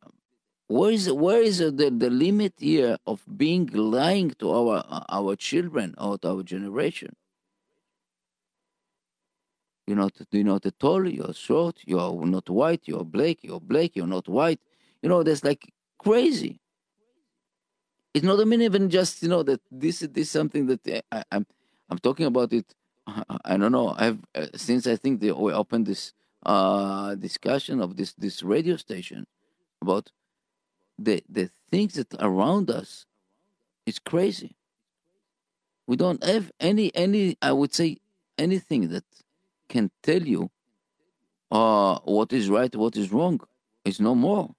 Where 0.70 0.92
is 0.92 1.12
where 1.12 1.42
is 1.42 1.58
the, 1.58 1.72
the 2.04 2.10
limit 2.10 2.54
here 2.58 2.96
of 3.06 3.20
being 3.36 3.66
lying 3.74 4.30
to 4.40 4.50
our 4.52 4.84
our 5.10 5.36
children 5.36 5.94
or 5.98 6.18
to 6.18 6.28
our 6.30 6.44
generation 6.44 7.10
You're 9.86 9.96
not 9.98 10.12
you're 10.32 10.44
not 10.44 10.66
tall, 10.78 11.08
you're 11.08 11.34
short, 11.34 11.80
you're 11.84 12.26
not 12.26 12.48
white, 12.48 12.82
you're 12.86 13.04
black, 13.04 13.38
you're 13.42 13.60
black, 13.60 13.96
you're 13.96 14.06
not 14.06 14.28
white. 14.28 14.60
You 15.02 15.08
know, 15.10 15.22
that's 15.24 15.44
like 15.44 15.72
crazy. 15.98 16.60
It's 18.14 18.24
not 18.24 18.40
even 18.40 18.90
just 18.90 19.22
you 19.22 19.28
know 19.28 19.42
that 19.44 19.60
this 19.70 20.00
this 20.00 20.26
is 20.28 20.30
something 20.30 20.66
that 20.66 20.80
I, 20.88 21.02
I'm 21.12 21.24
I'm 21.32 21.46
I'm 21.90 21.98
talking 21.98 22.26
about 22.26 22.52
it. 22.52 22.74
I 23.44 23.56
don't 23.56 23.72
know. 23.72 23.94
I've 23.98 24.20
uh, 24.34 24.46
since 24.56 24.86
I 24.86 24.96
think 24.96 25.20
they, 25.20 25.32
we 25.32 25.52
opened 25.52 25.86
this 25.86 26.12
uh 26.46 27.16
discussion 27.16 27.80
of 27.80 27.96
this 27.96 28.14
this 28.14 28.42
radio 28.44 28.76
station 28.76 29.26
about 29.82 30.10
the 31.00 31.22
the 31.28 31.50
things 31.70 31.94
that 31.94 32.14
around 32.20 32.70
us 32.70 33.06
is 33.86 33.98
crazy. 33.98 34.54
We 35.86 35.96
don't 35.96 36.22
have 36.22 36.52
any 36.60 36.94
any 36.94 37.36
I 37.40 37.52
would 37.52 37.74
say 37.74 37.98
anything 38.38 38.88
that 38.88 39.04
can 39.68 39.90
tell 40.02 40.22
you 40.22 40.50
uh 41.50 41.98
what 42.04 42.32
is 42.32 42.48
right, 42.48 42.74
what 42.76 42.96
is 42.96 43.10
wrong. 43.12 43.40
It's 43.84 44.00
no 44.00 44.14
more. 44.14 44.54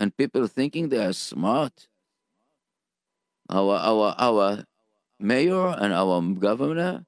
And 0.00 0.16
people 0.16 0.46
thinking 0.46 0.88
they 0.88 1.04
are 1.04 1.12
smart. 1.12 1.88
Our 3.48 3.76
our 3.76 4.14
our 4.18 4.64
mayor 5.20 5.68
and 5.78 5.92
our 5.92 6.20
governor. 6.34 7.04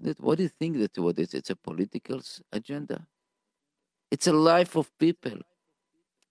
That 0.00 0.20
what 0.20 0.38
do 0.38 0.42
you 0.42 0.48
think 0.48 0.78
that 0.78 0.98
what 0.98 1.18
is 1.18 1.34
it's 1.34 1.50
a 1.50 1.56
political 1.56 2.20
agenda? 2.52 3.06
It's 4.10 4.26
a 4.26 4.32
life 4.32 4.76
of 4.76 4.90
people. 4.98 5.38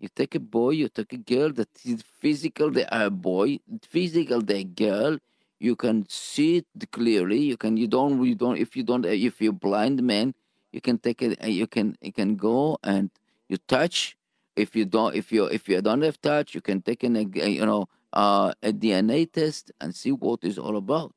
You 0.04 0.10
take 0.14 0.36
a 0.36 0.40
boy, 0.42 0.72
you 0.72 0.90
take 0.90 1.14
a 1.14 1.18
girl 1.18 1.54
that 1.54 1.70
is 1.86 2.04
physical, 2.20 2.70
they 2.70 2.84
are 2.88 3.04
uh, 3.04 3.06
a 3.06 3.10
boy, 3.10 3.60
physical, 3.84 4.42
they 4.42 4.60
are 4.60 4.64
girl. 4.66 5.18
You 5.62 5.78
can 5.78 6.06
see 6.10 6.58
it 6.58 6.92
clearly. 6.92 7.40
You 7.40 7.56
can, 7.56 7.78
you 7.78 7.88
don't, 7.88 8.22
you 8.22 8.36
don't. 8.36 8.58
If 8.58 8.76
you 8.76 8.84
don't, 8.84 9.06
uh, 9.06 9.16
if 9.30 9.42
you're 9.42 9.54
blind 9.54 10.04
man, 10.04 10.36
you 10.74 10.82
can 10.82 10.98
take 10.98 11.22
it. 11.22 11.42
Uh, 11.42 11.48
you 11.48 11.68
can, 11.68 11.98
you 12.02 12.12
can 12.12 12.36
go 12.36 12.78
and 12.84 13.12
you 13.48 13.56
touch. 13.56 14.18
If 14.58 14.76
you 14.76 14.84
don't, 14.84 15.16
if 15.16 15.32
you 15.32 15.46
if 15.46 15.70
you 15.70 15.82
don't 15.82 16.02
have 16.02 16.20
touch, 16.20 16.54
you 16.54 16.60
can 16.60 16.82
take 16.82 17.04
an, 17.04 17.16
you 17.34 17.66
know, 17.66 17.88
uh, 18.12 18.52
a 18.62 18.74
DNA 18.74 19.32
test 19.32 19.72
and 19.80 19.96
see 19.96 20.12
what 20.12 20.44
it's 20.44 20.58
all 20.58 20.76
about. 20.76 21.14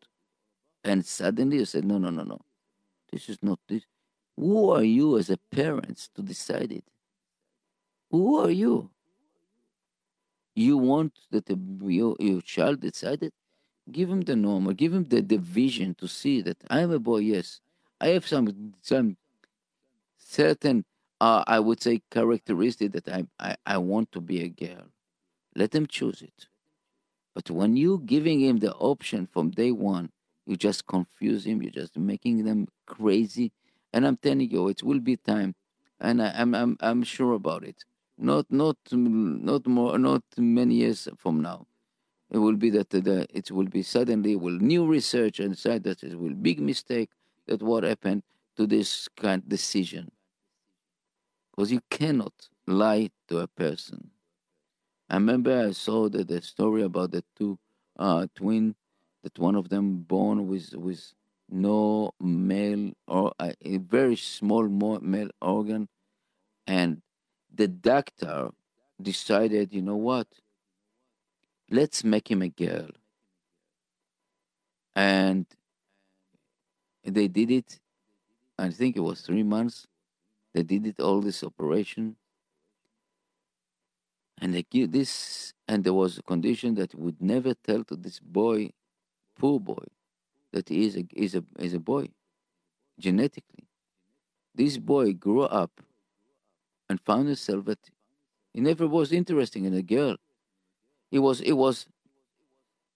And 0.84 1.04
suddenly 1.04 1.56
you 1.56 1.64
said, 1.64 1.84
no, 1.84 1.98
no, 1.98 2.10
no, 2.10 2.22
no, 2.22 2.38
this 3.10 3.28
is 3.28 3.38
not 3.42 3.58
this. 3.66 3.82
Who 4.36 4.70
are 4.70 4.84
you 4.84 5.18
as 5.18 5.28
a 5.28 5.38
parent 5.50 6.08
to 6.14 6.22
decide 6.22 6.70
it? 6.70 6.84
Who 8.10 8.38
are 8.38 8.50
you? 8.50 8.90
You 10.54 10.78
want 10.78 11.12
that 11.30 11.46
the, 11.46 11.58
your, 11.82 12.16
your 12.18 12.40
child 12.40 12.80
decided? 12.80 13.32
Give 13.90 14.10
him 14.10 14.22
the 14.22 14.34
normal, 14.34 14.72
give 14.72 14.92
him 14.92 15.04
the, 15.04 15.20
the 15.20 15.36
vision 15.36 15.94
to 15.96 16.08
see 16.08 16.40
that 16.42 16.56
I 16.68 16.80
am 16.80 16.90
a 16.90 16.98
boy, 16.98 17.18
yes. 17.18 17.60
I 18.00 18.08
have 18.08 18.26
some 18.26 18.74
some 18.82 19.16
certain 20.18 20.84
uh, 21.20 21.44
I 21.46 21.60
would 21.60 21.80
say 21.82 22.02
characteristic 22.10 22.92
that 22.92 23.08
I, 23.08 23.24
I, 23.38 23.56
I 23.64 23.78
want 23.78 24.12
to 24.12 24.20
be 24.20 24.42
a 24.42 24.48
girl. 24.48 24.86
Let 25.54 25.74
him 25.74 25.86
choose 25.86 26.20
it. 26.20 26.46
But 27.34 27.50
when 27.50 27.76
you 27.76 28.02
giving 28.04 28.40
him 28.40 28.58
the 28.58 28.74
option 28.74 29.26
from 29.26 29.50
day 29.50 29.72
one, 29.72 30.10
you 30.46 30.56
just 30.56 30.86
confuse 30.86 31.46
him, 31.46 31.62
you're 31.62 31.70
just 31.70 31.96
making 31.96 32.44
them 32.44 32.68
crazy. 32.86 33.52
And 33.92 34.06
I'm 34.06 34.16
telling 34.16 34.50
you, 34.50 34.68
it 34.68 34.82
will 34.82 35.00
be 35.00 35.16
time. 35.16 35.54
And 36.00 36.22
I, 36.22 36.32
I'm 36.36 36.54
I'm 36.54 36.76
I'm 36.80 37.02
sure 37.02 37.32
about 37.32 37.64
it 37.64 37.84
not 38.18 38.46
not 38.50 38.76
not 38.92 39.66
more 39.66 39.98
not 39.98 40.22
many 40.38 40.76
years 40.76 41.08
from 41.18 41.40
now. 41.40 41.66
It 42.30 42.38
will 42.38 42.56
be 42.56 42.70
that 42.70 42.90
the, 42.90 43.26
it 43.30 43.50
will 43.52 43.66
be 43.66 43.82
suddenly 43.82 44.34
will 44.34 44.58
new 44.58 44.86
research 44.86 45.38
and 45.38 45.54
decide 45.54 45.84
that 45.84 46.02
it 46.02 46.18
will 46.18 46.34
big 46.34 46.60
mistake 46.60 47.10
that 47.46 47.62
what 47.62 47.84
happened 47.84 48.24
to 48.56 48.66
this 48.66 49.08
kind 49.16 49.42
of 49.42 49.48
decision. 49.48 50.10
Because 51.50 51.70
you 51.70 51.80
cannot 51.88 52.48
lie 52.66 53.10
to 53.28 53.38
a 53.38 53.46
person. 53.46 54.10
I 55.08 55.14
remember 55.14 55.66
i 55.68 55.70
saw 55.70 56.08
the, 56.08 56.24
the 56.24 56.42
story 56.42 56.82
about 56.82 57.12
the 57.12 57.22
two 57.38 57.58
uh, 57.96 58.26
twin 58.34 58.74
that 59.22 59.38
one 59.38 59.54
of 59.54 59.68
them 59.68 59.98
born 59.98 60.48
with 60.48 60.74
with 60.74 61.12
no 61.48 62.10
male 62.20 62.90
or 63.06 63.32
a, 63.38 63.54
a 63.62 63.76
very 63.78 64.16
small 64.16 64.68
male 64.68 65.30
organ 65.40 65.88
and 66.66 67.02
the 67.56 67.68
doctor 67.68 68.50
decided, 69.00 69.72
you 69.72 69.82
know 69.82 69.96
what? 69.96 70.26
Let's 71.70 72.04
make 72.04 72.30
him 72.30 72.42
a 72.42 72.48
girl. 72.48 72.90
And 74.94 75.46
they 77.04 77.28
did 77.28 77.50
it. 77.50 77.80
I 78.58 78.70
think 78.70 78.96
it 78.96 79.00
was 79.00 79.20
three 79.20 79.42
months. 79.42 79.86
They 80.54 80.62
did 80.62 80.86
it 80.86 81.00
all 81.00 81.20
this 81.20 81.42
operation. 81.42 82.16
And 84.40 84.54
they 84.54 84.64
give 84.70 84.92
this, 84.92 85.54
and 85.66 85.82
there 85.82 85.94
was 85.94 86.18
a 86.18 86.22
condition 86.22 86.74
that 86.74 86.94
would 86.94 87.20
never 87.20 87.54
tell 87.54 87.84
to 87.84 87.96
this 87.96 88.20
boy, 88.20 88.70
poor 89.38 89.58
boy, 89.58 89.84
that 90.52 90.68
he 90.68 90.86
is 90.86 90.96
a, 90.96 91.04
is 91.14 91.34
a, 91.34 91.44
is 91.58 91.74
a 91.74 91.80
boy, 91.80 92.08
genetically. 92.98 93.64
This 94.54 94.78
boy 94.78 95.12
grew 95.14 95.42
up 95.42 95.82
and 96.88 97.00
found 97.00 97.26
himself 97.26 97.64
that 97.66 97.78
he 98.52 98.60
never 98.60 98.86
was 98.86 99.12
interested 99.12 99.64
in 99.64 99.74
a 99.74 99.82
girl. 99.82 100.16
He 101.10 101.18
was 101.18 101.40
he 101.40 101.52
was 101.52 101.86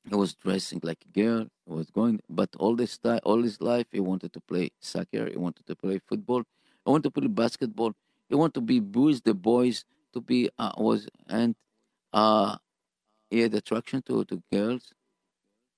he 0.08 0.14
was 0.14 0.34
dressing 0.34 0.80
like 0.82 1.04
a 1.04 1.18
girl. 1.20 1.46
He 1.66 1.72
was 1.72 1.90
going, 1.90 2.20
but 2.28 2.48
all 2.58 2.74
this 2.74 2.98
time, 2.98 3.20
all 3.24 3.42
his 3.42 3.60
life, 3.60 3.86
he 3.92 4.00
wanted 4.00 4.32
to 4.32 4.40
play 4.40 4.70
soccer. 4.80 5.28
He 5.28 5.36
wanted 5.36 5.66
to 5.66 5.76
play 5.76 6.00
football. 6.06 6.42
He 6.84 6.90
wanted 6.90 7.04
to 7.04 7.20
play 7.20 7.28
basketball. 7.28 7.92
He 8.28 8.34
wanted 8.34 8.54
to 8.54 8.60
be 8.62 8.80
with 8.80 9.22
the 9.24 9.34
boys. 9.34 9.84
To 10.12 10.20
be 10.20 10.50
uh, 10.58 10.72
was 10.76 11.06
and 11.28 11.54
uh, 12.12 12.56
he 13.30 13.40
had 13.40 13.54
attraction 13.54 14.02
to 14.02 14.24
to 14.24 14.42
girls 14.52 14.92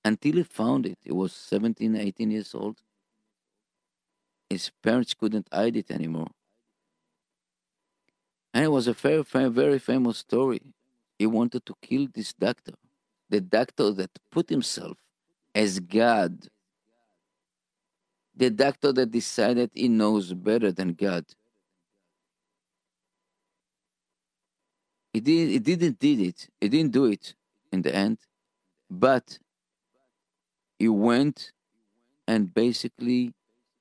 until 0.03 0.33
he 0.33 0.43
found 0.43 0.85
it. 0.85 0.97
He 1.03 1.11
was 1.11 1.33
17, 1.33 1.95
18 1.95 2.31
years 2.31 2.55
old. 2.55 2.77
His 4.49 4.71
parents 4.81 5.13
couldn't 5.13 5.47
hide 5.51 5.77
it 5.77 5.91
anymore. 5.91 6.31
And 8.53 8.63
it 8.65 8.69
was 8.69 8.87
a 8.87 8.93
very, 8.93 9.23
very, 9.23 9.79
famous 9.79 10.19
story. 10.19 10.61
He 11.17 11.25
wanted 11.25 11.65
to 11.65 11.73
kill 11.81 12.07
this 12.13 12.33
doctor, 12.33 12.73
the 13.29 13.41
doctor 13.41 13.91
that 13.91 14.11
put 14.31 14.49
himself 14.49 14.97
as 15.55 15.79
God, 15.79 16.47
the 18.35 18.49
doctor 18.49 18.91
that 18.93 19.11
decided 19.11 19.71
he 19.73 19.87
knows 19.87 20.33
better 20.33 20.71
than 20.71 20.93
God. 20.93 21.25
He, 25.13 25.19
did, 25.19 25.49
he 25.49 25.59
didn't 25.59 25.99
did 25.99 26.19
it. 26.19 26.47
He 26.59 26.69
didn't 26.69 26.91
do 26.91 27.05
it 27.05 27.35
in 27.71 27.83
the 27.83 27.93
end, 27.93 28.17
but 28.89 29.37
he 30.79 30.89
went 30.89 31.51
and 32.27 32.53
basically 32.53 33.33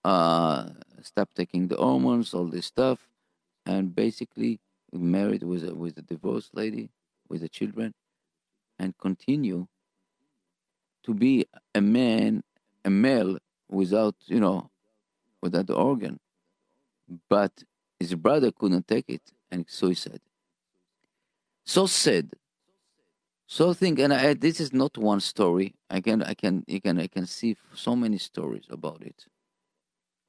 uh, 0.05 0.69
stopped 1.01 1.37
taking 1.37 1.69
the 1.69 1.77
hormones, 1.77 2.35
all 2.35 2.47
this 2.47 2.67
stuff, 2.67 3.09
and 3.67 3.95
basically 3.95 4.61
married 4.93 5.43
with 5.43 5.65
a, 5.69 5.75
with 5.75 5.97
a 5.99 6.03
divorced 6.03 6.55
lady 6.55 6.91
with 7.29 7.41
the 7.41 7.49
children 7.49 7.95
and 8.79 8.97
continue 8.99 9.67
to 11.05 11.15
be 11.15 11.47
a 11.75 11.81
man 11.81 12.43
a 12.85 12.91
male 12.91 13.39
without 13.69 14.15
you 14.27 14.41
know 14.41 14.71
without 15.41 15.67
the 15.67 15.75
organ. 15.75 16.19
But 17.29 17.65
his 17.99 18.15
brother 18.15 18.51
couldn't 18.53 18.87
take 18.89 19.09
it 19.09 19.23
and 19.51 19.69
suicide. 19.69 20.21
So 21.65 21.87
sad. 21.87 22.31
So 23.47 23.75
think 23.75 23.99
and 23.99 24.13
I, 24.13 24.35
this 24.35 24.61
is 24.61 24.73
not 24.73 24.97
one 24.97 25.21
story. 25.21 25.75
I 25.91 26.01
can 26.01 26.23
i 26.23 26.35
can 26.35 26.65
you 26.67 26.81
can 26.81 26.99
i 26.99 27.07
can 27.07 27.27
see 27.27 27.57
so 27.75 27.95
many 27.95 28.19
stories 28.19 28.65
about 28.71 29.03
it 29.03 29.27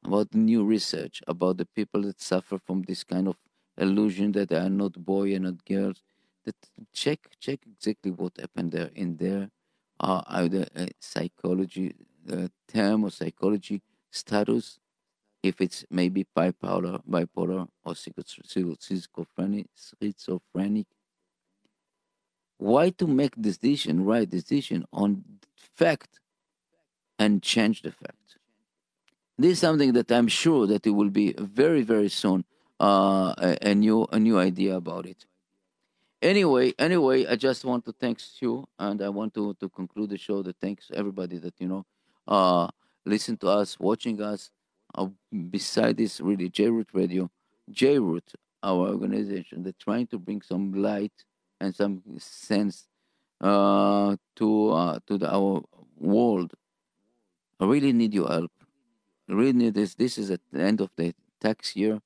about 0.05 0.33
new 0.33 0.63
research 0.65 1.21
about 1.27 1.57
the 1.57 1.65
people 1.65 2.01
that 2.03 2.21
suffer 2.21 2.57
from 2.59 2.83
this 2.83 3.03
kind 3.03 3.27
of 3.27 3.37
illusion 3.77 4.31
that 4.33 4.49
they 4.49 4.57
are 4.57 4.69
not 4.69 4.93
boy 4.93 5.33
and 5.35 5.45
not 5.45 5.63
girls. 5.65 6.01
That 6.45 6.55
check 6.93 7.19
check 7.39 7.59
exactly 7.65 8.11
what 8.11 8.33
happened 8.39 8.71
there 8.73 8.91
in 8.95 9.17
there. 9.17 9.49
Uh, 9.99 10.21
either 10.27 10.67
a 10.75 10.89
psychology 10.99 11.95
uh, 12.31 12.47
term 12.67 13.05
or 13.05 13.11
psychology 13.11 13.81
status, 14.11 14.79
if 15.43 15.61
it's 15.61 15.85
maybe 15.89 16.25
bipolar, 16.37 17.01
bipolar 17.09 17.67
or 17.85 17.95
schizophrenic, 17.95 19.67
schizophrenic. 19.75 20.87
Why 22.57 22.89
to 22.91 23.05
make 23.05 23.39
decision, 23.39 24.05
right 24.05 24.27
decision 24.27 24.85
on 24.91 25.39
fact, 25.55 26.19
and 27.19 27.41
change 27.41 27.81
the 27.81 27.91
fact? 27.91 28.22
This 29.37 29.53
is 29.53 29.59
something 29.59 29.93
that 29.93 30.11
I'm 30.11 30.27
sure 30.27 30.67
that 30.67 30.85
it 30.87 30.91
will 30.91 31.09
be 31.09 31.33
very, 31.37 31.81
very 31.81 32.09
soon 32.09 32.45
uh, 32.79 33.33
a, 33.37 33.57
a, 33.71 33.75
new 33.75 34.07
a 34.11 34.19
new 34.19 34.37
idea 34.39 34.75
about 34.75 35.05
it. 35.05 35.25
Anyway, 36.21 36.73
anyway, 36.79 37.25
I 37.27 37.35
just 37.35 37.65
want 37.65 37.85
to 37.85 37.91
thank 37.93 38.19
you, 38.41 38.65
and 38.79 39.01
I 39.01 39.09
want 39.09 39.33
to 39.35 39.55
to 39.59 39.69
conclude 39.69 40.09
the 40.11 40.17
show. 40.17 40.41
That 40.43 40.57
thanks 40.61 40.91
everybody 40.93 41.37
that 41.39 41.55
you 41.59 41.67
know, 41.67 41.85
uh, 42.27 42.69
listen 43.05 43.37
to 43.37 43.49
us, 43.49 43.79
watching 43.79 44.21
us. 44.21 44.51
uh, 44.95 45.07
beside 45.49 45.97
this, 45.97 46.21
really, 46.21 46.49
JRoot 46.49 46.87
Radio, 46.93 47.29
JRoot, 47.71 48.35
our 48.61 48.87
organization, 48.89 49.63
they're 49.63 49.73
trying 49.79 50.07
to 50.07 50.19
bring 50.19 50.41
some 50.41 50.73
light 50.73 51.25
and 51.59 51.75
some 51.75 52.01
sense 52.19 52.87
uh, 53.41 54.15
to 54.35 54.69
uh, 54.71 54.99
to 55.07 55.17
the, 55.17 55.27
our 55.33 55.63
world. 55.97 56.53
I 57.59 57.65
really 57.65 57.93
need 57.93 58.13
your 58.13 58.29
help. 58.29 58.52
Really 59.33 59.69
this. 59.71 59.95
This 59.95 60.17
is 60.17 60.29
at 60.31 60.41
the 60.51 60.61
end 60.61 60.79
of 60.79 60.91
the 60.95 61.13
tax 61.39 61.75
year, 61.75 61.99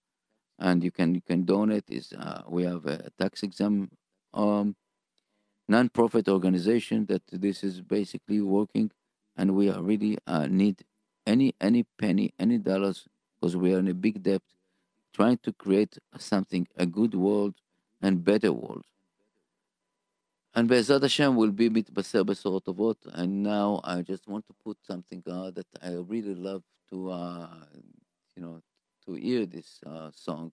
and 0.57 0.83
you 0.83 0.91
can 0.91 1.13
you 1.13 1.21
can 1.21 1.43
donate. 1.43 1.83
Is 1.89 2.13
uh, 2.13 2.43
we 2.47 2.63
have 2.63 2.85
a 2.85 3.09
tax 3.19 3.43
exempt 3.43 3.93
um, 4.33 4.75
non-profit 5.67 6.29
organization 6.29 7.05
that 7.07 7.23
this 7.31 7.63
is 7.63 7.81
basically 7.81 8.41
working, 8.41 8.91
and 9.35 9.55
we 9.55 9.69
are 9.69 9.81
really 9.81 10.17
uh, 10.25 10.47
need 10.47 10.83
any 11.25 11.53
any 11.59 11.83
penny, 11.83 12.33
any 12.39 12.57
dollars, 12.57 13.07
because 13.35 13.57
we 13.57 13.73
are 13.73 13.79
in 13.79 13.89
a 13.89 13.93
big 13.93 14.23
debt, 14.23 14.41
trying 15.13 15.37
to 15.39 15.51
create 15.51 15.97
something, 16.17 16.67
a 16.77 16.85
good 16.85 17.13
world 17.13 17.55
and 18.01 18.23
better 18.23 18.53
world. 18.53 18.85
And 20.55 20.67
Be'ezrat 20.67 21.01
Hashem 21.01 21.35
will 21.35 21.51
be 21.51 21.69
besorot 21.69 22.63
tovot. 22.63 22.95
And 23.13 23.43
now 23.43 23.79
I 23.83 24.01
just 24.01 24.27
want 24.27 24.47
to 24.47 24.53
put 24.63 24.77
something 24.81 25.21
uh, 25.29 25.51
that 25.51 25.67
I 25.83 25.91
really 25.91 26.33
love 26.33 26.63
to, 26.91 27.11
uh, 27.11 27.47
you 28.35 28.41
know, 28.41 28.61
to 29.05 29.13
hear 29.13 29.45
this 29.45 29.79
uh, 29.85 30.09
song. 30.13 30.51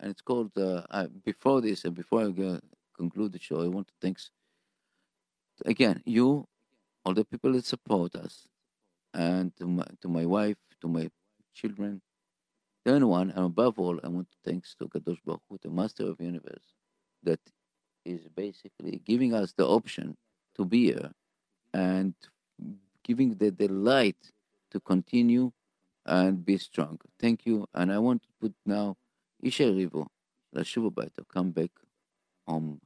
And 0.00 0.10
it's 0.10 0.20
called, 0.20 0.52
uh, 0.56 0.82
I, 0.90 1.06
before 1.24 1.60
this, 1.60 1.84
and 1.84 1.94
before 1.94 2.22
I 2.22 2.30
go, 2.30 2.60
conclude 2.96 3.32
the 3.32 3.38
show, 3.38 3.62
I 3.62 3.68
want 3.68 3.88
to 3.88 3.94
thank, 4.00 4.18
again, 5.66 6.02
you, 6.04 6.46
all 7.04 7.14
the 7.14 7.24
people 7.24 7.52
that 7.52 7.64
support 7.64 8.14
us, 8.14 8.46
and 9.14 9.56
to 9.56 9.66
my, 9.66 9.86
to 10.02 10.08
my 10.08 10.24
wife, 10.24 10.56
to 10.80 10.88
my 10.88 11.10
children, 11.54 12.00
to 12.84 12.94
anyone, 12.94 13.30
and 13.30 13.46
above 13.46 13.78
all, 13.78 13.98
I 14.04 14.08
want 14.08 14.28
to 14.30 14.36
thank 14.44 14.64
to 14.78 14.86
Kadosh 14.86 15.18
Baruch 15.24 15.42
the 15.62 15.70
Master 15.70 16.04
of 16.04 16.20
Universe, 16.20 16.74
that 17.24 17.40
is 18.04 18.28
basically 18.28 19.02
giving 19.04 19.34
us 19.34 19.52
the 19.52 19.66
option 19.66 20.16
to 20.56 20.64
be 20.64 20.86
here 20.86 21.10
and 21.74 22.14
giving 23.04 23.34
the, 23.34 23.50
delight 23.50 24.32
to 24.70 24.80
continue 24.80 25.52
and 26.08 26.44
be 26.44 26.58
strong. 26.58 26.98
Thank 27.20 27.46
you. 27.46 27.66
And 27.74 27.92
I 27.92 27.98
want 27.98 28.22
to 28.24 28.28
put 28.40 28.54
now 28.66 28.96
Ishay 29.44 29.72
Ribo, 29.76 30.06
Lashuv 30.56 30.92
Come 31.32 31.52
back 31.52 31.70
home. 32.46 32.80